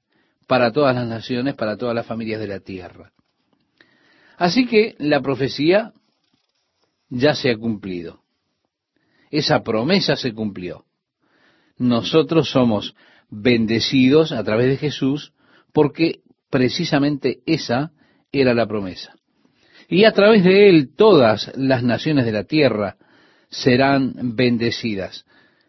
para 0.46 0.72
todas 0.72 0.94
las 0.94 1.06
naciones, 1.06 1.54
para 1.54 1.76
todas 1.76 1.94
las 1.94 2.06
familias 2.06 2.40
de 2.40 2.48
la 2.48 2.60
tierra. 2.60 3.12
Así 4.38 4.66
que 4.66 4.94
la 4.98 5.20
profecía 5.20 5.92
ya 7.10 7.34
se 7.34 7.50
ha 7.50 7.58
cumplido. 7.58 8.22
Esa 9.30 9.62
promesa 9.62 10.16
se 10.16 10.32
cumplió. 10.32 10.86
Nosotros 11.76 12.50
somos 12.50 12.94
bendecidos 13.30 14.32
a 14.32 14.42
través 14.44 14.68
de 14.68 14.76
Jesús 14.76 15.32
porque 15.72 16.20
precisamente 16.50 17.40
esa 17.46 17.92
era 18.32 18.54
la 18.54 18.66
promesa. 18.66 19.14
Y 19.88 20.04
a 20.04 20.12
través 20.12 20.44
de 20.44 20.68
él 20.68 20.94
todas 20.94 21.50
las 21.56 21.82
naciones 21.82 22.24
de 22.24 22.32
la 22.32 22.44
tierra 22.44 22.96
serán 23.48 24.14
bendecidas. 24.36 25.24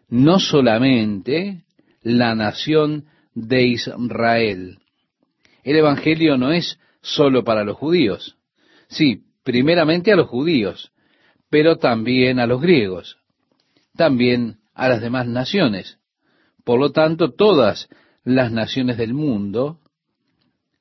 No 0.08 0.38
solamente 0.38 1.64
la 2.02 2.34
nación 2.34 3.06
de 3.34 3.66
Israel. 3.66 4.78
El 5.64 5.76
Evangelio 5.76 6.36
no 6.36 6.52
es 6.52 6.78
solo 7.00 7.44
para 7.44 7.64
los 7.64 7.76
judíos. 7.76 8.36
Sí, 8.88 9.22
primeramente 9.42 10.12
a 10.12 10.16
los 10.16 10.28
judíos, 10.28 10.92
pero 11.50 11.76
también 11.76 12.38
a 12.38 12.46
los 12.46 12.60
griegos, 12.60 13.18
también 13.96 14.58
a 14.74 14.88
las 14.88 15.00
demás 15.00 15.26
naciones. 15.26 15.98
Por 16.64 16.78
lo 16.78 16.92
tanto, 16.92 17.32
todas 17.32 17.88
las 18.24 18.52
naciones 18.52 18.96
del 18.96 19.14
mundo 19.14 19.80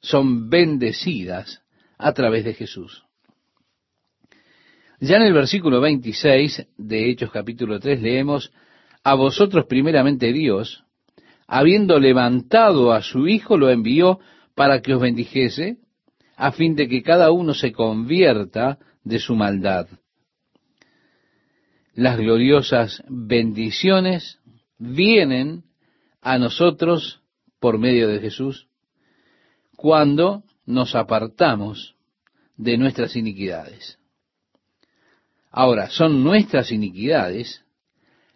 son 0.01 0.49
bendecidas 0.49 1.61
a 1.97 2.13
través 2.13 2.43
de 2.45 2.53
Jesús. 2.53 3.03
Ya 4.99 5.17
en 5.17 5.23
el 5.23 5.33
versículo 5.33 5.81
26 5.81 6.67
de 6.77 7.09
Hechos 7.09 7.31
capítulo 7.31 7.79
3 7.79 8.01
leemos, 8.01 8.51
a 9.03 9.15
vosotros 9.15 9.65
primeramente 9.65 10.31
Dios, 10.31 10.83
habiendo 11.47 11.99
levantado 11.99 12.93
a 12.93 13.01
su 13.01 13.27
Hijo, 13.27 13.57
lo 13.57 13.71
envió 13.71 14.19
para 14.53 14.81
que 14.81 14.93
os 14.93 15.01
bendijese, 15.01 15.77
a 16.35 16.51
fin 16.51 16.75
de 16.75 16.87
que 16.87 17.01
cada 17.01 17.31
uno 17.31 17.53
se 17.53 17.71
convierta 17.71 18.77
de 19.03 19.19
su 19.19 19.35
maldad. 19.35 19.87
Las 21.93 22.17
gloriosas 22.17 23.03
bendiciones 23.09 24.39
vienen 24.77 25.63
a 26.21 26.37
nosotros 26.37 27.21
por 27.59 27.77
medio 27.77 28.07
de 28.07 28.19
Jesús 28.19 28.67
cuando 29.75 30.43
nos 30.65 30.95
apartamos 30.95 31.95
de 32.55 32.77
nuestras 32.77 33.15
iniquidades. 33.15 33.97
Ahora, 35.49 35.89
son 35.89 36.23
nuestras 36.23 36.71
iniquidades 36.71 37.63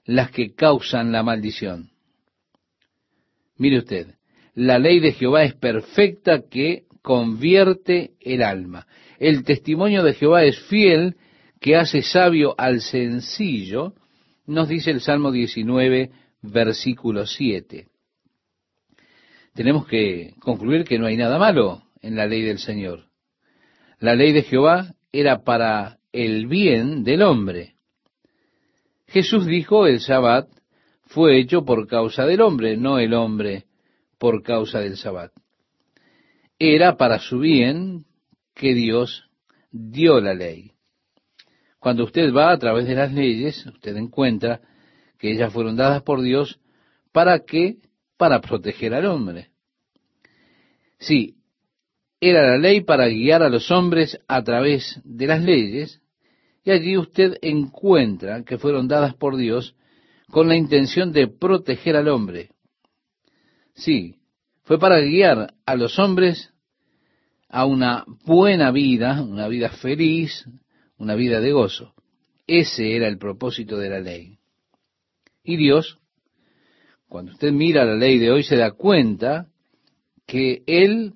las 0.05 0.31
que 0.31 0.53
causan 0.53 1.11
la 1.11 1.23
maldición. 1.23 1.91
Mire 3.57 3.79
usted, 3.79 4.15
la 4.53 4.79
ley 4.79 4.99
de 4.99 5.13
Jehová 5.13 5.43
es 5.43 5.53
perfecta 5.53 6.43
que 6.49 6.83
convierte 7.01 8.11
el 8.19 8.41
alma. 8.41 8.87
El 9.19 9.43
testimonio 9.43 10.03
de 10.03 10.13
Jehová 10.13 10.43
es 10.43 10.59
fiel 10.59 11.15
que 11.61 11.75
hace 11.75 12.01
sabio 12.01 12.55
al 12.57 12.81
sencillo, 12.81 13.93
nos 14.45 14.67
dice 14.67 14.91
el 14.91 15.01
Salmo 15.01 15.31
19, 15.31 16.11
versículo 16.51 17.25
7. 17.25 17.87
Tenemos 19.53 19.87
que 19.87 20.33
concluir 20.39 20.83
que 20.83 20.99
no 20.99 21.05
hay 21.05 21.17
nada 21.17 21.37
malo 21.37 21.83
en 22.01 22.15
la 22.15 22.27
ley 22.27 22.41
del 22.41 22.59
Señor. 22.59 23.05
La 23.99 24.15
ley 24.15 24.33
de 24.33 24.43
Jehová 24.43 24.95
era 25.11 25.43
para 25.43 25.99
el 26.11 26.47
bien 26.47 27.03
del 27.03 27.21
hombre. 27.21 27.75
Jesús 29.07 29.45
dijo, 29.45 29.87
el 29.87 30.01
Sabbat 30.01 30.49
fue 31.03 31.39
hecho 31.39 31.63
por 31.63 31.87
causa 31.87 32.25
del 32.25 32.41
hombre, 32.41 32.75
no 32.77 32.99
el 32.99 33.13
hombre 33.13 33.65
por 34.17 34.43
causa 34.43 34.79
del 34.79 34.97
Sabbat. 34.97 35.31
Era 36.59 36.97
para 36.97 37.19
su 37.19 37.39
bien 37.39 38.05
que 38.53 38.73
Dios 38.73 39.29
dio 39.71 40.19
la 40.19 40.33
ley. 40.33 40.71
Cuando 41.79 42.03
usted 42.03 42.33
va 42.33 42.51
a 42.51 42.57
través 42.57 42.87
de 42.87 42.95
las 42.95 43.13
leyes, 43.13 43.65
usted 43.65 43.95
encuentra 43.95 44.61
que 45.25 45.31
ellas 45.31 45.51
fueron 45.51 45.75
dadas 45.75 46.03
por 46.03 46.21
Dios 46.21 46.59
para 47.11 47.39
qué? 47.39 47.77
Para 48.15 48.41
proteger 48.41 48.93
al 48.93 49.07
hombre. 49.07 49.49
Sí, 50.99 51.37
era 52.19 52.43
la 52.43 52.59
ley 52.59 52.81
para 52.81 53.07
guiar 53.07 53.41
a 53.41 53.49
los 53.49 53.71
hombres 53.71 54.19
a 54.27 54.43
través 54.43 55.01
de 55.03 55.25
las 55.25 55.41
leyes, 55.41 55.99
y 56.63 56.69
allí 56.69 56.95
usted 56.95 57.39
encuentra 57.41 58.43
que 58.43 58.59
fueron 58.59 58.87
dadas 58.87 59.15
por 59.15 59.35
Dios 59.35 59.75
con 60.29 60.47
la 60.47 60.55
intención 60.55 61.11
de 61.11 61.27
proteger 61.27 61.95
al 61.95 62.07
hombre. 62.07 62.51
Sí, 63.73 64.17
fue 64.61 64.77
para 64.77 64.99
guiar 64.99 65.55
a 65.65 65.75
los 65.75 65.97
hombres 65.97 66.53
a 67.49 67.65
una 67.65 68.05
buena 68.25 68.69
vida, 68.69 69.23
una 69.23 69.47
vida 69.47 69.69
feliz, 69.69 70.47
una 70.99 71.15
vida 71.15 71.41
de 71.41 71.51
gozo. 71.51 71.95
Ese 72.45 72.95
era 72.95 73.07
el 73.07 73.17
propósito 73.17 73.79
de 73.79 73.89
la 73.89 73.99
ley. 73.99 74.34
Y 75.45 75.57
Dios, 75.57 75.99
cuando 77.07 77.31
usted 77.31 77.51
mira 77.51 77.85
la 77.85 77.95
ley 77.95 78.17
de 78.17 78.31
hoy, 78.31 78.43
se 78.43 78.57
da 78.57 78.71
cuenta 78.71 79.47
que 80.25 80.63
Él 80.65 81.13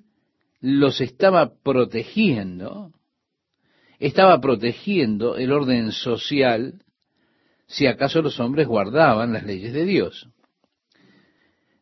los 0.60 1.00
estaba 1.00 1.52
protegiendo, 1.62 2.92
estaba 3.98 4.40
protegiendo 4.40 5.36
el 5.36 5.52
orden 5.52 5.90
social 5.90 6.84
si 7.66 7.86
acaso 7.86 8.22
los 8.22 8.38
hombres 8.38 8.66
guardaban 8.68 9.32
las 9.32 9.44
leyes 9.44 9.72
de 9.72 9.84
Dios. 9.84 10.28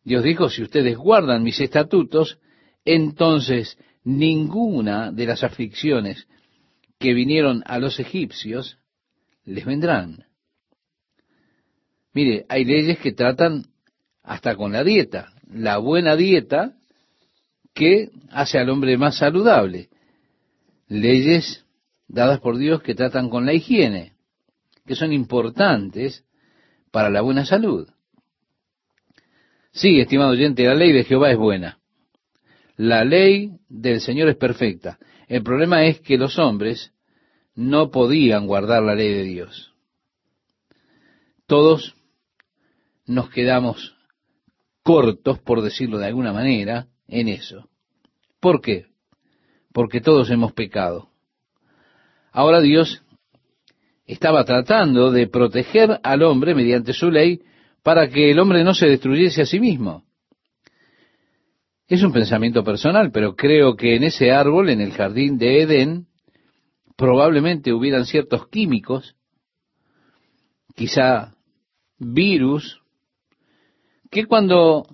Dios 0.04 0.22
dijo, 0.22 0.48
si 0.48 0.62
ustedes 0.62 0.96
guardan 0.96 1.42
mis 1.42 1.60
estatutos, 1.60 2.38
entonces 2.84 3.76
ninguna 4.04 5.12
de 5.12 5.26
las 5.26 5.44
aflicciones 5.44 6.26
que 6.98 7.12
vinieron 7.12 7.62
a 7.66 7.78
los 7.78 8.00
egipcios 8.00 8.78
les 9.44 9.66
vendrán. 9.66 10.27
Mire, 12.18 12.46
hay 12.48 12.64
leyes 12.64 12.98
que 12.98 13.12
tratan 13.12 13.66
hasta 14.24 14.56
con 14.56 14.72
la 14.72 14.82
dieta. 14.82 15.34
La 15.52 15.78
buena 15.78 16.16
dieta 16.16 16.72
que 17.72 18.10
hace 18.32 18.58
al 18.58 18.70
hombre 18.70 18.98
más 18.98 19.18
saludable. 19.18 19.88
Leyes 20.88 21.64
dadas 22.08 22.40
por 22.40 22.58
Dios 22.58 22.82
que 22.82 22.96
tratan 22.96 23.30
con 23.30 23.46
la 23.46 23.52
higiene, 23.52 24.14
que 24.84 24.96
son 24.96 25.12
importantes 25.12 26.24
para 26.90 27.08
la 27.08 27.20
buena 27.20 27.46
salud. 27.46 27.88
Sí, 29.70 30.00
estimado 30.00 30.30
oyente, 30.30 30.64
la 30.64 30.74
ley 30.74 30.90
de 30.90 31.04
Jehová 31.04 31.30
es 31.30 31.38
buena. 31.38 31.78
La 32.76 33.04
ley 33.04 33.52
del 33.68 34.00
Señor 34.00 34.28
es 34.28 34.36
perfecta. 34.36 34.98
El 35.28 35.44
problema 35.44 35.84
es 35.84 36.00
que 36.00 36.18
los 36.18 36.36
hombres 36.40 36.92
no 37.54 37.92
podían 37.92 38.48
guardar 38.48 38.82
la 38.82 38.96
ley 38.96 39.14
de 39.14 39.22
Dios. 39.22 39.72
Todos 41.46 41.94
nos 43.08 43.30
quedamos 43.30 43.96
cortos, 44.82 45.38
por 45.40 45.62
decirlo 45.62 45.98
de 45.98 46.06
alguna 46.06 46.32
manera, 46.32 46.86
en 47.06 47.28
eso. 47.28 47.68
¿Por 48.40 48.60
qué? 48.60 48.86
Porque 49.72 50.00
todos 50.00 50.30
hemos 50.30 50.52
pecado. 50.52 51.10
Ahora 52.32 52.60
Dios 52.60 53.02
estaba 54.06 54.44
tratando 54.44 55.10
de 55.10 55.26
proteger 55.26 56.00
al 56.02 56.22
hombre 56.22 56.54
mediante 56.54 56.92
su 56.92 57.10
ley 57.10 57.42
para 57.82 58.08
que 58.08 58.30
el 58.30 58.38
hombre 58.38 58.64
no 58.64 58.74
se 58.74 58.86
destruyese 58.86 59.42
a 59.42 59.46
sí 59.46 59.60
mismo. 59.60 60.04
Es 61.86 62.02
un 62.02 62.12
pensamiento 62.12 62.62
personal, 62.62 63.10
pero 63.10 63.34
creo 63.34 63.74
que 63.76 63.96
en 63.96 64.04
ese 64.04 64.30
árbol, 64.30 64.68
en 64.68 64.80
el 64.80 64.92
jardín 64.92 65.38
de 65.38 65.62
Edén, 65.62 66.06
probablemente 66.96 67.72
hubieran 67.72 68.04
ciertos 68.04 68.48
químicos, 68.48 69.16
quizá 70.74 71.34
virus, 71.98 72.82
que 74.10 74.26
cuando 74.26 74.86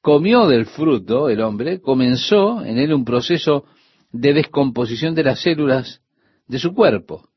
comió 0.00 0.46
del 0.48 0.66
fruto 0.66 1.28
el 1.28 1.40
hombre, 1.40 1.80
comenzó 1.80 2.64
en 2.64 2.78
él 2.78 2.92
un 2.92 3.04
proceso 3.04 3.64
de 4.10 4.32
descomposición 4.34 5.14
de 5.14 5.24
las 5.24 5.40
células 5.40 6.02
de 6.46 6.58
su 6.58 6.74
cuerpo. 6.74 7.28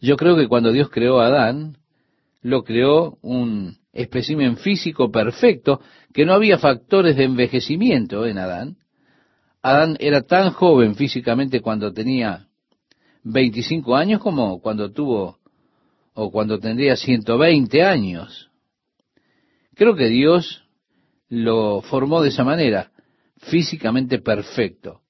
Yo 0.00 0.16
creo 0.16 0.36
que 0.36 0.48
cuando 0.48 0.72
Dios 0.72 0.90
creó 0.90 1.20
a 1.20 1.26
Adán, 1.26 1.78
lo 2.42 2.62
creó 2.62 3.18
un 3.22 3.78
espécimen 3.92 4.56
físico 4.58 5.10
perfecto, 5.10 5.80
que 6.12 6.24
no 6.24 6.34
había 6.34 6.58
factores 6.58 7.16
de 7.16 7.24
envejecimiento 7.24 8.26
en 8.26 8.38
Adán. 8.38 8.76
Adán 9.62 9.96
era 9.98 10.22
tan 10.22 10.50
joven 10.52 10.94
físicamente 10.94 11.60
cuando 11.60 11.92
tenía 11.92 12.46
25 13.24 13.96
años 13.96 14.20
como 14.20 14.60
cuando 14.60 14.92
tuvo 14.92 15.38
o 16.14 16.30
cuando 16.30 16.58
tendría 16.58 16.96
120 16.96 17.82
años. 17.82 18.47
Creo 19.78 19.94
que 19.94 20.08
Dios 20.08 20.64
lo 21.28 21.82
formó 21.82 22.20
de 22.20 22.30
esa 22.30 22.42
manera, 22.42 22.90
físicamente 23.36 24.18
perfecto. 24.18 25.02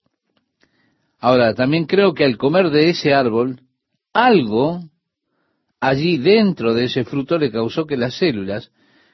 Ahora, 1.18 1.54
también 1.54 1.86
creo 1.86 2.12
que 2.12 2.26
al 2.26 2.36
comer 2.36 2.68
de 2.68 2.90
ese 2.90 3.14
árbol, 3.14 3.62
algo 4.12 4.82
allí 5.80 6.18
dentro 6.18 6.74
de 6.74 6.84
ese 6.84 7.04
fruto 7.04 7.38
le 7.38 7.50
causó 7.50 7.86
que 7.86 7.96
las 7.96 8.18
células 8.18 8.70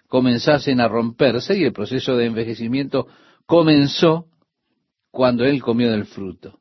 comenzasen 0.08 0.80
a 0.80 0.88
romperse 0.88 1.56
y 1.56 1.62
el 1.62 1.72
proceso 1.72 2.16
de 2.16 2.26
envejecimiento 2.26 3.06
comenzó 3.46 4.26
cuando 5.12 5.44
él 5.44 5.62
comió 5.62 5.92
del 5.92 6.06
fruto. 6.06 6.58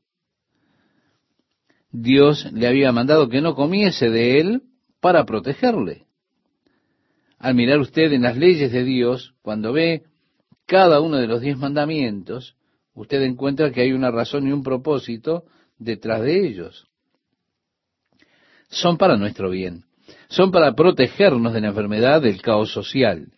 Dios 1.91 2.48
le 2.54 2.68
había 2.68 2.91
mandado 2.91 3.28
que 3.28 3.41
no 3.41 3.56
comiese 3.56 4.12
de 4.12 4.39
él 4.39 4.62
para 5.00 5.26
protegerle. 5.26 6.06
Al 7.44 7.56
mirar 7.56 7.80
usted 7.80 8.14
en 8.14 8.22
las 8.22 8.38
leyes 8.38 8.72
de 8.72 8.86
Dios, 8.86 9.34
cuando 9.41 9.74
ve 9.74 10.04
cada 10.66 11.02
uno 11.02 11.18
de 11.18 11.28
los 11.28 11.41
diez 11.41 11.58
mandamientos, 11.58 12.56
usted 12.94 13.22
encuentra 13.22 13.70
que 13.70 13.82
hay 13.82 13.91
una 13.91 14.12
razón 14.12 14.48
y 14.48 14.54
un 14.54 14.64
propósito 14.64 15.44
detrás 15.78 16.22
de 16.22 16.48
ellos. 16.48 16.88
Son 18.70 18.98
para 18.98 19.18
nuestro 19.18 19.50
bien, 19.50 19.84
son 20.30 20.52
para 20.52 20.74
protegernos 20.74 21.52
de 21.52 21.60
la 21.60 21.68
enfermedad 21.68 22.22
del 22.22 22.41
caos 22.41 22.72
social. 22.72 23.34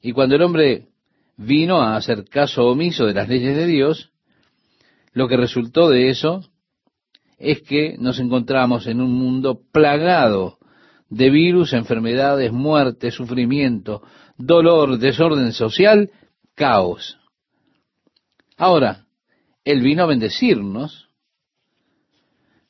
Y 0.00 0.12
cuando 0.12 0.36
el 0.36 0.42
hombre 0.42 0.88
vino 1.36 1.82
a 1.82 1.96
hacer 1.96 2.24
caso 2.24 2.64
omiso 2.64 3.04
de 3.04 3.12
las 3.12 3.28
leyes 3.28 3.54
de 3.54 3.66
Dios, 3.66 4.12
lo 5.12 5.28
que 5.28 5.36
resultó 5.36 5.90
de 5.90 6.08
eso 6.08 6.42
es 7.36 7.60
que 7.60 7.98
nos 7.98 8.18
encontramos 8.18 8.86
en 8.86 9.02
un 9.02 9.12
mundo 9.12 9.60
plagado 9.72 10.56
de 11.12 11.28
virus, 11.28 11.74
enfermedades, 11.74 12.52
muerte, 12.52 13.10
sufrimiento, 13.10 14.02
dolor, 14.38 14.98
desorden 14.98 15.52
social, 15.52 16.10
caos. 16.54 17.18
Ahora, 18.56 19.04
Él 19.62 19.82
vino 19.82 20.04
a 20.04 20.06
bendecirnos 20.06 21.10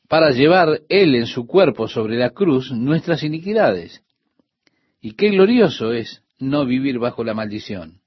para 0.09 0.32
llevar 0.32 0.80
Él 0.88 1.14
en 1.14 1.26
su 1.26 1.47
cuerpo 1.47 1.86
sobre 1.86 2.16
la 2.16 2.30
cruz 2.30 2.72
nuestras 2.72 3.22
iniquidades. 3.22 4.03
Y 5.01 5.12
qué 5.12 5.30
glorioso 5.30 5.93
es 5.93 6.24
no 6.40 6.66
vivir 6.66 6.99
bajo 6.99 7.22
la 7.22 7.34
maldición, 7.34 8.01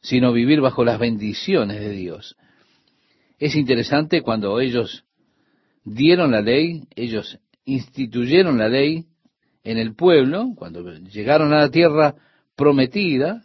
sino 0.00 0.32
vivir 0.32 0.60
bajo 0.60 0.84
las 0.84 1.00
bendiciones 1.00 1.80
de 1.80 1.90
Dios. 1.90 2.36
Es 3.40 3.56
interesante 3.56 4.22
cuando 4.22 4.60
ellos 4.60 5.04
dieron 5.82 6.30
la 6.30 6.42
ley, 6.42 6.84
ellos 6.94 7.40
instituyeron 7.64 8.56
la 8.56 8.68
ley, 8.68 9.07
en 9.70 9.76
el 9.76 9.94
pueblo, 9.94 10.54
cuando 10.56 10.82
llegaron 10.94 11.52
a 11.52 11.58
la 11.58 11.70
tierra 11.70 12.14
prometida, 12.56 13.44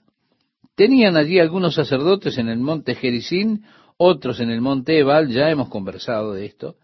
tenían 0.74 1.18
allí 1.18 1.38
algunos 1.38 1.76
sacerdotes 1.76 2.38
en 2.38 2.48
el 2.48 2.60
monte 2.60 2.96
Jericín, 2.96 3.66
otros 3.98 4.40
en 4.40 4.50
el 4.50 4.62
monte 4.62 4.98
Ebal, 5.00 5.28
ya 5.28 5.50
hemos 5.50 5.68
conversado 5.68 6.32
de 6.32 6.46
esto, 6.46 6.78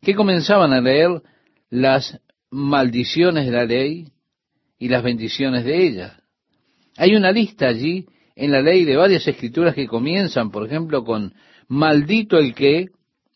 que 0.00 0.14
comenzaban 0.14 0.72
a 0.72 0.80
leer 0.80 1.22
las 1.70 2.20
maldiciones 2.50 3.46
de 3.46 3.52
la 3.52 3.64
ley 3.64 4.12
y 4.78 4.88
las 4.88 5.02
bendiciones 5.02 5.64
de 5.64 5.84
ella. 5.84 6.20
Hay 6.96 7.16
una 7.16 7.32
lista 7.32 7.66
allí 7.66 8.06
en 8.36 8.52
la 8.52 8.62
ley 8.62 8.84
de 8.84 8.96
varias 8.96 9.26
escrituras 9.26 9.74
que 9.74 9.88
comienzan, 9.88 10.52
por 10.52 10.64
ejemplo, 10.64 11.04
con 11.04 11.34
maldito 11.66 12.38
el 12.38 12.54
que, 12.54 12.90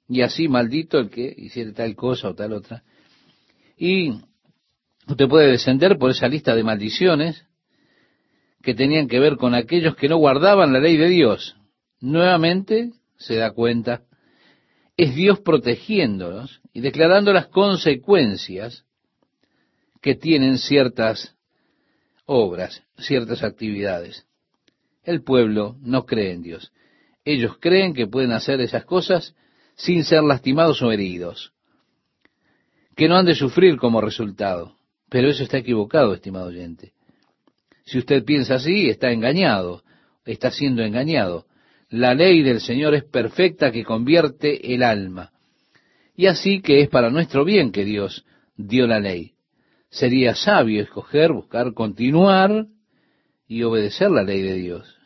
y 0.08 0.20
así 0.20 0.46
maldito 0.46 1.00
el 1.00 1.10
que 1.10 1.34
hiciera 1.36 1.72
tal 1.72 1.96
cosa 1.96 2.28
o 2.28 2.34
tal 2.36 2.52
otra. 2.52 2.84
Y 3.76 4.12
Usted 5.06 5.28
puede 5.28 5.50
descender 5.50 5.98
por 5.98 6.10
esa 6.10 6.28
lista 6.28 6.54
de 6.54 6.62
maldiciones 6.62 7.46
que 8.62 8.74
tenían 8.74 9.08
que 9.08 9.18
ver 9.18 9.36
con 9.36 9.54
aquellos 9.54 9.96
que 9.96 10.08
no 10.08 10.16
guardaban 10.16 10.72
la 10.72 10.78
ley 10.78 10.96
de 10.96 11.08
Dios. 11.08 11.56
Nuevamente 12.00 12.92
se 13.16 13.36
da 13.36 13.52
cuenta, 13.52 14.02
es 14.96 15.14
Dios 15.14 15.40
protegiéndolos 15.40 16.60
y 16.72 16.80
declarando 16.80 17.32
las 17.32 17.48
consecuencias 17.48 18.84
que 20.00 20.14
tienen 20.14 20.58
ciertas 20.58 21.36
obras, 22.26 22.82
ciertas 22.98 23.42
actividades. 23.42 24.26
El 25.02 25.22
pueblo 25.22 25.76
no 25.80 26.06
cree 26.06 26.32
en 26.32 26.42
Dios. 26.42 26.72
Ellos 27.24 27.56
creen 27.60 27.94
que 27.94 28.06
pueden 28.06 28.32
hacer 28.32 28.60
esas 28.60 28.84
cosas 28.84 29.34
sin 29.74 30.04
ser 30.04 30.22
lastimados 30.22 30.82
o 30.82 30.92
heridos, 30.92 31.52
que 32.94 33.08
no 33.08 33.16
han 33.16 33.26
de 33.26 33.34
sufrir 33.34 33.76
como 33.78 34.00
resultado. 34.00 34.76
Pero 35.12 35.28
eso 35.28 35.42
está 35.42 35.58
equivocado, 35.58 36.14
estimado 36.14 36.46
oyente. 36.46 36.94
Si 37.84 37.98
usted 37.98 38.24
piensa 38.24 38.54
así, 38.54 38.88
está 38.88 39.12
engañado, 39.12 39.82
está 40.24 40.50
siendo 40.50 40.82
engañado. 40.82 41.44
La 41.90 42.14
ley 42.14 42.42
del 42.42 42.62
Señor 42.62 42.94
es 42.94 43.04
perfecta 43.04 43.70
que 43.70 43.84
convierte 43.84 44.72
el 44.72 44.82
alma. 44.82 45.30
Y 46.16 46.28
así 46.28 46.62
que 46.62 46.80
es 46.80 46.88
para 46.88 47.10
nuestro 47.10 47.44
bien 47.44 47.72
que 47.72 47.84
Dios 47.84 48.24
dio 48.56 48.86
la 48.86 49.00
ley. 49.00 49.34
Sería 49.90 50.34
sabio 50.34 50.82
escoger, 50.82 51.30
buscar, 51.30 51.74
continuar 51.74 52.68
y 53.46 53.64
obedecer 53.64 54.10
la 54.10 54.22
ley 54.22 54.40
de 54.40 54.54
Dios. 54.54 54.96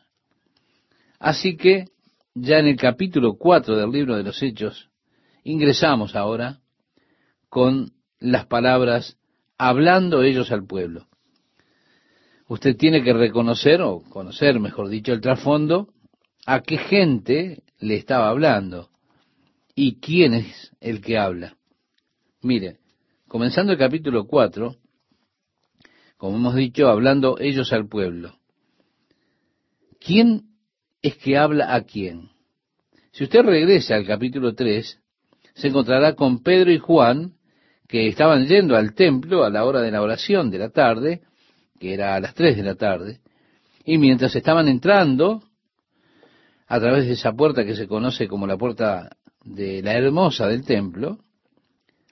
Así 1.19 1.57
que, 1.57 1.87
ya 2.33 2.61
en 2.61 2.69
el 2.69 2.77
capítulo 2.77 3.35
4 3.37 3.77
del 3.77 3.91
libro 3.91 4.17
de 4.17 4.23
los 4.23 4.41
Hechos, 4.41 4.89
ingresamos 5.43 6.15
ahora 6.15 6.61
con 7.49 7.91
las 8.21 8.47
palabras 8.47 9.19
hablando 9.59 10.23
ellos 10.23 10.51
al 10.53 10.67
pueblo. 10.67 11.07
Usted 12.49 12.77
tiene 12.77 13.03
que 13.03 13.13
reconocer, 13.13 13.83
o 13.83 14.03
conocer, 14.03 14.61
mejor 14.61 14.89
dicho, 14.89 15.13
el 15.13 15.21
trasfondo, 15.21 15.89
a 16.47 16.61
qué 16.61 16.79
gente 16.79 17.65
le 17.81 17.97
estaba 17.97 18.29
hablando 18.29 18.91
y 19.75 19.99
quién 19.99 20.35
es 20.35 20.73
el 20.81 21.01
que 21.01 21.19
habla. 21.19 21.57
Mire, 22.43 22.79
comenzando 23.27 23.73
el 23.73 23.79
capítulo 23.79 24.27
4, 24.27 24.77
como 26.17 26.37
hemos 26.37 26.55
dicho, 26.55 26.89
hablando 26.89 27.39
ellos 27.39 27.73
al 27.73 27.89
pueblo. 27.89 28.39
¿Quién 29.99 30.45
es 31.03 31.17
que 31.17 31.37
habla 31.37 31.75
a 31.75 31.83
quién? 31.83 32.31
Si 33.11 33.25
usted 33.25 33.43
regresa 33.43 33.97
al 33.97 34.07
capítulo 34.07 34.55
3, 34.55 35.01
se 35.55 35.69
encontrará 35.69 36.15
con 36.15 36.43
Pedro 36.43 36.71
y 36.71 36.79
Juan 36.79 37.35
que 37.89 38.09
estaban 38.09 38.47
yendo 38.47 38.77
al 38.77 38.95
templo 38.95 39.45
a 39.45 39.51
la 39.51 39.65
hora 39.65 39.81
de 39.81 39.91
la 39.91 40.03
oración 40.03 40.51
de 40.51 40.59
la 40.59 40.71
tarde, 40.71 41.23
que 41.79 41.95
era 41.95 42.15
a 42.15 42.21
las 42.21 42.35
tres 42.35 42.57
de 42.57 42.63
la 42.63 42.75
tarde, 42.75 43.21
y 43.85 43.99
mientras 43.99 44.35
estaban 44.35 44.69
entrando 44.69 45.43
a 46.67 46.81
través 46.81 47.07
de 47.07 47.13
esa 47.13 47.33
puerta 47.33 47.65
que 47.65 47.77
se 47.77 47.87
conoce 47.87 48.27
como 48.27 48.47
la 48.47 48.57
puerta 48.57 49.17
de 49.45 49.83
la 49.83 49.95
hermosa 49.95 50.49
del 50.49 50.65
templo, 50.65 51.19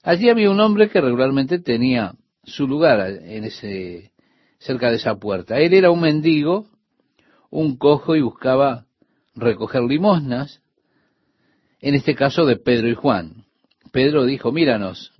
allí 0.03 0.29
había 0.29 0.51
un 0.51 0.61
hombre 0.61 0.89
que 0.89 1.01
regularmente 1.01 1.59
tenía 1.59 2.15
su 2.45 2.69
lugar 2.69 3.01
en 3.01 3.45
ese 3.45 4.13
cerca 4.59 4.91
de 4.91 4.97
esa 4.97 5.17
puerta. 5.17 5.59
Él 5.59 5.75
era 5.75 5.91
un 5.91 6.01
mendigo, 6.01 6.67
un 7.51 7.77
cojo 7.77 8.15
y 8.15 8.23
buscaba 8.23 8.87
recoger 9.35 9.83
limosnas, 9.83 10.63
en 11.81 11.95
este 11.95 12.15
caso 12.15 12.47
de 12.47 12.57
Pedro 12.57 12.89
y 12.89 12.95
Juan. 12.95 13.45
Pedro 13.93 14.25
dijo, 14.25 14.53
míranos, 14.53 15.14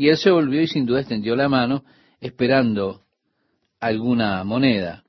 y 0.00 0.08
él 0.08 0.16
se 0.16 0.30
volvió 0.30 0.62
y 0.62 0.66
sin 0.66 0.86
duda 0.86 1.00
extendió 1.00 1.36
la 1.36 1.50
mano 1.50 1.84
esperando 2.22 3.02
alguna 3.80 4.42
moneda. 4.44 5.04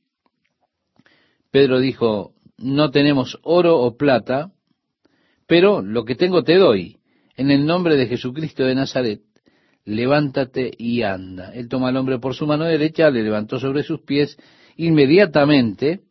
Pedro 1.49 1.79
dijo, 1.79 2.33
no 2.57 2.91
tenemos 2.91 3.39
oro 3.41 3.79
o 3.79 3.95
plata, 3.95 4.51
pero 5.47 5.81
lo 5.81 6.03
que 6.03 6.15
tengo 6.15 6.43
te 6.43 6.57
doy. 6.57 6.97
En 7.37 7.51
el 7.51 7.65
nombre 7.65 7.95
de 7.95 8.07
Jesucristo 8.07 8.65
de 8.65 8.75
Nazaret, 8.75 9.21
levántate 9.85 10.71
y 10.77 11.03
anda. 11.03 11.53
Él 11.53 11.69
toma 11.69 11.87
al 11.87 11.95
hombre 11.95 12.19
por 12.19 12.35
su 12.35 12.45
mano 12.45 12.65
derecha, 12.65 13.09
le 13.09 13.23
levantó 13.23 13.59
sobre 13.59 13.83
sus 13.83 14.01
pies, 14.01 14.37
inmediatamente 14.75 16.01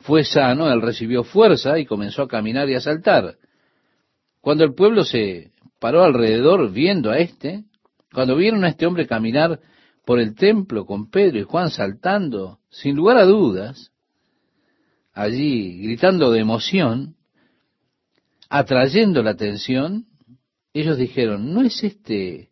fue 0.00 0.24
sano, 0.24 0.70
él 0.70 0.82
recibió 0.82 1.24
fuerza 1.24 1.78
y 1.78 1.86
comenzó 1.86 2.24
a 2.24 2.28
caminar 2.28 2.68
y 2.68 2.74
a 2.74 2.80
saltar. 2.82 3.36
Cuando 4.42 4.64
el 4.64 4.74
pueblo 4.74 5.04
se 5.04 5.52
paró 5.80 6.04
alrededor 6.04 6.70
viendo 6.70 7.10
a 7.10 7.20
este, 7.20 7.64
cuando 8.12 8.36
vieron 8.36 8.64
a 8.64 8.68
este 8.68 8.86
hombre 8.86 9.06
caminar 9.06 9.60
por 10.04 10.20
el 10.20 10.34
templo 10.34 10.86
con 10.86 11.10
Pedro 11.10 11.38
y 11.38 11.42
Juan 11.42 11.70
saltando, 11.70 12.60
sin 12.70 12.96
lugar 12.96 13.18
a 13.18 13.24
dudas, 13.24 13.92
allí 15.12 15.82
gritando 15.82 16.30
de 16.30 16.40
emoción, 16.40 17.16
atrayendo 18.48 19.22
la 19.22 19.30
atención, 19.30 20.06
ellos 20.72 20.96
dijeron, 20.96 21.52
¿no 21.52 21.62
es 21.62 21.82
este 21.82 22.50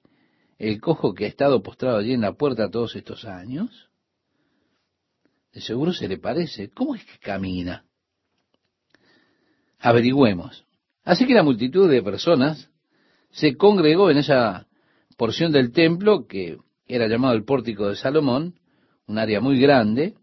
el 0.58 0.80
cojo 0.80 1.14
que 1.14 1.26
ha 1.26 1.28
estado 1.28 1.62
postrado 1.62 1.98
allí 1.98 2.12
en 2.12 2.22
la 2.22 2.32
puerta 2.32 2.70
todos 2.70 2.96
estos 2.96 3.24
años? 3.24 3.88
De 5.52 5.60
seguro 5.60 5.92
se 5.92 6.08
le 6.08 6.18
parece. 6.18 6.70
¿Cómo 6.70 6.94
es 6.94 7.04
que 7.04 7.18
camina? 7.18 7.84
Averigüemos. 9.78 10.66
Así 11.04 11.26
que 11.26 11.34
la 11.34 11.42
multitud 11.42 11.88
de 11.88 12.02
personas 12.02 12.70
se 13.30 13.56
congregó 13.56 14.10
en 14.10 14.18
esa 14.18 14.66
porción 15.16 15.52
del 15.52 15.72
templo 15.72 16.26
que 16.26 16.58
era 16.86 17.08
llamado 17.08 17.34
el 17.34 17.44
pórtico 17.44 17.88
de 17.88 17.96
Salomón, 17.96 18.54
un 19.06 19.18
área 19.18 19.40
muy 19.40 19.58
grande, 19.58 20.14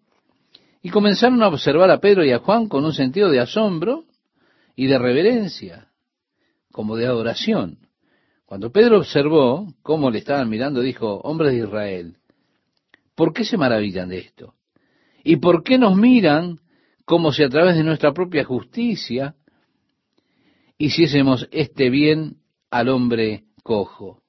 y 0.81 0.89
comenzaron 0.89 1.41
a 1.43 1.47
observar 1.47 1.89
a 1.91 1.99
Pedro 1.99 2.25
y 2.25 2.31
a 2.31 2.39
Juan 2.39 2.67
con 2.67 2.85
un 2.85 2.93
sentido 2.93 3.29
de 3.29 3.39
asombro 3.39 4.05
y 4.75 4.87
de 4.87 4.97
reverencia, 4.97 5.87
como 6.71 6.95
de 6.95 7.05
adoración. 7.05 7.79
Cuando 8.45 8.71
Pedro 8.71 8.97
observó 8.97 9.73
cómo 9.81 10.11
le 10.11 10.19
estaban 10.19 10.49
mirando, 10.49 10.81
dijo, 10.81 11.21
hombres 11.21 11.53
de 11.53 11.59
Israel, 11.59 12.17
¿por 13.15 13.33
qué 13.33 13.45
se 13.45 13.57
maravillan 13.57 14.09
de 14.09 14.19
esto? 14.19 14.55
¿Y 15.23 15.37
por 15.37 15.63
qué 15.63 15.77
nos 15.77 15.95
miran 15.95 16.59
como 17.05 17.31
si 17.31 17.43
a 17.43 17.49
través 17.49 17.75
de 17.75 17.83
nuestra 17.83 18.13
propia 18.13 18.43
justicia 18.43 19.35
hiciésemos 20.77 21.47
este 21.51 21.89
bien 21.89 22.37
al 22.69 22.89
hombre 22.89 23.45
cojo? 23.63 24.22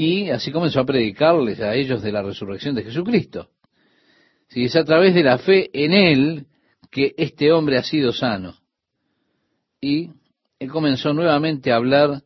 Y 0.00 0.30
así 0.30 0.52
comenzó 0.52 0.78
a 0.78 0.86
predicarles 0.86 1.58
a 1.58 1.74
ellos 1.74 2.02
de 2.02 2.12
la 2.12 2.22
resurrección 2.22 2.72
de 2.76 2.84
Jesucristo. 2.84 3.48
Si 4.46 4.62
es 4.62 4.76
a 4.76 4.84
través 4.84 5.12
de 5.12 5.24
la 5.24 5.38
fe 5.38 5.70
en 5.72 5.92
Él 5.92 6.46
que 6.88 7.16
este 7.16 7.50
hombre 7.50 7.78
ha 7.78 7.82
sido 7.82 8.12
sano. 8.12 8.54
Y 9.80 10.10
él 10.60 10.70
comenzó 10.70 11.12
nuevamente 11.12 11.72
a 11.72 11.76
hablar 11.76 12.22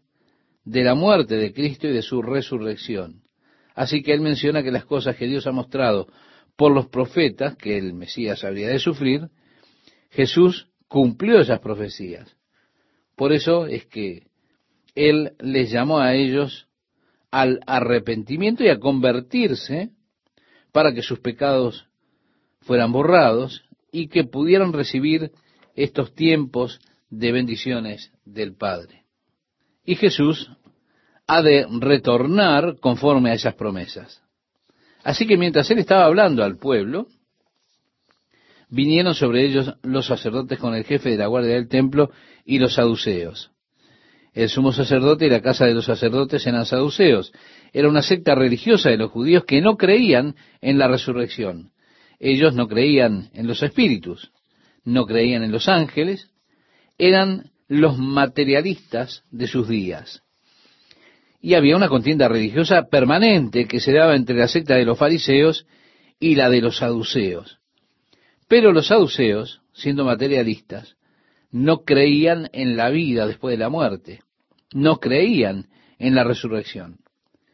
de 0.66 0.84
la 0.84 0.94
muerte 0.94 1.36
de 1.36 1.54
Cristo 1.54 1.88
y 1.88 1.92
de 1.92 2.02
su 2.02 2.20
resurrección. 2.20 3.22
Así 3.74 4.02
que 4.02 4.12
él 4.12 4.20
menciona 4.20 4.62
que 4.62 4.70
las 4.70 4.84
cosas 4.84 5.16
que 5.16 5.26
Dios 5.26 5.46
ha 5.46 5.52
mostrado 5.52 6.08
por 6.56 6.72
los 6.72 6.88
profetas, 6.88 7.56
que 7.56 7.78
el 7.78 7.94
Mesías 7.94 8.44
habría 8.44 8.68
de 8.68 8.80
sufrir, 8.80 9.30
Jesús 10.10 10.68
cumplió 10.88 11.40
esas 11.40 11.60
profecías. 11.60 12.36
Por 13.16 13.32
eso 13.32 13.64
es 13.64 13.86
que 13.86 14.26
él 14.94 15.32
les 15.40 15.70
llamó 15.70 16.00
a 16.00 16.14
ellos 16.14 16.68
al 17.32 17.60
arrepentimiento 17.66 18.62
y 18.62 18.68
a 18.68 18.78
convertirse 18.78 19.90
para 20.70 20.94
que 20.94 21.02
sus 21.02 21.18
pecados 21.18 21.88
fueran 22.60 22.92
borrados 22.92 23.64
y 23.90 24.08
que 24.08 24.24
pudieran 24.24 24.72
recibir 24.72 25.32
estos 25.74 26.14
tiempos 26.14 26.78
de 27.10 27.32
bendiciones 27.32 28.12
del 28.24 28.54
Padre. 28.54 29.04
Y 29.84 29.96
Jesús 29.96 30.50
ha 31.26 31.42
de 31.42 31.66
retornar 31.80 32.78
conforme 32.80 33.30
a 33.30 33.34
esas 33.34 33.54
promesas. 33.54 34.22
Así 35.02 35.26
que 35.26 35.36
mientras 35.36 35.70
él 35.70 35.78
estaba 35.78 36.04
hablando 36.04 36.44
al 36.44 36.58
pueblo, 36.58 37.06
vinieron 38.68 39.14
sobre 39.14 39.44
ellos 39.44 39.74
los 39.82 40.06
sacerdotes 40.06 40.58
con 40.58 40.74
el 40.74 40.84
jefe 40.84 41.10
de 41.10 41.16
la 41.16 41.26
guardia 41.26 41.54
del 41.54 41.68
templo 41.68 42.10
y 42.44 42.58
los 42.58 42.74
saduceos. 42.74 43.51
El 44.34 44.48
sumo 44.48 44.72
sacerdote 44.72 45.26
y 45.26 45.30
la 45.30 45.42
casa 45.42 45.66
de 45.66 45.74
los 45.74 45.84
sacerdotes 45.84 46.46
eran 46.46 46.64
saduceos. 46.64 47.32
Era 47.72 47.88
una 47.88 48.02
secta 48.02 48.34
religiosa 48.34 48.88
de 48.88 48.96
los 48.96 49.10
judíos 49.10 49.44
que 49.44 49.60
no 49.60 49.76
creían 49.76 50.36
en 50.60 50.78
la 50.78 50.88
resurrección. 50.88 51.72
Ellos 52.18 52.54
no 52.54 52.66
creían 52.66 53.30
en 53.34 53.46
los 53.46 53.62
espíritus, 53.62 54.32
no 54.84 55.06
creían 55.06 55.42
en 55.42 55.52
los 55.52 55.68
ángeles, 55.68 56.30
eran 56.96 57.50
los 57.68 57.98
materialistas 57.98 59.24
de 59.30 59.46
sus 59.46 59.68
días. 59.68 60.22
Y 61.40 61.54
había 61.54 61.76
una 61.76 61.88
contienda 61.88 62.28
religiosa 62.28 62.84
permanente 62.88 63.66
que 63.66 63.80
se 63.80 63.92
daba 63.92 64.14
entre 64.14 64.36
la 64.36 64.48
secta 64.48 64.76
de 64.76 64.84
los 64.84 64.96
fariseos 64.96 65.66
y 66.20 66.36
la 66.36 66.48
de 66.48 66.60
los 66.60 66.78
saduceos. 66.78 67.58
Pero 68.48 68.72
los 68.72 68.86
saduceos, 68.86 69.60
siendo 69.72 70.04
materialistas, 70.04 70.96
no 71.52 71.84
creían 71.84 72.48
en 72.52 72.76
la 72.76 72.90
vida 72.90 73.26
después 73.26 73.52
de 73.52 73.62
la 73.62 73.68
muerte, 73.68 74.22
no 74.72 74.98
creían 74.98 75.68
en 75.98 76.14
la 76.14 76.24
resurrección. 76.24 76.98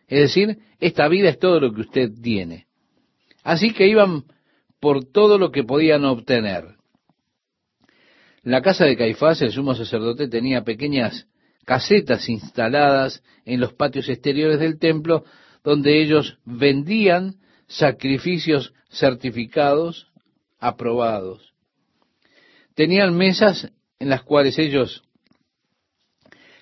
Es 0.06 0.20
decir, 0.20 0.58
esta 0.80 1.06
vida 1.08 1.28
es 1.28 1.38
todo 1.38 1.60
lo 1.60 1.74
que 1.74 1.82
usted 1.82 2.10
tiene. 2.22 2.66
Así 3.42 3.72
que 3.72 3.88
iban 3.88 4.24
por 4.80 5.04
todo 5.04 5.36
lo 5.36 5.50
que 5.50 5.64
podían 5.64 6.04
obtener. 6.04 6.76
La 8.42 8.62
casa 8.62 8.84
de 8.84 8.96
Caifás, 8.96 9.42
el 9.42 9.52
sumo 9.52 9.74
sacerdote, 9.74 10.28
tenía 10.28 10.62
pequeñas 10.62 11.26
casetas 11.66 12.28
instaladas 12.28 13.22
en 13.44 13.60
los 13.60 13.74
patios 13.74 14.08
exteriores 14.08 14.58
del 14.60 14.78
templo, 14.78 15.24
donde 15.62 16.00
ellos 16.00 16.38
vendían 16.46 17.34
sacrificios 17.66 18.72
certificados, 18.90 20.06
aprobados. 20.58 21.52
Tenían 22.74 23.14
mesas 23.14 23.70
en 23.98 24.08
las 24.08 24.22
cuales 24.22 24.58
ellos 24.58 25.02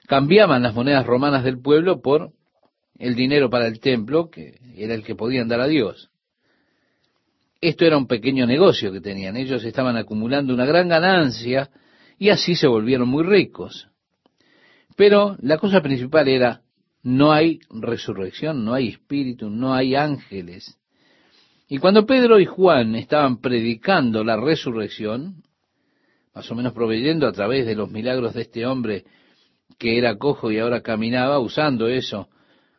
cambiaban 0.06 0.62
las 0.62 0.74
monedas 0.74 1.06
romanas 1.06 1.44
del 1.44 1.60
pueblo 1.60 2.00
por 2.00 2.32
el 2.98 3.14
dinero 3.14 3.50
para 3.50 3.66
el 3.66 3.80
templo, 3.80 4.30
que 4.30 4.58
era 4.76 4.94
el 4.94 5.04
que 5.04 5.14
podían 5.14 5.48
dar 5.48 5.60
a 5.60 5.66
Dios. 5.66 6.10
Esto 7.60 7.84
era 7.84 7.98
un 7.98 8.06
pequeño 8.06 8.46
negocio 8.46 8.92
que 8.92 9.00
tenían. 9.00 9.36
Ellos 9.36 9.64
estaban 9.64 9.96
acumulando 9.96 10.54
una 10.54 10.66
gran 10.66 10.88
ganancia 10.88 11.70
y 12.18 12.30
así 12.30 12.54
se 12.54 12.66
volvieron 12.66 13.08
muy 13.08 13.24
ricos. 13.24 13.88
Pero 14.96 15.36
la 15.40 15.58
cosa 15.58 15.82
principal 15.82 16.28
era, 16.28 16.62
no 17.02 17.32
hay 17.32 17.60
resurrección, 17.70 18.64
no 18.64 18.74
hay 18.74 18.88
espíritu, 18.88 19.50
no 19.50 19.74
hay 19.74 19.94
ángeles. 19.94 20.78
Y 21.68 21.78
cuando 21.78 22.06
Pedro 22.06 22.38
y 22.38 22.46
Juan 22.46 22.94
estaban 22.94 23.40
predicando 23.40 24.24
la 24.24 24.36
resurrección, 24.36 25.42
más 26.36 26.50
o 26.50 26.54
menos 26.54 26.74
proveyendo 26.74 27.26
a 27.26 27.32
través 27.32 27.64
de 27.64 27.74
los 27.74 27.90
milagros 27.90 28.34
de 28.34 28.42
este 28.42 28.66
hombre 28.66 29.04
que 29.78 29.96
era 29.96 30.18
cojo 30.18 30.52
y 30.52 30.58
ahora 30.58 30.82
caminaba, 30.82 31.38
usando 31.38 31.88
eso 31.88 32.28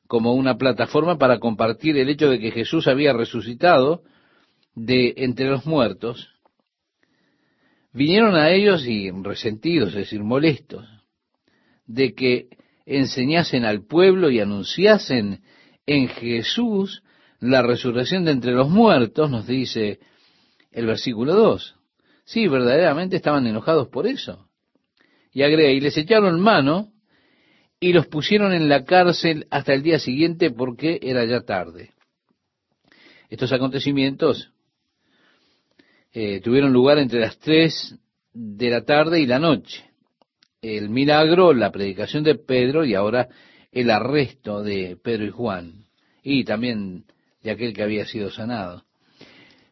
como 0.06 0.36
una 0.36 0.58
plataforma 0.58 1.18
para 1.18 1.40
compartir 1.40 1.98
el 1.98 2.08
hecho 2.08 2.30
de 2.30 2.40
que 2.40 2.52
Jesús 2.52 2.88
había 2.88 3.14
resucitado 3.14 4.04
de 4.76 5.16
entre 5.18 5.50
los 5.50 5.66
muertos, 5.66 6.30
vinieron 7.94 8.36
a 8.36 8.52
ellos 8.52 8.86
y 8.86 9.10
resentidos, 9.10 9.90
es 9.90 9.96
decir, 9.96 10.22
molestos, 10.22 10.86
de 11.88 12.14
que 12.14 12.50
enseñasen 12.86 13.66
al 13.66 13.88
pueblo 13.88 14.30
y 14.30 14.40
anunciasen 14.40 15.42
en 15.88 16.10
Jesús 16.10 17.02
la 17.40 17.64
resurrección 17.64 18.24
de 18.24 18.34
entre 18.34 18.52
los 18.52 18.70
muertos, 18.70 19.32
nos 19.32 19.48
dice 19.48 20.00
el 20.72 20.86
versículo 20.86 21.34
2. 21.34 21.77
Sí, 22.28 22.50
verdaderamente 22.50 23.16
estaban 23.16 23.48
enojados 23.48 23.88
por 23.88 24.06
eso. 24.06 24.50
Y 25.32 25.44
agrega, 25.44 25.70
y 25.70 25.80
les 25.80 25.98
echaron 25.98 26.42
mano 26.42 26.92
y 27.80 27.94
los 27.94 28.08
pusieron 28.08 28.52
en 28.52 28.68
la 28.68 28.84
cárcel 28.84 29.48
hasta 29.50 29.74
el 29.74 29.82
día 29.82 29.98
siguiente 29.98 30.52
porque 30.52 31.00
era 31.02 31.24
ya 31.24 31.42
tarde. 31.42 31.92
Estos 33.30 33.54
acontecimientos 33.54 34.52
eh, 36.12 36.42
tuvieron 36.42 36.74
lugar 36.74 36.98
entre 36.98 37.22
las 37.22 37.40
tres 37.40 37.96
de 38.34 38.70
la 38.72 38.84
tarde 38.84 39.22
y 39.22 39.26
la 39.26 39.40
noche. 39.40 39.86
El 40.62 40.90
milagro, 40.90 41.54
la 41.54 41.72
predicación 41.72 42.26
de 42.26 42.36
Pedro 42.36 42.84
y 42.84 42.94
ahora 42.94 43.30
el 43.72 43.90
arresto 43.90 44.64
de 44.64 44.98
Pedro 45.02 45.26
y 45.26 45.30
Juan 45.30 45.86
y 46.24 46.44
también 46.44 47.06
de 47.42 47.52
aquel 47.52 47.74
que 47.74 47.84
había 47.84 48.06
sido 48.06 48.32
sanado. 48.32 48.87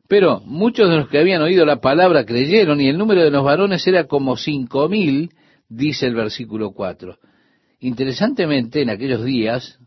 Pero 0.08 0.42
muchos 0.42 0.90
de 0.90 0.98
los 0.98 1.10
que 1.10 1.18
habían 1.20 1.42
oído 1.42 1.66
la 1.66 1.82
palabra 1.82 2.26
creyeron 2.26 2.80
y 2.80 2.90
el 2.90 2.98
número 2.98 3.24
de 3.24 3.32
los 3.32 3.44
varones 3.44 3.86
era 3.88 4.06
como 4.06 4.38
cinco 4.38 4.88
mil, 4.88 5.32
dice 5.68 6.06
el 6.06 6.16
versículo 6.16 6.72
cuatro. 6.72 7.18
Interesantemente, 7.80 8.82
en 8.82 8.90
aquellos 8.90 9.24
días, 9.24 9.80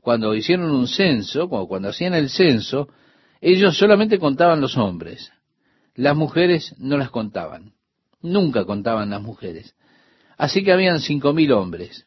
cuando 0.00 0.34
hicieron 0.34 0.70
un 0.70 0.88
censo, 0.88 1.48
cuando 1.48 1.88
hacían 1.88 2.14
el 2.14 2.28
censo, 2.28 2.88
ellos 3.40 3.76
solamente 3.76 4.18
contaban 4.18 4.60
los 4.60 4.76
hombres 4.76 5.30
las 5.94 6.16
mujeres 6.16 6.74
no 6.78 6.98
las 6.98 7.10
contaban. 7.10 7.72
Nunca 8.20 8.64
contaban 8.64 9.10
las 9.10 9.22
mujeres. 9.22 9.74
Así 10.36 10.64
que 10.64 10.72
habían 10.72 11.00
cinco 11.00 11.32
mil 11.32 11.52
hombres. 11.52 12.06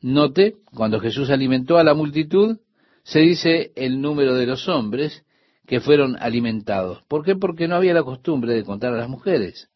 Note, 0.00 0.56
cuando 0.74 1.00
Jesús 1.00 1.30
alimentó 1.30 1.78
a 1.78 1.84
la 1.84 1.94
multitud, 1.94 2.58
se 3.02 3.20
dice 3.20 3.72
el 3.76 4.00
número 4.00 4.34
de 4.34 4.46
los 4.46 4.68
hombres 4.68 5.24
que 5.66 5.80
fueron 5.80 6.16
alimentados. 6.20 7.02
¿Por 7.08 7.24
qué? 7.24 7.36
Porque 7.36 7.68
no 7.68 7.76
había 7.76 7.94
la 7.94 8.02
costumbre 8.02 8.54
de 8.54 8.64
contar 8.64 8.92
a 8.92 8.98
las 8.98 9.08
mujeres. 9.08 9.68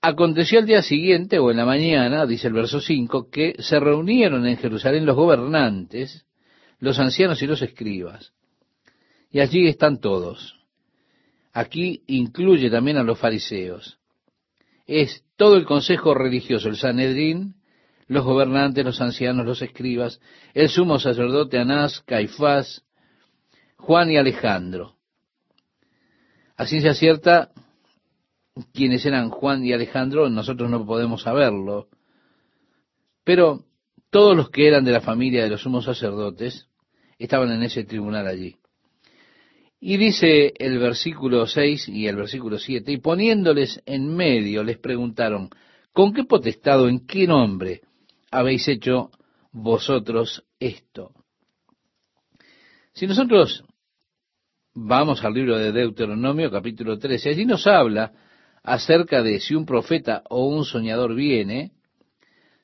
Aconteció 0.00 0.60
el 0.60 0.66
día 0.66 0.82
siguiente 0.82 1.38
o 1.38 1.50
en 1.50 1.58
la 1.58 1.66
mañana, 1.66 2.26
dice 2.26 2.48
el 2.48 2.54
verso 2.54 2.80
5, 2.80 3.28
que 3.30 3.56
se 3.58 3.78
reunieron 3.78 4.46
en 4.46 4.56
Jerusalén 4.56 5.04
los 5.04 5.16
gobernantes, 5.16 6.24
los 6.78 6.98
ancianos 6.98 7.42
y 7.42 7.46
los 7.46 7.60
escribas. 7.60 8.32
Y 9.30 9.40
allí 9.40 9.68
están 9.68 10.00
todos. 10.00 10.58
Aquí 11.52 12.02
incluye 12.06 12.70
también 12.70 12.96
a 12.96 13.02
los 13.02 13.18
fariseos. 13.18 13.98
Es 14.86 15.24
todo 15.36 15.56
el 15.56 15.66
consejo 15.66 16.14
religioso, 16.14 16.68
el 16.68 16.76
Sanedrín, 16.76 17.56
los 18.06 18.24
gobernantes, 18.24 18.84
los 18.84 19.00
ancianos, 19.00 19.46
los 19.46 19.62
escribas, 19.62 20.20
el 20.54 20.68
sumo 20.68 20.98
sacerdote 20.98 21.58
Anás, 21.58 22.00
Caifás, 22.00 22.82
Juan 23.80 24.10
y 24.10 24.16
Alejandro. 24.18 24.96
Así 26.56 26.80
se 26.80 26.90
acierta 26.90 27.50
quiénes 28.74 29.06
eran 29.06 29.30
Juan 29.30 29.64
y 29.64 29.72
Alejandro, 29.72 30.28
nosotros 30.28 30.70
no 30.70 30.84
podemos 30.84 31.22
saberlo, 31.22 31.88
pero 33.24 33.64
todos 34.10 34.36
los 34.36 34.50
que 34.50 34.68
eran 34.68 34.84
de 34.84 34.92
la 34.92 35.00
familia 35.00 35.42
de 35.42 35.50
los 35.50 35.62
sumos 35.62 35.86
sacerdotes 35.86 36.68
estaban 37.18 37.50
en 37.52 37.62
ese 37.62 37.84
tribunal 37.84 38.26
allí. 38.26 38.56
Y 39.80 39.96
dice 39.96 40.52
el 40.58 40.78
versículo 40.78 41.46
6 41.46 41.88
y 41.88 42.06
el 42.06 42.16
versículo 42.16 42.58
7, 42.58 42.92
y 42.92 42.98
poniéndoles 42.98 43.82
en 43.86 44.14
medio 44.14 44.62
les 44.62 44.78
preguntaron, 44.78 45.48
¿con 45.92 46.12
qué 46.12 46.24
potestado, 46.24 46.88
en 46.88 47.06
qué 47.06 47.26
nombre 47.26 47.80
habéis 48.30 48.68
hecho 48.68 49.10
vosotros 49.52 50.44
esto? 50.58 51.12
Si 52.92 53.06
nosotros 53.06 53.64
vamos 54.82 55.22
al 55.24 55.34
libro 55.34 55.58
de 55.58 55.72
Deuteronomio 55.72 56.50
capítulo 56.50 56.98
13, 56.98 57.30
allí 57.30 57.44
nos 57.44 57.66
habla 57.66 58.12
acerca 58.62 59.22
de 59.22 59.38
si 59.38 59.54
un 59.54 59.66
profeta 59.66 60.22
o 60.30 60.46
un 60.46 60.64
soñador 60.64 61.14
viene, 61.14 61.72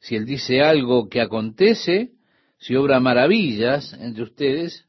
si 0.01 0.17
él 0.17 0.25
dice 0.25 0.63
algo 0.63 1.11
que 1.11 1.21
acontece, 1.21 2.13
si 2.59 2.75
obra 2.75 3.01
maravillas 3.01 3.93
entre 4.01 4.23
ustedes, 4.23 4.87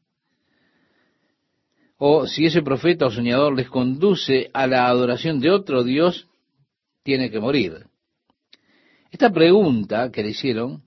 o 1.97 2.27
si 2.27 2.45
ese 2.45 2.61
profeta 2.61 3.07
o 3.07 3.11
soñador 3.11 3.57
les 3.57 3.67
conduce 3.67 4.49
a 4.53 4.65
la 4.65 4.87
adoración 4.87 5.41
de 5.41 5.51
otro 5.51 5.83
Dios, 5.83 6.27
tiene 7.03 7.29
que 7.29 7.41
morir. 7.41 7.87
Esta 9.11 9.33
pregunta 9.33 10.11
que 10.11 10.23
le 10.23 10.29
hicieron 10.29 10.83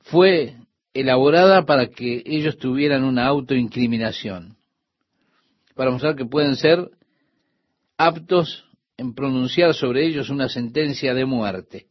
fue 0.00 0.56
elaborada 0.92 1.64
para 1.64 1.86
que 1.88 2.22
ellos 2.26 2.58
tuvieran 2.58 3.04
una 3.04 3.26
autoincriminación, 3.26 4.59
para 5.80 5.92
mostrar 5.92 6.14
que 6.14 6.26
pueden 6.26 6.56
ser 6.56 6.90
aptos 7.96 8.66
en 8.98 9.14
pronunciar 9.14 9.72
sobre 9.72 10.06
ellos 10.06 10.28
una 10.28 10.46
sentencia 10.50 11.14
de 11.14 11.24
muerte. 11.24 11.86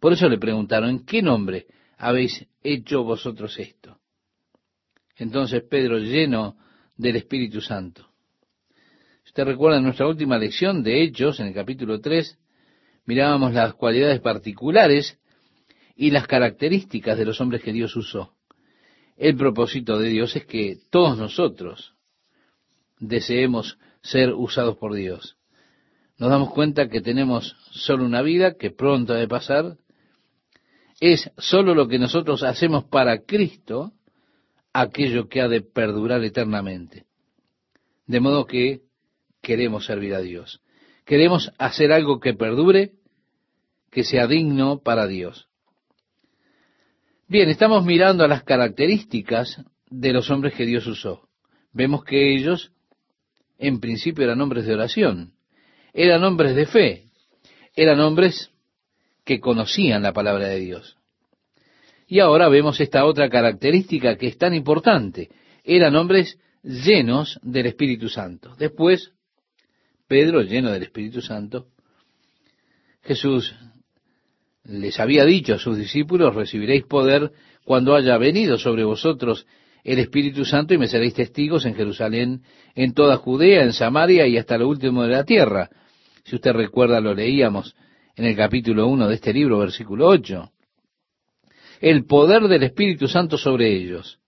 Por 0.00 0.14
eso 0.14 0.26
le 0.30 0.38
preguntaron, 0.38 0.88
¿en 0.88 1.04
qué 1.04 1.20
nombre 1.20 1.66
habéis 1.98 2.46
hecho 2.62 3.04
vosotros 3.04 3.58
esto? 3.58 3.98
Entonces 5.16 5.62
Pedro, 5.68 5.98
lleno 5.98 6.56
del 6.96 7.16
Espíritu 7.16 7.60
Santo. 7.60 8.08
Usted 9.26 9.44
recuerda 9.44 9.76
en 9.76 9.84
nuestra 9.84 10.08
última 10.08 10.38
lección 10.38 10.82
de 10.82 11.02
Hechos, 11.02 11.38
en 11.38 11.48
el 11.48 11.52
capítulo 11.52 12.00
3, 12.00 12.38
mirábamos 13.04 13.52
las 13.52 13.74
cualidades 13.74 14.20
particulares 14.20 15.20
y 15.96 16.12
las 16.12 16.26
características 16.26 17.18
de 17.18 17.26
los 17.26 17.42
hombres 17.42 17.62
que 17.62 17.74
Dios 17.74 17.94
usó. 17.94 18.32
El 19.18 19.36
propósito 19.36 19.98
de 19.98 20.08
Dios 20.08 20.34
es 20.34 20.46
que 20.46 20.78
todos 20.88 21.18
nosotros 21.18 21.94
deseemos 23.00 23.78
ser 24.02 24.32
usados 24.32 24.76
por 24.76 24.94
Dios 24.94 25.36
nos 26.20 26.28
damos 26.28 26.50
cuenta 26.50 26.90
que 26.90 27.00
tenemos 27.00 27.56
solo 27.70 28.04
una 28.04 28.20
vida 28.20 28.58
que 28.58 28.70
pronto 28.70 29.14
ha 29.14 29.16
de 29.16 29.26
pasar, 29.26 29.78
es 31.00 31.30
solo 31.38 31.74
lo 31.74 31.88
que 31.88 31.98
nosotros 31.98 32.42
hacemos 32.42 32.84
para 32.84 33.22
Cristo 33.22 33.94
aquello 34.74 35.28
que 35.30 35.40
ha 35.40 35.48
de 35.48 35.62
perdurar 35.62 36.22
eternamente. 36.22 37.06
De 38.06 38.20
modo 38.20 38.44
que 38.44 38.82
queremos 39.40 39.86
servir 39.86 40.14
a 40.14 40.20
Dios. 40.20 40.60
Queremos 41.06 41.52
hacer 41.56 41.90
algo 41.90 42.20
que 42.20 42.34
perdure, 42.34 42.92
que 43.90 44.04
sea 44.04 44.26
digno 44.26 44.82
para 44.82 45.06
Dios. 45.06 45.48
Bien, 47.28 47.48
estamos 47.48 47.82
mirando 47.86 48.24
a 48.24 48.28
las 48.28 48.42
características 48.42 49.64
de 49.88 50.12
los 50.12 50.30
hombres 50.30 50.52
que 50.52 50.66
Dios 50.66 50.86
usó. 50.86 51.30
Vemos 51.72 52.04
que 52.04 52.34
ellos, 52.34 52.72
en 53.60 53.78
principio, 53.78 54.24
eran 54.24 54.40
hombres 54.40 54.66
de 54.66 54.74
oración 54.74 55.32
eran 55.92 56.22
hombres 56.24 56.54
de 56.54 56.66
fe, 56.66 57.04
eran 57.74 58.00
hombres 58.00 58.50
que 59.24 59.40
conocían 59.40 60.02
la 60.02 60.12
palabra 60.12 60.48
de 60.48 60.60
Dios. 60.60 60.96
Y 62.06 62.18
ahora 62.20 62.48
vemos 62.48 62.80
esta 62.80 63.04
otra 63.04 63.28
característica 63.28 64.16
que 64.16 64.26
es 64.26 64.36
tan 64.36 64.54
importante. 64.54 65.30
Eran 65.62 65.94
hombres 65.94 66.38
llenos 66.62 67.38
del 67.42 67.66
Espíritu 67.66 68.08
Santo. 68.08 68.54
Después, 68.56 69.12
Pedro, 70.08 70.42
lleno 70.42 70.72
del 70.72 70.82
Espíritu 70.82 71.22
Santo, 71.22 71.68
Jesús 73.02 73.54
les 74.64 74.98
había 74.98 75.24
dicho 75.24 75.54
a 75.54 75.58
sus 75.58 75.78
discípulos, 75.78 76.34
recibiréis 76.34 76.84
poder 76.84 77.32
cuando 77.64 77.94
haya 77.94 78.18
venido 78.18 78.58
sobre 78.58 78.84
vosotros 78.84 79.46
el 79.84 79.98
Espíritu 79.98 80.44
Santo 80.44 80.74
y 80.74 80.78
me 80.78 80.88
seréis 80.88 81.14
testigos 81.14 81.64
en 81.64 81.74
Jerusalén, 81.74 82.42
en 82.74 82.92
toda 82.92 83.16
Judea, 83.16 83.62
en 83.62 83.72
Samaria 83.72 84.26
y 84.26 84.36
hasta 84.36 84.58
lo 84.58 84.68
último 84.68 85.02
de 85.02 85.08
la 85.08 85.24
tierra. 85.24 85.70
Si 86.24 86.36
usted 86.36 86.52
recuerda, 86.52 87.00
lo 87.00 87.14
leíamos 87.14 87.74
en 88.16 88.26
el 88.26 88.36
capítulo 88.36 88.86
1 88.88 89.08
de 89.08 89.14
este 89.14 89.32
libro, 89.32 89.58
versículo 89.58 90.06
8. 90.08 90.50
El 91.80 92.04
poder 92.04 92.42
del 92.42 92.62
Espíritu 92.62 93.08
Santo 93.08 93.38
sobre 93.38 93.74
ellos. 93.74 94.18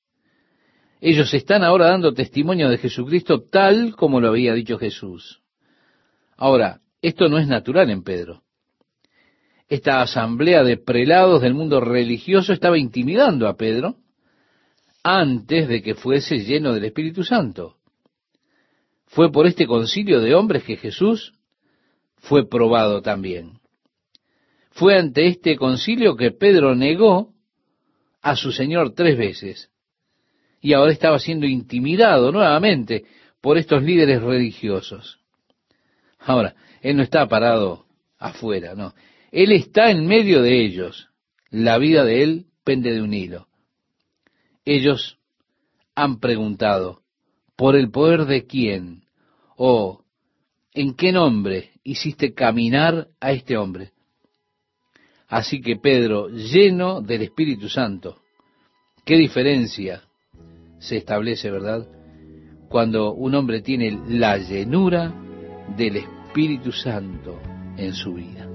Ellos 1.00 1.34
están 1.34 1.64
ahora 1.64 1.88
dando 1.88 2.14
testimonio 2.14 2.70
de 2.70 2.78
Jesucristo 2.78 3.42
tal 3.50 3.94
como 3.96 4.20
lo 4.20 4.28
había 4.28 4.54
dicho 4.54 4.78
Jesús. 4.78 5.40
Ahora, 6.36 6.80
esto 7.02 7.28
no 7.28 7.38
es 7.38 7.48
natural 7.48 7.90
en 7.90 8.02
Pedro. 8.02 8.42
Esta 9.68 10.00
asamblea 10.00 10.62
de 10.62 10.76
prelados 10.76 11.42
del 11.42 11.54
mundo 11.54 11.80
religioso 11.80 12.52
estaba 12.52 12.78
intimidando 12.78 13.48
a 13.48 13.56
Pedro 13.56 13.96
antes 15.02 15.68
de 15.68 15.82
que 15.82 15.94
fuese 15.94 16.38
lleno 16.38 16.72
del 16.72 16.84
Espíritu 16.84 17.24
Santo. 17.24 17.76
Fue 19.06 19.30
por 19.30 19.46
este 19.46 19.66
concilio 19.66 20.20
de 20.20 20.34
hombres 20.34 20.64
que 20.64 20.76
Jesús 20.76 21.34
fue 22.16 22.48
probado 22.48 23.02
también. 23.02 23.60
Fue 24.70 24.96
ante 24.96 25.26
este 25.26 25.56
concilio 25.56 26.16
que 26.16 26.30
Pedro 26.30 26.74
negó 26.74 27.34
a 28.22 28.36
su 28.36 28.52
Señor 28.52 28.94
tres 28.94 29.18
veces 29.18 29.70
y 30.60 30.72
ahora 30.72 30.92
estaba 30.92 31.18
siendo 31.18 31.46
intimidado 31.46 32.30
nuevamente 32.32 33.04
por 33.40 33.58
estos 33.58 33.82
líderes 33.82 34.22
religiosos. 34.22 35.18
Ahora, 36.20 36.54
él 36.80 36.96
no 36.96 37.02
está 37.02 37.26
parado 37.26 37.84
afuera, 38.16 38.74
no. 38.74 38.94
Él 39.32 39.50
está 39.52 39.90
en 39.90 40.06
medio 40.06 40.40
de 40.40 40.64
ellos. 40.64 41.08
La 41.50 41.78
vida 41.78 42.04
de 42.04 42.22
él 42.22 42.46
pende 42.64 42.92
de 42.92 43.02
un 43.02 43.12
hilo. 43.12 43.48
Ellos 44.64 45.18
han 45.94 46.20
preguntado, 46.20 47.02
¿por 47.56 47.76
el 47.76 47.90
poder 47.90 48.26
de 48.26 48.46
quién? 48.46 49.04
¿O 49.56 50.04
en 50.72 50.94
qué 50.94 51.12
nombre 51.12 51.72
hiciste 51.82 52.32
caminar 52.32 53.08
a 53.20 53.32
este 53.32 53.56
hombre? 53.56 53.92
Así 55.28 55.60
que 55.60 55.76
Pedro, 55.76 56.28
lleno 56.28 57.00
del 57.00 57.22
Espíritu 57.22 57.68
Santo, 57.68 58.20
qué 59.04 59.16
diferencia 59.16 60.02
se 60.78 60.98
establece, 60.98 61.50
¿verdad? 61.50 61.88
Cuando 62.68 63.12
un 63.14 63.34
hombre 63.34 63.62
tiene 63.62 63.98
la 64.08 64.36
llenura 64.36 65.12
del 65.76 65.96
Espíritu 65.96 66.72
Santo 66.72 67.40
en 67.76 67.94
su 67.94 68.14
vida. 68.14 68.48